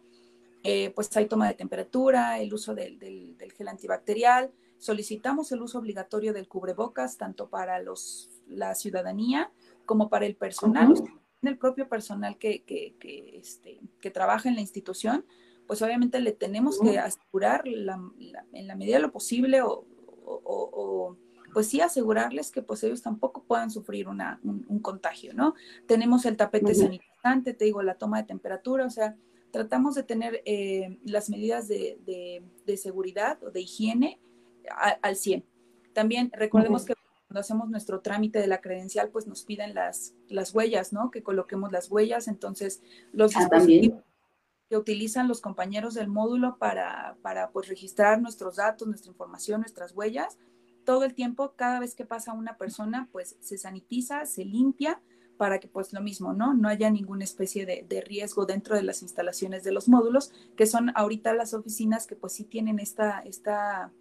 Eh, 0.63 0.91
pues 0.95 1.15
hay 1.17 1.25
toma 1.25 1.49
de 1.49 1.53
temperatura, 1.53 2.39
el 2.39 2.53
uso 2.53 2.73
del, 2.73 2.97
del, 2.97 3.51
gel 3.57 3.67
antibacterial. 3.67 4.53
Solicitamos 4.77 5.51
el 5.51 5.61
uso 5.61 5.79
obligatorio 5.79 6.31
del 6.31 6.47
cubrebocas, 6.47 7.17
tanto 7.17 7.49
para 7.49 7.81
los, 7.81 8.29
la 8.47 8.73
ciudadanía 8.73 9.51
como 9.85 10.07
para 10.07 10.25
el 10.25 10.37
personal. 10.37 10.93
El 11.41 11.57
propio 11.57 11.89
personal 11.89 12.37
que, 12.37 12.63
que, 12.63 12.95
que, 13.01 13.37
este, 13.39 13.81
que 13.99 14.11
trabaja 14.11 14.47
en 14.47 14.55
la 14.55 14.61
institución, 14.61 15.25
pues 15.67 15.81
obviamente 15.81 16.21
le 16.21 16.31
tenemos 16.31 16.79
que 16.79 16.99
asegurar 16.99 17.63
en 17.67 17.85
la 17.85 18.75
medida 18.77 18.95
de 18.95 19.01
lo 19.01 19.11
posible 19.11 19.61
o, 19.61 19.85
o 20.23 21.17
pues 21.57 21.69
sí 21.69 21.81
asegurarles 21.81 22.51
que 22.51 22.61
pues 22.61 22.83
ellos 22.83 23.01
tampoco 23.01 23.41
puedan 23.41 23.71
sufrir 23.71 24.07
una, 24.07 24.39
un, 24.43 24.77
contagio, 24.79 25.33
¿no? 25.33 25.55
Tenemos 25.87 26.23
el 26.27 26.37
tapete 26.37 26.75
sanitizante, 26.75 27.55
te 27.55 27.65
digo, 27.65 27.81
la 27.81 27.95
toma 27.95 28.21
de 28.21 28.27
temperatura, 28.27 28.85
o 28.85 28.91
sea, 28.91 29.15
tratamos 29.49 29.95
de 29.95 30.03
tener 30.03 30.43
eh, 30.45 30.99
las 31.03 31.31
medidas 31.31 31.67
de, 31.67 31.97
de, 32.63 32.77
seguridad 32.77 33.43
o 33.43 33.49
de 33.49 33.61
higiene 33.61 34.19
al 35.01 35.15
100. 35.15 35.45
También 35.93 36.31
recordemos 36.31 36.85
que 36.85 36.93
cuando 37.27 37.39
hacemos 37.39 37.67
nuestro 37.71 38.01
trámite 38.01 38.37
de 38.37 38.45
la 38.45 38.61
credencial, 38.61 39.09
pues 39.09 39.25
nos 39.25 39.43
piden 39.43 39.73
las, 39.73 40.13
las 40.27 40.53
huellas, 40.53 40.93
¿no? 40.93 41.09
Que 41.09 41.23
coloquemos 41.23 41.71
las 41.71 41.89
huellas, 41.89 42.27
entonces 42.27 42.83
los 43.13 43.35
ah, 43.35 43.39
dispositivos 43.39 44.03
que 44.69 44.77
utilizan 44.77 45.27
los 45.27 45.41
compañeros 45.41 45.95
del 45.95 46.07
módulo 46.07 46.59
para, 46.59 47.17
para 47.23 47.49
pues 47.49 47.67
registrar 47.67 48.21
nuestros 48.21 48.57
datos, 48.57 48.87
nuestra 48.87 49.09
información, 49.09 49.61
nuestras 49.61 49.95
huellas, 49.95 50.37
todo 50.87 51.03
el 51.03 51.13
tiempo, 51.13 51.51
cada 51.57 51.81
vez 51.81 51.95
que 51.95 52.05
pasa 52.05 52.31
una 52.31 52.57
persona, 52.57 53.09
pues 53.11 53.35
se 53.41 53.57
sanitiza, 53.57 54.25
se 54.25 54.45
limpia 54.45 55.01
para 55.35 55.59
que 55.59 55.67
pues 55.67 55.91
lo 55.91 55.99
mismo, 55.99 56.31
¿no? 56.31 56.53
No 56.53 56.69
haya 56.69 56.89
ninguna 56.89 57.25
especie 57.25 57.65
de, 57.65 58.01
riesgo 58.07 58.45
dentro 58.45 58.73
de 58.73 58.83
las 58.83 59.01
instalaciones 59.01 59.65
de 59.65 59.73
los 59.73 59.89
módulos, 59.89 60.31
que 60.55 60.65
son 60.65 60.93
ahorita 60.95 61.33
las 61.33 61.53
oficinas 61.53 62.07
que 62.07 62.15
pues 62.15 62.31
sí 62.31 62.45
tienen 62.45 62.79
esta, 62.79 63.19
esta 63.19 63.91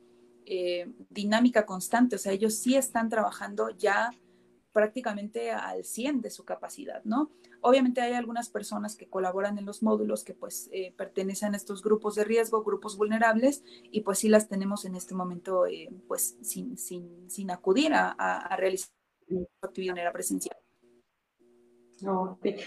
eh, 0.45 0.93
dinámica 1.11 1.67
constante, 1.67 2.15
o 2.15 2.19
sea, 2.21 2.31
ellos 2.31 2.55
sí 2.55 2.77
están 2.77 3.09
trabajando 3.09 3.71
ya 3.71 4.13
prácticamente 4.77 5.53
al 5.53 5.87
100 5.87 6.21
de 6.21 6.29
su 6.29 6.45
capacidad, 6.45 7.03
¿no? 7.05 7.31
Obviamente 7.63 8.03
hay 8.03 8.13
algunas 8.13 8.51
personas 8.51 8.95
que 8.95 9.09
colaboran 9.09 9.57
en 9.57 9.65
los 9.65 9.83
módulos 9.83 10.23
que 10.23 10.35
pues 10.35 10.69
eh, 10.71 10.93
pertenecen 10.99 11.55
a 11.55 11.57
estos 11.57 11.83
grupos 11.83 12.15
de 12.15 12.25
riesgo, 12.25 12.63
grupos 12.63 12.99
vulnerables, 12.99 13.65
y 13.91 14.03
pues 14.03 14.19
sí 14.19 14.29
las 14.29 14.51
tenemos 14.51 14.85
en 14.85 14.95
este 14.95 15.15
momento 15.15 15.67
eh, 15.67 15.89
pues 16.07 16.37
sin, 16.43 16.77
sin, 16.77 17.31
sin 17.31 17.51
acudir 17.51 17.95
a, 17.95 18.11
a, 18.11 18.55
realizar 18.59 18.91
actividad 19.63 20.13
presencial. 20.13 20.59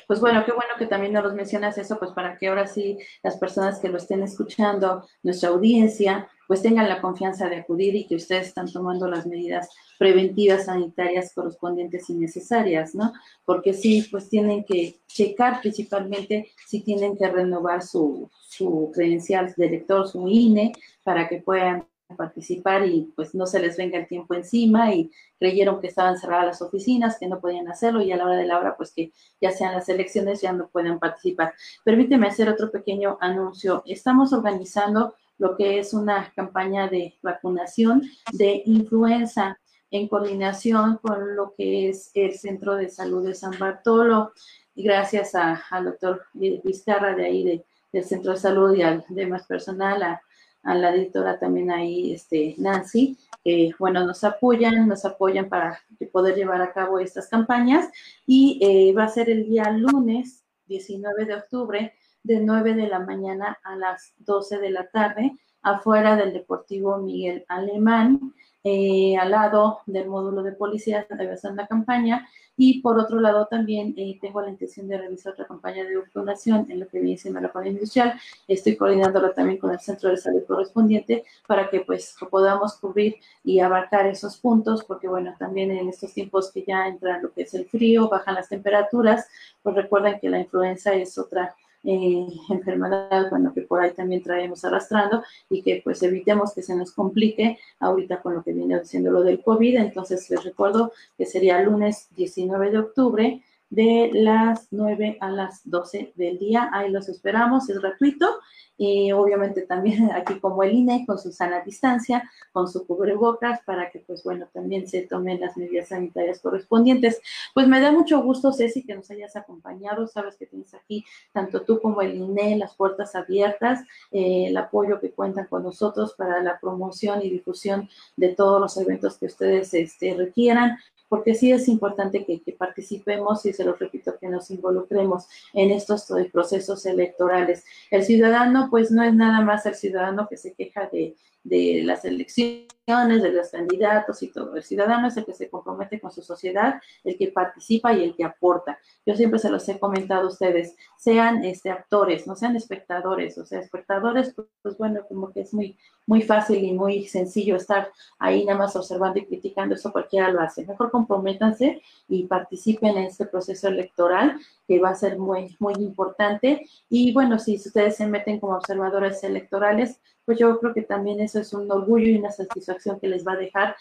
Pues 0.07 0.19
bueno, 0.19 0.43
qué 0.45 0.51
bueno 0.51 0.73
que 0.77 0.87
también 0.87 1.13
nos 1.13 1.33
mencionas 1.33 1.77
eso, 1.77 1.99
pues 1.99 2.11
para 2.11 2.37
que 2.37 2.47
ahora 2.47 2.65
sí 2.65 2.97
las 3.21 3.37
personas 3.37 3.79
que 3.79 3.89
lo 3.89 3.97
estén 3.97 4.23
escuchando, 4.23 5.07
nuestra 5.21 5.49
audiencia, 5.49 6.27
pues 6.47 6.63
tengan 6.63 6.89
la 6.89 6.99
confianza 6.99 7.47
de 7.47 7.57
acudir 7.57 7.95
y 7.95 8.07
que 8.07 8.15
ustedes 8.15 8.47
están 8.47 8.71
tomando 8.71 9.07
las 9.07 9.27
medidas 9.27 9.69
preventivas 9.99 10.65
sanitarias 10.65 11.31
correspondientes 11.35 12.09
y 12.09 12.15
necesarias, 12.15 12.95
¿no? 12.95 13.13
Porque 13.45 13.73
sí, 13.73 14.07
pues 14.09 14.29
tienen 14.29 14.63
que 14.63 14.99
checar 15.07 15.61
principalmente 15.61 16.51
si 16.65 16.81
tienen 16.81 17.15
que 17.15 17.27
renovar 17.27 17.83
su, 17.83 18.31
su 18.47 18.91
credencial 18.93 19.53
de 19.55 19.67
elector, 19.67 20.07
su 20.07 20.27
INE, 20.27 20.71
para 21.03 21.27
que 21.27 21.37
puedan 21.37 21.85
participar 22.15 22.85
y 22.87 23.11
pues 23.15 23.35
no 23.35 23.45
se 23.45 23.59
les 23.59 23.77
venga 23.77 23.97
el 23.99 24.07
tiempo 24.07 24.33
encima 24.33 24.93
y 24.93 25.11
creyeron 25.37 25.79
que 25.79 25.87
estaban 25.87 26.17
cerradas 26.17 26.45
las 26.45 26.61
oficinas, 26.61 27.17
que 27.19 27.27
no 27.27 27.39
podían 27.39 27.67
hacerlo 27.67 28.01
y 28.01 28.11
a 28.11 28.17
la 28.17 28.25
hora 28.25 28.35
de 28.35 28.45
la 28.45 28.59
hora 28.59 28.75
pues 28.75 28.91
que 28.91 29.11
ya 29.39 29.51
sean 29.51 29.73
las 29.73 29.89
elecciones 29.89 30.41
ya 30.41 30.51
no 30.51 30.67
pueden 30.69 30.99
participar. 30.99 31.53
Permíteme 31.83 32.27
hacer 32.27 32.49
otro 32.49 32.71
pequeño 32.71 33.17
anuncio. 33.21 33.83
Estamos 33.85 34.33
organizando 34.33 35.13
lo 35.37 35.55
que 35.55 35.79
es 35.79 35.93
una 35.93 36.31
campaña 36.35 36.87
de 36.87 37.15
vacunación 37.21 38.03
de 38.33 38.61
influenza 38.65 39.57
en 39.91 40.07
coordinación 40.07 40.97
con 41.01 41.35
lo 41.35 41.53
que 41.55 41.89
es 41.89 42.11
el 42.13 42.33
Centro 42.37 42.75
de 42.75 42.89
Salud 42.89 43.25
de 43.25 43.33
San 43.33 43.57
Bartolo. 43.57 44.33
Y 44.75 44.83
gracias 44.83 45.33
al 45.35 45.85
doctor 45.85 46.23
Vizcarra 46.33 47.15
de 47.15 47.25
ahí 47.25 47.63
del 47.91 48.03
Centro 48.03 48.33
de 48.33 48.37
Salud 48.37 48.75
y 48.75 48.81
al 48.81 49.03
demás 49.09 49.47
personal, 49.47 50.03
a, 50.03 50.21
la 50.63 50.93
editora 50.93 51.39
también 51.39 51.71
ahí, 51.71 52.13
este, 52.13 52.55
Nancy, 52.57 53.17
que 53.43 53.71
bueno, 53.79 54.05
nos 54.05 54.23
apoyan, 54.23 54.87
nos 54.87 55.05
apoyan 55.05 55.49
para 55.49 55.79
poder 56.11 56.35
llevar 56.35 56.61
a 56.61 56.73
cabo 56.73 56.99
estas 56.99 57.27
campañas. 57.27 57.89
Y 58.25 58.59
eh, 58.61 58.93
va 58.93 59.05
a 59.05 59.09
ser 59.09 59.29
el 59.29 59.45
día 59.45 59.71
lunes 59.71 60.43
19 60.67 61.25
de 61.25 61.35
octubre 61.35 61.93
de 62.23 62.39
9 62.39 62.75
de 62.75 62.87
la 62.87 62.99
mañana 62.99 63.57
a 63.63 63.75
las 63.75 64.13
12 64.19 64.59
de 64.59 64.71
la 64.71 64.87
tarde, 64.87 65.37
afuera 65.61 66.15
del 66.15 66.33
Deportivo 66.33 66.97
Miguel 66.97 67.45
Alemán, 67.47 68.33
eh, 68.63 69.15
al 69.17 69.31
lado 69.31 69.79
del 69.85 70.07
módulo 70.07 70.43
de 70.43 70.51
policía 70.51 71.07
ser 71.07 71.53
la 71.53 71.67
campaña 71.67 72.27
y 72.57 72.81
por 72.81 72.99
otro 72.99 73.21
lado 73.21 73.47
también 73.49 73.93
eh, 73.95 74.17
tengo 74.19 74.41
la 74.41 74.49
intención 74.49 74.89
de 74.89 74.97
realizar 74.97 75.31
otra 75.31 75.47
campaña 75.47 75.85
de 75.85 75.95
vacunación 75.95 76.67
en 76.69 76.81
lo 76.81 76.89
que 76.89 76.99
viene 76.99 77.17
siendo 77.17 77.39
la 77.39 77.47
comunidad 77.47 77.75
industrial. 77.75 78.19
Estoy 78.49 78.75
coordinándolo 78.75 79.31
también 79.31 79.59
con 79.59 79.71
el 79.71 79.79
centro 79.79 80.09
de 80.09 80.17
salud 80.17 80.43
correspondiente 80.45 81.23
para 81.47 81.69
que 81.69 81.79
pues 81.79 82.17
podamos 82.29 82.75
cubrir 82.77 83.15
y 83.45 83.61
abarcar 83.61 84.07
esos 84.07 84.37
puntos 84.37 84.83
porque 84.83 85.07
bueno, 85.07 85.33
también 85.39 85.71
en 85.71 85.87
estos 85.87 86.13
tiempos 86.13 86.51
que 86.51 86.65
ya 86.67 86.85
entra 86.87 87.21
lo 87.21 87.31
que 87.31 87.43
es 87.43 87.53
el 87.53 87.65
frío, 87.65 88.09
bajan 88.09 88.35
las 88.35 88.49
temperaturas, 88.49 89.25
pues 89.63 89.75
recuerden 89.75 90.19
que 90.19 90.29
la 90.29 90.39
influenza 90.41 90.93
es 90.93 91.17
otra 91.17 91.55
eh, 91.83 92.27
enfermedad, 92.49 93.29
bueno, 93.29 93.53
que 93.53 93.61
por 93.61 93.81
ahí 93.81 93.91
también 93.91 94.23
traemos 94.23 94.63
arrastrando 94.65 95.23
y 95.49 95.61
que 95.61 95.81
pues 95.83 96.01
evitemos 96.03 96.53
que 96.53 96.61
se 96.61 96.75
nos 96.75 96.91
complique 96.91 97.57
ahorita 97.79 98.21
con 98.21 98.35
lo 98.35 98.43
que 98.43 98.53
viene 98.53 98.79
diciendo 98.79 99.11
lo 99.11 99.23
del 99.23 99.41
COVID. 99.43 99.77
Entonces 99.77 100.29
les 100.29 100.43
recuerdo 100.43 100.91
que 101.17 101.25
sería 101.25 101.61
lunes 101.61 102.09
19 102.15 102.71
de 102.71 102.77
octubre 102.79 103.43
de 103.69 104.09
las 104.13 104.67
9 104.71 105.17
a 105.19 105.29
las 105.29 105.61
12 105.69 106.13
del 106.15 106.39
día. 106.39 106.69
Ahí 106.73 106.89
los 106.89 107.09
esperamos, 107.09 107.69
es 107.69 107.79
gratuito. 107.79 108.39
Y 108.77 109.11
obviamente 109.11 109.63
también 109.63 110.09
aquí 110.15 110.39
como 110.39 110.63
el 110.63 110.73
INE, 110.73 111.05
con 111.05 111.19
su 111.19 111.31
sana 111.31 111.61
distancia, 111.61 112.29
con 112.53 112.67
su 112.69 112.87
cubrebocas, 112.87 113.59
para 113.65 113.91
que 113.91 113.99
pues 113.99 114.23
bueno, 114.23 114.47
también 114.53 114.87
se 114.87 115.01
tomen 115.01 115.41
las 115.41 115.57
medidas 115.57 115.89
sanitarias 115.89 116.39
correspondientes. 116.39 117.21
Pues 117.53 117.67
me 117.67 117.81
da 117.81 117.91
mucho 117.91 118.21
gusto, 118.21 118.53
Ceci, 118.53 118.83
que 118.83 118.95
nos 118.95 119.11
hayas 119.11 119.35
acompañado. 119.35 120.07
Sabes 120.07 120.37
que 120.37 120.45
tienes 120.45 120.73
aquí, 120.73 121.05
tanto 121.33 121.61
tú 121.61 121.81
como 121.81 122.01
el 122.01 122.15
INE, 122.15 122.57
las 122.57 122.75
puertas 122.75 123.15
abiertas, 123.15 123.81
eh, 124.11 124.45
el 124.47 124.57
apoyo 124.57 124.99
que 124.99 125.11
cuentan 125.11 125.47
con 125.47 125.63
nosotros 125.63 126.13
para 126.13 126.41
la 126.41 126.59
promoción 126.59 127.21
y 127.21 127.29
difusión 127.29 127.89
de 128.15 128.29
todos 128.29 128.61
los 128.61 128.77
eventos 128.77 129.17
que 129.17 129.25
ustedes 129.25 129.73
este, 129.73 130.15
requieran 130.15 130.77
porque 131.09 131.35
sí 131.35 131.51
es 131.51 131.67
importante 131.67 132.25
que, 132.25 132.39
participemos 132.57 133.45
y 133.45 133.53
se 133.53 133.63
lo 133.63 133.73
repito, 133.73 134.15
que 134.19 134.27
nos 134.27 134.51
involucremos 134.51 135.27
en 135.53 135.71
estos 135.71 136.07
procesos 136.31 136.85
electorales. 136.85 137.65
El 137.89 138.03
ciudadano, 138.03 138.67
pues 138.69 138.91
no 138.91 139.03
es 139.03 139.13
nada 139.13 139.41
más 139.41 139.65
el 139.65 139.75
ciudadano 139.75 140.27
que 140.29 140.37
se 140.37 140.53
queja 140.53 140.87
de, 140.91 141.15
de 141.49 141.81
las 141.83 142.05
elecciones, 142.05 143.21
de 143.21 143.31
los 143.31 143.49
candidatos 143.49 144.23
y 144.23 144.31
todo. 144.31 144.55
El 144.55 144.63
ciudadano 144.63 145.07
es 145.07 145.17
el 145.17 145.25
que 145.25 145.33
se 145.33 145.49
compromete 145.49 145.99
con 145.99 146.11
su 146.11 146.23
sociedad, 146.23 146.81
el 147.03 147.17
que 147.17 147.27
participa 147.27 147.93
y 147.93 148.03
el 148.03 148.15
que 148.15 148.23
aporta. 148.23 148.79
Yo 149.05 149.15
siempre 149.15 149.39
se 149.39 149.49
los 149.49 149.67
he 149.69 149.79
comentado 149.79 150.23
a 150.23 150.27
ustedes, 150.27 150.75
sean 150.97 151.43
este, 151.43 151.69
actores, 151.69 152.25
no 152.25 152.35
sean 152.35 152.55
espectadores, 152.55 153.37
o 153.37 153.45
sea, 153.45 153.59
espectadores, 153.59 154.33
pues, 154.33 154.47
pues, 154.63 154.77
bueno, 154.77 155.01
como 155.07 155.31
que 155.31 155.41
es 155.41 155.53
muy, 155.53 155.77
muy 156.07 156.23
fácil 156.23 156.63
y 156.63 156.73
muy 156.73 157.05
sencillo 157.05 157.57
estar 157.57 157.91
ahí 158.17 158.43
nada 158.43 158.57
más 158.57 158.75
observando 158.75 159.19
y 159.19 159.25
criticando, 159.25 159.75
eso 159.75 159.91
cualquiera 159.91 160.31
lo 160.31 160.41
hace. 160.41 160.65
Mejor 160.65 160.89
comprométanse 160.89 161.81
y 162.07 162.25
participen 162.25 162.97
en 162.97 163.03
este 163.05 163.27
proceso 163.27 163.67
electoral 163.67 164.39
que 164.67 164.79
va 164.79 164.89
a 164.89 164.95
ser 164.95 165.19
muy, 165.19 165.55
muy 165.59 165.73
importante. 165.75 166.67
Y 166.89 167.13
bueno, 167.13 167.37
si 167.37 167.55
ustedes 167.55 167.97
se 167.97 168.07
meten 168.07 168.39
como 168.39 168.55
observadores 168.55 169.23
electorales, 169.23 169.99
pues 170.25 170.37
yo 170.37 170.59
creo 170.59 170.73
que 170.73 170.83
también 170.83 171.19
eso 171.19 171.39
es 171.39 171.53
un 171.53 171.71
orgullo 171.71 172.07
y 172.07 172.17
una 172.17 172.31
satisfacción 172.31 172.99
que 172.99 173.07
les 173.07 173.25
va 173.25 173.33
a 173.33 173.37
dejar 173.37 173.75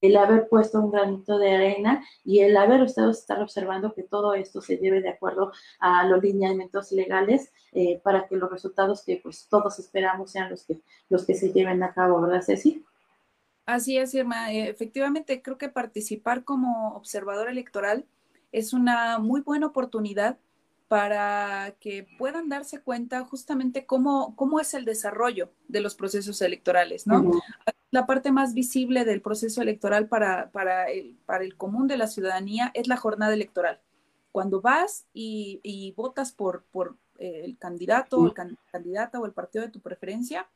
el 0.00 0.16
haber 0.16 0.48
puesto 0.48 0.80
un 0.80 0.90
granito 0.90 1.38
de 1.38 1.50
arena 1.50 2.04
y 2.24 2.40
el 2.40 2.56
haber 2.56 2.82
estado 2.82 3.10
estar 3.10 3.42
observando 3.42 3.94
que 3.94 4.04
todo 4.04 4.34
esto 4.34 4.60
se 4.60 4.76
lleve 4.76 5.00
de 5.00 5.08
acuerdo 5.08 5.52
a 5.80 6.06
los 6.06 6.22
lineamientos 6.22 6.92
legales 6.92 7.52
eh, 7.72 8.00
para 8.04 8.28
que 8.28 8.36
los 8.36 8.50
resultados 8.50 9.04
que 9.04 9.20
pues 9.22 9.48
todos 9.48 9.78
esperamos 9.78 10.32
sean 10.32 10.50
los 10.50 10.64
que 10.64 10.80
los 11.08 11.26
que 11.26 11.34
se 11.34 11.52
lleven 11.52 11.82
a 11.82 11.92
cabo, 11.92 12.20
¿verdad, 12.20 12.42
Ceci? 12.42 12.84
Así 13.66 13.98
es, 13.98 14.14
Irma. 14.14 14.52
Eh, 14.52 14.68
efectivamente, 14.68 15.42
creo 15.42 15.58
que 15.58 15.68
participar 15.68 16.44
como 16.44 16.94
observador 16.94 17.50
electoral 17.50 18.06
es 18.52 18.72
una 18.72 19.18
muy 19.18 19.42
buena 19.42 19.66
oportunidad 19.66 20.38
para 20.88 21.76
que 21.80 22.06
puedan 22.18 22.48
darse 22.48 22.80
cuenta 22.80 23.22
justamente 23.24 23.84
cómo, 23.84 24.34
cómo 24.36 24.58
es 24.58 24.72
el 24.72 24.86
desarrollo 24.86 25.52
de 25.68 25.80
los 25.80 25.94
procesos 25.94 26.40
electorales, 26.40 27.06
¿no? 27.06 27.30
La 27.90 28.06
parte 28.06 28.32
más 28.32 28.54
visible 28.54 29.04
del 29.04 29.20
proceso 29.20 29.60
electoral 29.60 30.08
para, 30.08 30.50
para, 30.50 30.90
el, 30.90 31.18
para 31.26 31.44
el 31.44 31.56
común 31.56 31.88
de 31.88 31.98
la 31.98 32.06
ciudadanía 32.06 32.70
es 32.74 32.88
la 32.88 32.96
jornada 32.96 33.34
electoral. 33.34 33.80
Cuando 34.32 34.62
vas 34.62 35.06
y, 35.12 35.92
votas 35.94 36.32
por, 36.32 36.64
por 36.70 36.96
eh, 37.18 37.42
el 37.44 37.58
candidato, 37.58 38.18
o 38.18 38.26
el 38.26 38.34
candidata 38.72 39.20
o 39.20 39.26
el 39.26 39.32
partido 39.32 39.64
de 39.64 39.70
tu 39.70 39.80
preferencia 39.80 40.48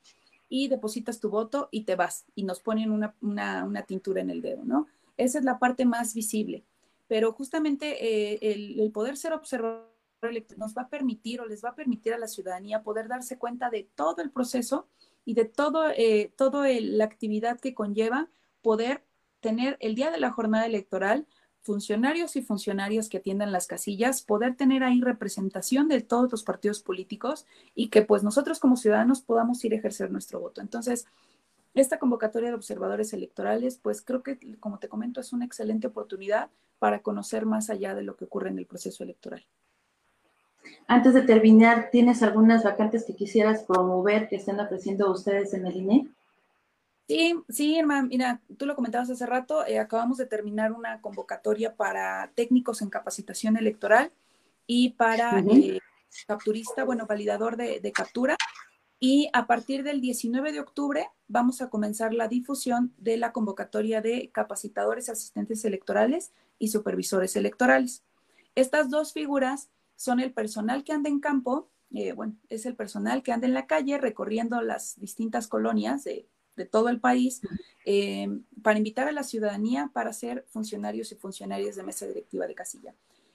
y 0.48 0.68
depositas 0.68 1.20
tu 1.20 1.28
voto 1.28 1.68
y 1.70 1.84
te 1.84 1.94
vas 1.94 2.24
y 2.34 2.44
nos 2.44 2.60
ponen 2.60 2.90
una, 2.90 3.14
una, 3.20 3.64
una 3.64 3.82
tintura 3.82 4.22
en 4.22 4.30
el 4.30 4.40
dedo, 4.40 4.64
¿no? 4.64 4.86
Esa 5.18 5.38
es 5.38 5.44
la 5.44 5.58
parte 5.58 5.84
más 5.84 6.14
visible. 6.14 6.64
Pero 7.08 7.32
justamente 7.32 8.32
eh, 8.32 8.38
el, 8.40 8.80
el 8.80 8.90
poder 8.92 9.18
ser 9.18 9.34
observador 9.34 9.91
nos 10.56 10.74
va 10.74 10.82
a 10.82 10.88
permitir 10.88 11.40
o 11.40 11.46
les 11.46 11.64
va 11.64 11.70
a 11.70 11.74
permitir 11.74 12.14
a 12.14 12.18
la 12.18 12.28
ciudadanía 12.28 12.82
poder 12.82 13.08
darse 13.08 13.38
cuenta 13.38 13.70
de 13.70 13.88
todo 13.94 14.22
el 14.22 14.30
proceso 14.30 14.86
y 15.24 15.34
de 15.34 15.44
todo, 15.44 15.90
eh, 15.90 16.32
toda 16.36 16.68
la 16.68 17.04
actividad 17.04 17.60
que 17.60 17.74
conlleva 17.74 18.28
poder 18.60 19.04
tener 19.40 19.76
el 19.80 19.94
día 19.94 20.10
de 20.10 20.20
la 20.20 20.30
jornada 20.30 20.66
electoral 20.66 21.26
funcionarios 21.62 22.34
y 22.34 22.42
funcionarias 22.42 23.08
que 23.08 23.18
atiendan 23.18 23.52
las 23.52 23.68
casillas, 23.68 24.22
poder 24.22 24.56
tener 24.56 24.82
ahí 24.82 25.00
representación 25.00 25.88
de 25.88 26.00
todos 26.00 26.30
los 26.30 26.42
partidos 26.42 26.80
políticos 26.80 27.46
y 27.74 27.88
que 27.88 28.02
pues 28.02 28.24
nosotros 28.24 28.58
como 28.58 28.76
ciudadanos 28.76 29.22
podamos 29.22 29.64
ir 29.64 29.72
a 29.72 29.76
ejercer 29.76 30.10
nuestro 30.10 30.40
voto. 30.40 30.60
Entonces, 30.60 31.06
esta 31.74 31.98
convocatoria 31.98 32.48
de 32.48 32.56
observadores 32.56 33.12
electorales, 33.12 33.78
pues 33.78 34.02
creo 34.02 34.22
que, 34.22 34.38
como 34.58 34.78
te 34.78 34.88
comento, 34.88 35.20
es 35.20 35.32
una 35.32 35.44
excelente 35.44 35.86
oportunidad 35.86 36.50
para 36.80 37.00
conocer 37.00 37.46
más 37.46 37.70
allá 37.70 37.94
de 37.94 38.02
lo 38.02 38.16
que 38.16 38.24
ocurre 38.24 38.50
en 38.50 38.58
el 38.58 38.66
proceso 38.66 39.04
electoral. 39.04 39.46
Antes 40.86 41.14
de 41.14 41.22
terminar, 41.22 41.88
¿tienes 41.90 42.22
algunas 42.22 42.64
vacantes 42.64 43.04
que 43.04 43.14
quisieras 43.14 43.64
promover 43.64 44.28
que 44.28 44.36
estén 44.36 44.60
ofreciendo 44.60 45.10
ustedes 45.10 45.54
en 45.54 45.66
el 45.66 45.76
INE? 45.76 46.08
Sí, 47.08 47.34
sí, 47.48 47.78
hermano, 47.78 48.08
mira, 48.08 48.40
tú 48.56 48.66
lo 48.66 48.74
comentabas 48.74 49.10
hace 49.10 49.26
rato, 49.26 49.66
eh, 49.66 49.78
acabamos 49.78 50.18
de 50.18 50.26
terminar 50.26 50.72
una 50.72 51.00
convocatoria 51.00 51.74
para 51.74 52.30
técnicos 52.34 52.80
en 52.80 52.90
capacitación 52.90 53.56
electoral 53.56 54.12
y 54.66 54.90
para 54.90 55.40
eh, 55.40 55.80
capturista, 56.26 56.84
bueno, 56.84 57.06
validador 57.06 57.56
de, 57.56 57.80
de 57.80 57.92
captura. 57.92 58.36
Y 59.00 59.28
a 59.32 59.48
partir 59.48 59.82
del 59.82 60.00
19 60.00 60.52
de 60.52 60.60
octubre 60.60 61.08
vamos 61.26 61.60
a 61.60 61.68
comenzar 61.68 62.14
la 62.14 62.28
difusión 62.28 62.94
de 62.98 63.16
la 63.16 63.32
convocatoria 63.32 64.00
de 64.00 64.30
capacitadores, 64.32 65.08
asistentes 65.08 65.64
electorales 65.64 66.32
y 66.58 66.68
supervisores 66.68 67.34
electorales. 67.34 68.04
Estas 68.54 68.90
dos 68.90 69.12
figuras 69.12 69.70
son 70.02 70.18
el 70.18 70.32
personal 70.32 70.82
que 70.82 70.92
anda 70.92 71.08
en 71.08 71.20
campo, 71.20 71.70
eh, 71.92 72.10
bueno, 72.10 72.34
es 72.48 72.66
el 72.66 72.74
personal 72.74 73.22
que 73.22 73.30
anda 73.30 73.46
en 73.46 73.54
la 73.54 73.68
calle 73.68 73.98
recorriendo 73.98 74.60
las 74.60 74.98
distintas 74.98 75.46
colonias 75.46 76.02
de, 76.02 76.26
todo 76.72 76.88
el 76.88 77.00
país 77.00 77.40
eh, 77.86 78.28
para 78.62 78.78
invitar 78.78 79.08
a 79.08 79.12
la 79.12 79.22
ciudadanía 79.22 79.90
para 79.92 80.12
ser 80.12 80.44
funcionarios 80.48 81.10
y 81.12 81.14
funcionarias 81.14 81.76
de 81.76 81.82
mesa 81.84 82.06
directiva 82.06 82.46
de 82.48 82.54
casilla. 82.54 82.94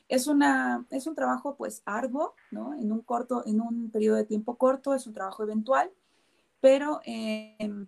Es, 0.10 0.28
una, 0.28 0.86
es 0.92 1.08
un 1.08 1.16
trabajo 1.16 1.56
pues 1.56 1.82
arduo, 1.86 2.36
¿no? 2.52 2.74
En 2.74 2.92
un 2.92 3.02
corto, 3.02 3.44
en 3.46 3.62
un 3.62 3.90
periodo 3.90 4.18
de 4.18 4.26
tiempo 4.26 4.58
corto, 4.58 4.94
es 4.94 5.08
un 5.08 5.14
trabajo 5.14 5.44
eventual, 5.44 5.90
pero 6.60 7.00
em, 7.06 7.88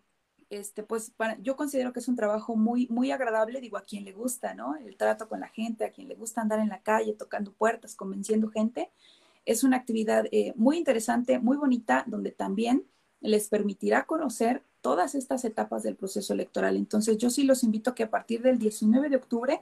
este, 0.50 0.84
pues 0.84 1.14
yo 1.42 1.56
considero 1.56 1.94
que 1.94 2.00
es 2.00 2.08
un 2.08 2.16
trabajo 2.16 2.56
muy, 2.56 2.88
muy 2.88 3.12
agradable, 3.12 3.62
digo, 3.62 3.78
a 3.78 3.84
quien 3.84 4.04
le 4.04 4.14
gusta, 4.14 4.54
¿no? 4.54 4.76
El 4.76 4.98
trato 4.98 5.30
con 5.30 5.42
la 5.42 5.48
gente, 5.48 5.86
a 5.86 5.92
quien 5.92 6.08
le 6.08 6.16
gusta 6.16 6.42
andar 6.42 6.60
en 6.60 6.70
la 6.70 6.82
calle, 6.82 7.14
tocando 7.14 7.54
puertas, 7.54 7.96
convenciendo 7.96 8.50
gente. 8.50 8.90
Es 9.46 9.64
una 9.64 9.78
actividad 9.78 10.26
eh, 10.32 10.54
muy 10.56 10.78
interesante, 10.78 11.40
muy 11.40 11.58
bonita, 11.58 12.04
donde 12.08 12.32
también 12.32 12.86
les 13.22 13.48
permitirá 13.48 14.06
conocer 14.06 14.64
todas 14.82 15.14
estas 15.14 15.46
etapas 15.46 15.84
del 15.84 15.96
proceso 15.96 16.34
electoral. 16.34 16.78
Entonces, 16.78 17.18
yo 17.18 17.30
sí 17.30 17.44
los 17.44 17.64
invito 17.64 17.92
a 17.92 17.96
que 17.96 18.04
a 18.04 18.10
partir 18.10 18.42
del 18.42 18.58
19 18.58 19.10
de 19.10 19.16
octubre 19.18 19.62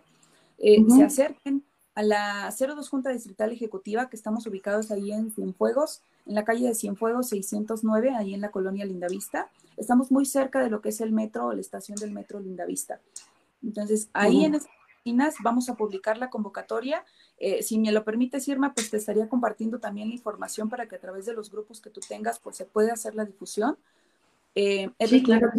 eh, 0.57 0.83
se 0.89 1.03
acerquen 1.03 1.63
a 1.97 2.03
la 2.03 2.55
02 2.55 2.89
Junta 2.89 3.09
Distrital 3.09 3.51
Ejecutiva, 3.51 4.07
que 4.07 4.15
estamos 4.15 4.45
ubicados 4.45 4.91
ahí 4.91 5.11
en 5.11 5.31
Cienfuegos, 5.31 6.03
en 6.27 6.35
la 6.35 6.45
calle 6.45 6.67
de 6.67 6.75
Cienfuegos 6.75 7.29
609, 7.29 8.11
ahí 8.15 8.35
en 8.35 8.41
la 8.41 8.51
colonia 8.51 8.85
Lindavista. 8.85 9.49
Estamos 9.77 10.11
muy 10.11 10.27
cerca 10.27 10.59
de 10.59 10.69
lo 10.69 10.79
que 10.79 10.89
es 10.89 11.01
el 11.01 11.11
metro 11.11 11.51
la 11.53 11.59
estación 11.59 11.97
del 11.97 12.11
metro 12.11 12.39
Lindavista. 12.39 13.01
Entonces, 13.63 14.09
ahí 14.13 14.45
en 14.45 14.53
estas 14.53 14.71
oficinas 14.93 15.35
vamos 15.43 15.69
a 15.69 15.73
publicar 15.73 16.19
la 16.19 16.29
convocatoria. 16.29 17.03
Eh, 17.39 17.63
si 17.63 17.79
me 17.79 17.91
lo 17.91 18.03
permite, 18.03 18.37
Irma, 18.45 18.75
pues 18.75 18.91
te 18.91 18.97
estaría 18.97 19.27
compartiendo 19.27 19.79
también 19.79 20.09
la 20.09 20.13
información 20.13 20.69
para 20.69 20.87
que 20.87 20.97
a 20.97 20.99
través 20.99 21.25
de 21.25 21.33
los 21.33 21.49
grupos 21.49 21.81
que 21.81 21.89
tú 21.89 21.99
tengas, 22.07 22.37
pues 22.37 22.57
se 22.57 22.65
pueda 22.65 22.93
hacer 22.93 23.15
la 23.15 23.25
difusión. 23.25 23.75
Eh, 24.53 24.91
sí, 24.99 25.23
claro. 25.23 25.51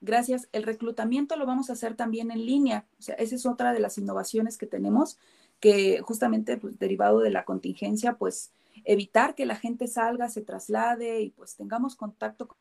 Gracias. 0.00 0.48
El 0.52 0.62
reclutamiento 0.62 1.36
lo 1.36 1.46
vamos 1.46 1.68
a 1.70 1.74
hacer 1.74 1.94
también 1.94 2.30
en 2.30 2.46
línea. 2.46 2.86
O 2.98 3.02
sea, 3.02 3.14
esa 3.16 3.34
es 3.34 3.44
otra 3.44 3.72
de 3.72 3.80
las 3.80 3.98
innovaciones 3.98 4.56
que 4.56 4.66
tenemos, 4.66 5.18
que 5.60 6.00
justamente 6.00 6.56
pues, 6.56 6.78
derivado 6.78 7.20
de 7.20 7.30
la 7.30 7.44
contingencia, 7.44 8.14
pues 8.14 8.52
evitar 8.84 9.34
que 9.34 9.46
la 9.46 9.56
gente 9.56 9.86
salga, 9.86 10.28
se 10.28 10.40
traslade 10.40 11.20
y 11.20 11.30
pues 11.30 11.54
tengamos 11.54 11.94
contacto 11.94 12.48
con 12.48 12.56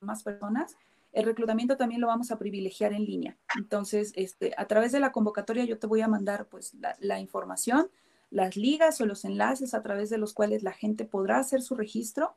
más 0.00 0.22
personas. 0.22 0.76
El 1.12 1.26
reclutamiento 1.26 1.76
también 1.76 2.00
lo 2.00 2.06
vamos 2.06 2.30
a 2.30 2.38
privilegiar 2.38 2.94
en 2.94 3.04
línea. 3.04 3.36
Entonces, 3.56 4.12
este, 4.16 4.54
a 4.56 4.66
través 4.66 4.92
de 4.92 5.00
la 5.00 5.12
convocatoria 5.12 5.64
yo 5.64 5.78
te 5.78 5.86
voy 5.86 6.00
a 6.00 6.08
mandar 6.08 6.46
pues 6.46 6.74
la, 7.00 7.20
información, 7.20 7.90
las 8.30 8.56
ligas 8.56 9.00
o 9.00 9.06
los 9.06 9.26
enlaces 9.26 9.74
a 9.74 9.82
través 9.82 10.08
de 10.08 10.16
los 10.16 10.32
cuales 10.32 10.62
la 10.62 10.72
gente 10.72 11.04
podrá 11.04 11.38
hacer 11.38 11.60
su 11.60 11.74
registro 11.74 12.34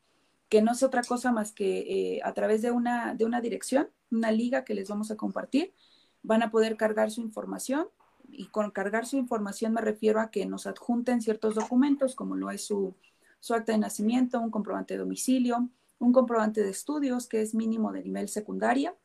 que 0.50 0.62
no 0.62 0.74
es 0.74 0.84
otra 0.84 1.02
cosa 1.02 1.32
más 1.32 1.52
que 1.52 1.80
eh, 2.18 2.22
a 2.24 2.34
través 2.34 2.62
de 2.62 2.70
una, 2.70 3.16
de 3.16 3.26
una 3.26 3.42
dirección, 3.42 3.90
una 4.12 4.32
liga 4.32 4.64
que 4.64 4.76
les 4.76 4.90
vamos 4.90 5.10
a 5.10 5.16
compartir, 5.16 5.74
van 6.22 6.44
a 6.44 6.52
poder 6.52 6.78
cargar 6.78 7.10
su 7.10 7.22
información. 7.22 7.88
Y 8.30 8.48
con 8.48 8.72
cargar 8.72 9.06
su 9.06 9.18
información 9.18 9.74
me 9.74 9.82
refiero 9.82 10.20
a 10.20 10.32
que 10.32 10.46
nos 10.46 10.68
adjunten 10.68 11.22
ciertos 11.22 11.56
documentos, 11.56 12.16
como 12.16 12.36
lo 12.36 12.52
es 12.52 12.66
su, 12.66 12.96
su 13.40 13.54
acta 13.54 13.72
de 13.72 13.78
nacimiento, 13.78 14.40
un 14.40 14.52
comprobante 14.52 14.96
de 14.96 15.00
domicilio, 15.00 15.70
un 16.00 16.12
comprobante 16.12 16.62
de 16.62 16.70
estudios, 16.70 17.28
que 17.28 17.42
es 17.42 17.54
mínimo 17.54 17.92
de 17.92 18.04
nivel 18.04 18.30
secundaria, 18.30 18.96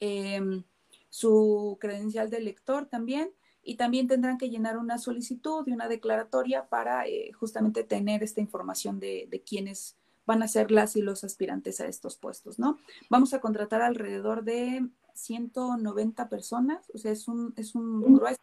em, 0.00 0.64
su 1.08 1.76
credencial 1.80 2.30
de 2.30 2.40
lector 2.40 2.86
también, 2.86 3.30
y 3.62 3.76
también 3.76 4.06
tendrán 4.06 4.36
que 4.36 4.50
llenar 4.50 4.76
una 4.76 4.98
solicitud 4.98 5.66
y 5.66 5.72
una 5.72 5.88
declaratoria 5.88 6.68
para 6.68 7.06
eh, 7.06 7.32
justamente 7.32 7.82
tener 7.82 8.22
esta 8.22 8.40
información 8.40 9.00
de, 9.00 9.26
de 9.30 9.42
quiénes 9.42 9.96
van 10.26 10.42
a 10.42 10.48
ser 10.48 10.70
las 10.70 10.96
y 10.96 11.02
los 11.02 11.24
aspirantes 11.24 11.80
a 11.80 11.86
estos 11.86 12.16
puestos, 12.16 12.58
¿no? 12.58 12.78
Vamos 13.10 13.34
a 13.34 13.40
contratar 13.40 13.82
alrededor 13.82 14.44
de 14.44 14.86
190 15.14 16.28
personas, 16.28 16.90
o 16.92 16.98
sea, 16.98 17.12
es 17.12 17.28
un, 17.28 17.54
es 17.56 17.74
un 17.74 18.14
grueso 18.14 18.40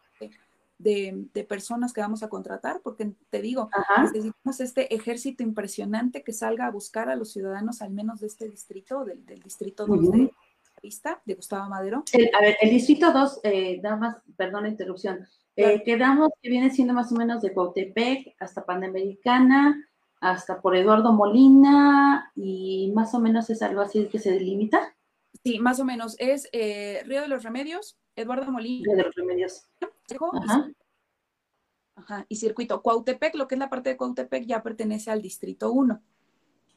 de, 0.78 1.26
de, 1.32 1.44
personas 1.44 1.92
que 1.92 2.00
vamos 2.00 2.22
a 2.22 2.28
contratar, 2.28 2.80
porque 2.82 3.12
te 3.30 3.40
digo, 3.40 3.70
necesitamos 4.02 4.60
este 4.60 4.94
ejército 4.94 5.42
impresionante 5.42 6.24
que 6.24 6.32
salga 6.32 6.66
a 6.66 6.70
buscar 6.70 7.08
a 7.08 7.16
los 7.16 7.32
ciudadanos, 7.32 7.82
al 7.82 7.92
menos 7.92 8.20
de 8.20 8.26
este 8.26 8.48
distrito, 8.48 9.04
del, 9.04 9.24
del 9.24 9.40
distrito 9.40 9.86
2 9.86 10.10
de 10.10 10.30
vista, 10.82 11.22
de 11.24 11.34
Gustavo 11.34 11.68
Madero. 11.68 12.02
a 12.34 12.40
ver, 12.40 12.56
el 12.60 12.70
distrito 12.70 13.12
2, 13.12 13.40
eh, 13.44 13.80
nada 13.82 13.96
más, 13.96 14.16
perdón 14.36 14.64
la 14.64 14.70
interrupción, 14.70 15.26
eh, 15.54 15.82
quedamos 15.84 16.30
que 16.40 16.48
viene 16.48 16.70
siendo 16.70 16.94
más 16.94 17.12
o 17.12 17.14
menos 17.14 17.42
de 17.42 17.52
Cautepec 17.52 18.34
hasta 18.40 18.64
Panamericana, 18.64 19.88
hasta 20.20 20.60
por 20.60 20.76
Eduardo 20.76 21.12
Molina, 21.12 22.32
y 22.34 22.90
más 22.94 23.14
o 23.14 23.20
menos 23.20 23.50
es 23.50 23.60
algo 23.62 23.82
así 23.82 24.06
que 24.06 24.18
se 24.18 24.30
delimita. 24.30 24.94
Sí, 25.44 25.58
más 25.58 25.80
o 25.80 25.84
menos. 25.84 26.16
Es 26.18 26.48
eh, 26.52 27.02
Río 27.04 27.22
de 27.22 27.28
los 27.28 27.42
Remedios, 27.42 27.98
Eduardo 28.16 28.50
Molina. 28.52 28.84
Río 28.84 28.96
de 28.96 29.02
los 29.04 29.14
Remedios. 29.14 29.68
Ajá. 30.42 30.70
Ajá. 31.96 32.26
Y 32.28 32.36
circuito. 32.36 32.82
Cuautepec, 32.82 33.34
lo 33.34 33.48
que 33.48 33.54
es 33.54 33.58
la 33.58 33.70
parte 33.70 33.90
de 33.90 33.96
Cuautepec, 33.96 34.44
ya 34.44 34.62
pertenece 34.62 35.10
al 35.10 35.22
distrito 35.22 35.72
1. 35.72 36.02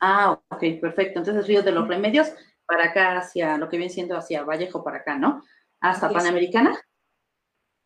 Ah, 0.02 0.40
ok, 0.50 0.64
perfecto. 0.82 1.20
Entonces, 1.20 1.48
Río 1.48 1.64
de 1.64 1.72
los 1.72 1.88
Remedios, 1.88 2.28
para 2.66 2.86
acá, 2.86 3.18
hacia 3.18 3.58
lo 3.58 3.70
que 3.70 3.78
viene 3.78 3.92
siendo 3.92 4.18
hacia 4.18 4.44
Vallejo, 4.44 4.84
para 4.84 4.98
acá, 4.98 5.18
¿no? 5.18 5.44
Hasta 5.80 6.10
Panamericana. 6.10 6.76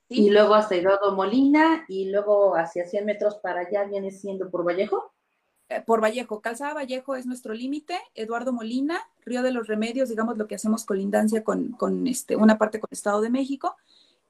Sí. 0.09 0.25
Y 0.25 0.29
luego 0.31 0.55
hasta 0.55 0.75
Eduardo 0.75 1.15
Molina, 1.15 1.85
y 1.87 2.09
luego 2.09 2.55
hacia 2.55 2.85
100 2.85 3.05
metros 3.05 3.37
para 3.37 3.61
allá 3.61 3.83
viene 3.83 4.11
siendo 4.11 4.49
por 4.49 4.65
Vallejo. 4.65 5.13
Eh, 5.69 5.81
por 5.85 6.01
Vallejo. 6.01 6.41
Calzada 6.41 6.73
Vallejo 6.73 7.15
es 7.15 7.27
nuestro 7.27 7.53
límite, 7.53 7.99
Eduardo 8.15 8.51
Molina, 8.51 8.99
Río 9.23 9.43
de 9.43 9.51
los 9.51 9.67
Remedios, 9.67 10.09
digamos 10.09 10.37
lo 10.37 10.47
que 10.47 10.55
hacemos 10.55 10.83
colindancia 10.83 11.43
con, 11.43 11.73
con 11.73 12.07
este, 12.07 12.35
una 12.35 12.57
parte 12.57 12.79
con 12.79 12.89
Estado 12.91 13.21
de 13.21 13.29
México 13.29 13.75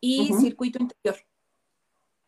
y 0.02 0.34
Circuito 0.40 0.80
Interior. 0.80 1.29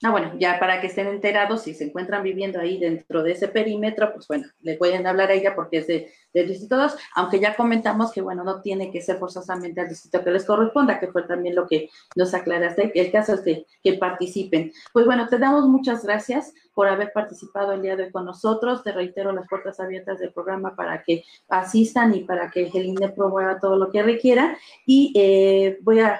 Ah, 0.04 0.10
bueno, 0.10 0.34
ya 0.40 0.60
para 0.60 0.82
que 0.82 0.88
estén 0.88 1.08
enterados, 1.08 1.62
si 1.62 1.76
se 1.76 1.84
encuentran 1.84 2.24
viviendo 2.24 2.60
ahí 2.60 2.80
dentro 2.80 3.22
de 3.22 3.34
ese 3.34 3.48
perímetro, 3.48 4.12
pues 4.14 4.28
bueno, 4.28 4.48
le 4.62 4.76
pueden 4.76 5.06
hablar 5.06 5.30
a 5.30 5.34
ella 5.34 5.54
porque 5.54 5.78
es 5.78 5.86
de, 5.86 6.12
del 6.34 6.48
distrito 6.48 6.76
2, 6.76 6.98
aunque 7.16 7.40
ya 7.40 7.56
comentamos 7.56 8.12
que, 8.12 8.22
bueno, 8.22 8.44
no 8.44 8.62
tiene 8.62 8.92
que 8.92 9.02
ser 9.02 9.18
forzosamente 9.18 9.80
al 9.80 9.90
distrito 9.90 10.24
que 10.24 10.32
les 10.32 10.46
corresponda, 10.46 11.00
que 11.00 11.12
fue 11.12 11.22
también 11.24 11.54
lo 11.54 11.68
que 11.68 11.90
nos 12.16 12.34
aclaraste. 12.34 12.92
El 12.96 13.12
caso 13.12 13.36
es 13.36 13.44
de 13.46 13.68
que 13.84 13.94
participen. 13.94 14.72
Pues 14.92 15.06
bueno, 15.06 15.28
te 15.28 15.38
damos 15.38 15.68
muchas 15.68 16.04
gracias 16.04 16.52
por 16.74 16.88
haber 16.88 17.12
participado 17.14 17.74
el 17.74 17.84
día 17.84 17.96
de 17.96 18.06
hoy 18.06 18.12
con 18.12 18.26
nosotros. 18.26 18.84
Te 18.84 18.94
reitero 18.94 19.32
las 19.34 19.48
puertas 19.48 19.80
abiertas 19.80 20.18
del 20.18 20.34
programa 20.34 20.76
para 20.76 21.04
que 21.04 21.24
asistan 21.48 22.16
y 22.16 22.22
para 22.22 22.50
que 22.50 22.72
el 22.74 22.86
INE 22.88 23.10
promueva 23.10 23.60
todo 23.60 23.76
lo 23.76 23.92
que 23.92 24.02
requiera. 24.02 24.58
Y 24.88 25.14
eh, 25.16 25.78
voy 25.84 26.00
a 26.00 26.20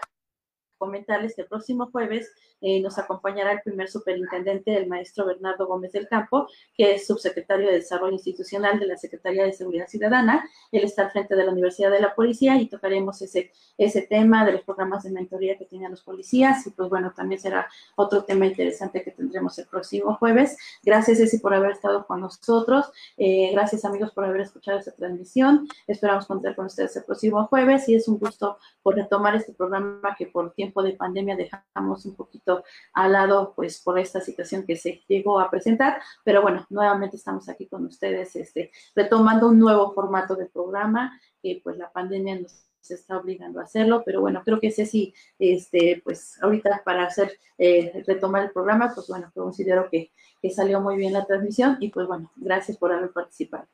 comentarles 0.82 1.36
que 1.36 1.44
el 1.44 1.48
próximo 1.48 1.92
jueves 1.92 2.32
eh, 2.60 2.82
nos 2.82 2.98
acompañará 2.98 3.52
el 3.52 3.62
primer 3.62 3.88
superintendente, 3.88 4.76
el 4.76 4.88
maestro 4.88 5.28
Bernardo 5.28 5.68
Gómez 5.68 5.92
del 5.92 6.08
Campo, 6.08 6.48
que 6.76 6.96
es 6.96 7.06
subsecretario 7.06 7.68
de 7.68 7.76
Desarrollo 7.76 8.14
Institucional 8.14 8.80
de 8.80 8.88
la 8.88 8.98
Secretaría 8.98 9.44
de 9.44 9.54
Seguridad 9.54 9.88
Ciudadana. 9.88 10.48
Él 10.72 10.84
está 10.84 11.04
al 11.04 11.12
frente 11.12 11.36
de 11.36 11.44
la 11.44 11.52
Universidad 11.52 11.92
de 11.92 12.00
la 12.00 12.16
Policía 12.16 12.58
y 12.60 12.68
tocaremos 12.68 13.22
ese, 13.22 13.52
ese 13.78 14.02
tema 14.02 14.44
de 14.44 14.54
los 14.54 14.62
programas 14.62 15.04
de 15.04 15.12
mentoría 15.12 15.58
que 15.58 15.66
tienen 15.66 15.92
los 15.92 16.02
policías. 16.02 16.66
Y 16.66 16.72
pues 16.72 16.90
bueno, 16.90 17.14
también 17.16 17.40
será 17.40 17.68
otro 17.96 18.24
tema 18.24 18.48
interesante 18.48 19.04
que 19.04 19.12
tendremos 19.12 19.58
el 19.60 19.68
próximo 19.68 20.16
jueves. 20.16 20.58
Gracias, 20.84 21.20
Ceci, 21.20 21.38
por 21.38 21.54
haber 21.54 21.72
estado 21.72 22.08
con 22.08 22.22
nosotros. 22.22 22.92
Eh, 23.18 23.52
gracias, 23.54 23.86
amigos, 23.86 24.12
por 24.12 24.26
haber 24.26 24.42
escuchado 24.42 24.80
esta 24.80 24.92
transmisión. 24.92 25.68
Esperamos 25.86 26.26
contar 26.26 26.56
con 26.56 26.66
ustedes 26.66 26.96
el 26.96 27.04
próximo 27.04 27.46
jueves 27.48 27.88
y 27.88 27.96
es 27.96 28.08
un 28.08 28.18
gusto 28.18 28.58
por 28.82 28.96
retomar 28.96 29.36
este 29.36 29.54
programa 29.54 30.16
que 30.18 30.28
por 30.28 30.54
tiempo 30.54 30.71
de 30.84 30.94
pandemia 30.94 31.36
dejamos 31.36 32.06
un 32.06 32.16
poquito 32.16 32.64
al 32.94 33.12
lado, 33.12 33.54
pues 33.56 33.82
por 33.82 34.00
esta 34.00 34.22
situación 34.22 34.66
que 34.66 34.76
se 34.76 35.02
llegó 35.08 35.40
a 35.40 35.50
presentar. 35.50 36.02
Pero 36.24 36.42
bueno, 36.42 36.66
nuevamente 36.70 37.18
estamos 37.18 37.50
aquí 37.50 37.68
con 37.68 37.86
ustedes, 37.86 38.36
este, 38.36 38.72
retomando 38.96 39.48
un 39.50 39.60
nuevo 39.60 39.94
formato 39.94 40.36
de 40.36 40.46
programa, 40.46 41.20
que 41.42 41.60
pues 41.64 41.78
la 41.78 41.92
pandemia 41.92 42.40
nos 42.40 42.66
está 42.90 43.18
obligando 43.18 43.60
a 43.60 43.64
hacerlo, 43.64 44.04
pero 44.06 44.22
bueno, 44.22 44.42
creo 44.44 44.60
que 44.60 44.72
sí, 44.72 45.14
este, 45.38 46.02
pues 46.04 46.42
ahorita 46.42 46.82
para 46.84 47.06
hacer, 47.06 47.38
eh, 47.58 48.04
retomar 48.08 48.44
el 48.44 48.52
programa, 48.52 48.92
pues 48.94 49.08
bueno, 49.08 49.32
considero 49.34 49.90
que, 49.90 50.12
que 50.42 50.50
salió 50.50 50.82
muy 50.82 50.98
bien 50.98 51.14
la 51.14 51.26
transmisión 51.26 51.78
y 51.80 51.90
pues 51.90 52.08
bueno, 52.08 52.32
gracias 52.36 52.78
por 52.78 52.92
haber 52.92 53.12
participado. 53.12 53.68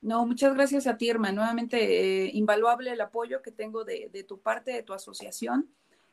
No, 0.00 0.24
muchas 0.24 0.54
gracias 0.54 0.86
a 0.86 0.96
ti, 0.96 1.10
Irma. 1.10 1.30
Nuevamente, 1.30 2.24
eh, 2.24 2.30
invaluable 2.32 2.90
el 2.90 3.00
apoyo 3.02 3.42
que 3.42 3.52
tengo 3.52 3.84
de, 3.84 4.08
de, 4.10 4.24
tu 4.24 4.40
parte, 4.40 4.72
de 4.72 4.82
tu 4.82 4.94
asociación. 4.94 5.68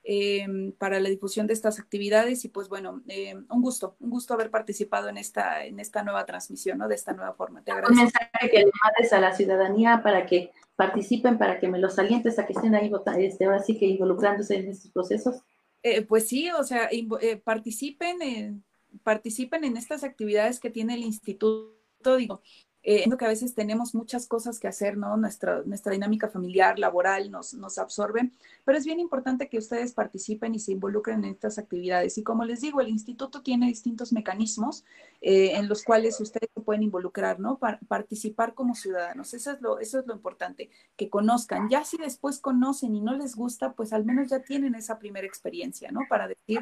Em, 0.10 0.72
para 0.72 1.02
la 1.02 1.10
difusión 1.10 1.48
de 1.48 1.54
estas 1.54 1.80
actividades 1.80 2.46
y 2.46 2.48
pues 2.48 2.70
bueno, 2.70 3.04
em, 3.10 3.46
un 3.50 3.62
gusto, 3.62 3.98
un 4.00 4.10
gusto 4.10 4.34
haber 4.34 4.50
participado 4.50 5.10
en 5.10 5.18
esta, 5.18 5.66
en 5.66 5.82
esta 5.82 6.02
nueva 6.02 6.26
transmisión, 6.26 6.78
¿no? 6.78 6.88
De 6.88 6.96
esta 6.96 7.12
nueva 7.12 7.34
forma. 7.34 7.62
Te 7.62 7.72
agradezco. 7.72 7.94
Un 7.94 8.04
mensaje 8.04 8.50
que 8.50 8.60
le 8.60 8.72
mandes 8.86 9.12
a 9.12 9.20
la 9.20 9.36
ciudadanía 9.36 10.00
para 10.02 10.26
que 10.26 10.52
participen, 10.78 11.38
para 11.38 11.60
que 11.60 11.68
me 11.68 11.78
los 11.78 12.00
alientes 12.00 12.40
a 12.40 12.46
que 12.46 12.54
estén 12.54 12.74
ahí, 12.74 12.90
este, 13.18 13.44
ahora 13.44 13.60
sí 13.60 13.78
que 13.78 13.86
involucrándose 13.86 14.56
en 14.56 14.70
estos 14.70 14.92
procesos. 14.92 15.42
Eh, 15.84 16.04
pues 16.04 16.26
sí, 16.26 16.52
o 16.52 16.64
sea, 16.64 16.88
eh, 16.90 17.42
participen, 17.44 18.64
participen 19.04 19.66
en 19.66 19.76
estas 19.76 20.06
actividades 20.06 20.62
que 20.62 20.70
tiene 20.70 20.94
el 20.94 21.04
instituto, 21.04 22.16
digo, 22.18 22.42
eh, 22.90 23.04
que 23.18 23.26
a 23.26 23.28
veces 23.28 23.54
tenemos 23.54 23.94
muchas 23.94 24.28
cosas 24.28 24.62
que 24.62 24.70
hacer, 24.70 24.96
¿no? 24.96 25.18
Nuestra, 25.18 25.62
nuestra 25.66 25.92
dinámica 25.92 26.30
familiar, 26.30 26.80
laboral 26.80 27.30
nos, 27.30 27.54
nos 27.54 27.78
absorbe, 27.80 28.32
pero 28.64 28.78
es 28.78 28.86
bien 28.86 29.02
importante 29.02 29.50
que 29.50 29.58
ustedes 29.58 29.92
participen 29.92 30.56
y 30.56 30.60
se 30.60 30.72
involucren 30.72 31.26
en 31.26 31.32
estas 31.32 31.58
actividades. 31.58 32.18
Y 32.18 32.24
como 32.24 32.46
les 32.46 32.62
digo, 32.62 32.80
el 32.80 32.88
instituto 32.88 33.42
tiene 33.42 33.68
distintos 33.68 34.14
mecanismos 34.14 34.86
eh, 35.20 35.58
en 35.58 35.68
los 35.68 35.84
cuales 35.84 36.18
ustedes 36.22 36.50
se 36.54 36.62
pueden 36.62 36.82
involucrar, 36.82 37.42
¿no? 37.42 37.60
Para 37.60 37.78
participar 37.90 38.54
como 38.54 38.74
ciudadanos. 38.74 39.34
Eso 39.34 39.52
es, 39.52 39.60
lo, 39.60 39.80
eso 39.80 40.00
es 40.00 40.08
lo 40.08 40.14
importante, 40.14 40.70
que 40.96 41.10
conozcan. 41.10 41.68
Ya 41.68 41.84
si 41.84 41.98
después 41.98 42.40
conocen 42.40 42.96
y 42.96 43.02
no 43.02 43.14
les 43.18 43.36
gusta, 43.36 43.74
pues 43.74 43.92
al 43.92 44.06
menos 44.06 44.30
ya 44.30 44.44
tienen 44.44 44.76
esa 44.76 44.98
primera 44.98 45.28
experiencia, 45.28 45.92
¿no? 45.92 46.00
Para 46.08 46.30
decir 46.30 46.62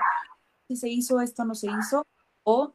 si 0.68 0.76
se 0.76 0.90
hizo 0.90 1.22
esto, 1.22 1.46
no 1.46 1.54
se 1.54 1.68
hizo, 1.68 2.08
o 2.42 2.74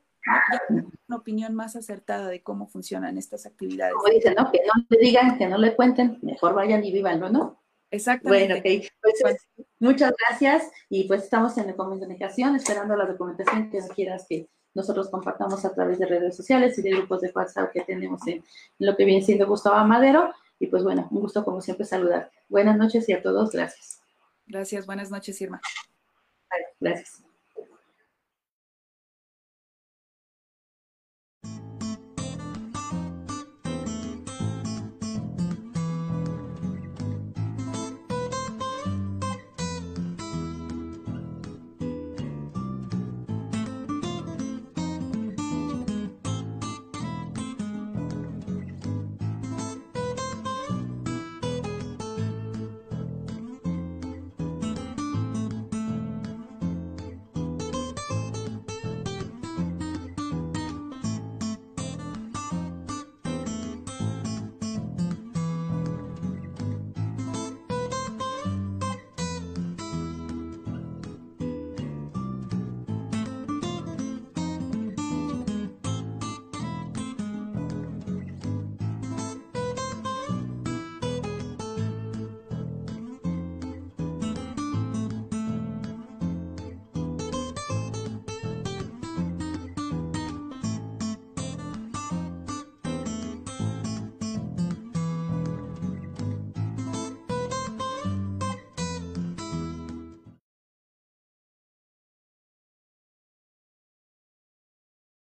una 1.08 1.16
opinión 1.16 1.54
más 1.54 1.76
acertada 1.76 2.28
de 2.28 2.42
cómo 2.42 2.66
funcionan 2.66 3.18
estas 3.18 3.46
actividades. 3.46 3.94
Como 3.94 4.12
dicen, 4.12 4.34
¿no? 4.36 4.50
Que 4.50 4.60
no 4.66 4.84
le 4.88 4.98
digan, 4.98 5.38
que 5.38 5.48
no 5.48 5.58
le 5.58 5.74
cuenten, 5.74 6.18
mejor 6.22 6.54
vayan 6.54 6.84
y 6.84 6.92
vivanlo, 6.92 7.30
¿no? 7.30 7.60
Exactamente. 7.90 8.60
Bueno, 8.60 8.82
ok. 8.82 8.92
Pues, 9.22 9.48
muchas 9.78 10.12
gracias 10.28 10.70
y 10.88 11.04
pues 11.04 11.24
estamos 11.24 11.56
en 11.58 11.66
la 11.66 11.74
comunicación 11.74 12.54
esperando 12.56 12.96
la 12.96 13.06
documentación 13.06 13.70
que 13.70 13.80
quieras 13.94 14.26
que 14.28 14.48
nosotros 14.74 15.10
compartamos 15.10 15.64
a 15.64 15.74
través 15.74 15.98
de 15.98 16.06
redes 16.06 16.36
sociales 16.36 16.78
y 16.78 16.82
de 16.82 16.90
grupos 16.90 17.22
de 17.22 17.32
WhatsApp 17.34 17.72
que 17.72 17.80
tenemos 17.80 18.24
en, 18.28 18.44
lo 18.78 18.96
que 18.96 19.04
viene 19.04 19.22
siendo 19.22 19.46
Gustavo 19.46 19.84
Madero. 19.86 20.32
Y 20.60 20.66
pues 20.66 20.84
bueno, 20.84 21.08
un 21.10 21.20
gusto 21.20 21.44
como 21.44 21.60
siempre 21.60 21.86
saludar. 21.86 22.30
Buenas 22.48 22.76
noches 22.76 23.08
y 23.08 23.12
a 23.12 23.22
todos, 23.22 23.50
gracias. 23.50 24.00
Gracias, 24.46 24.86
buenas 24.86 25.10
noches, 25.10 25.40
Irma. 25.40 25.60
Vale, 26.50 26.66
gracias. 26.78 27.29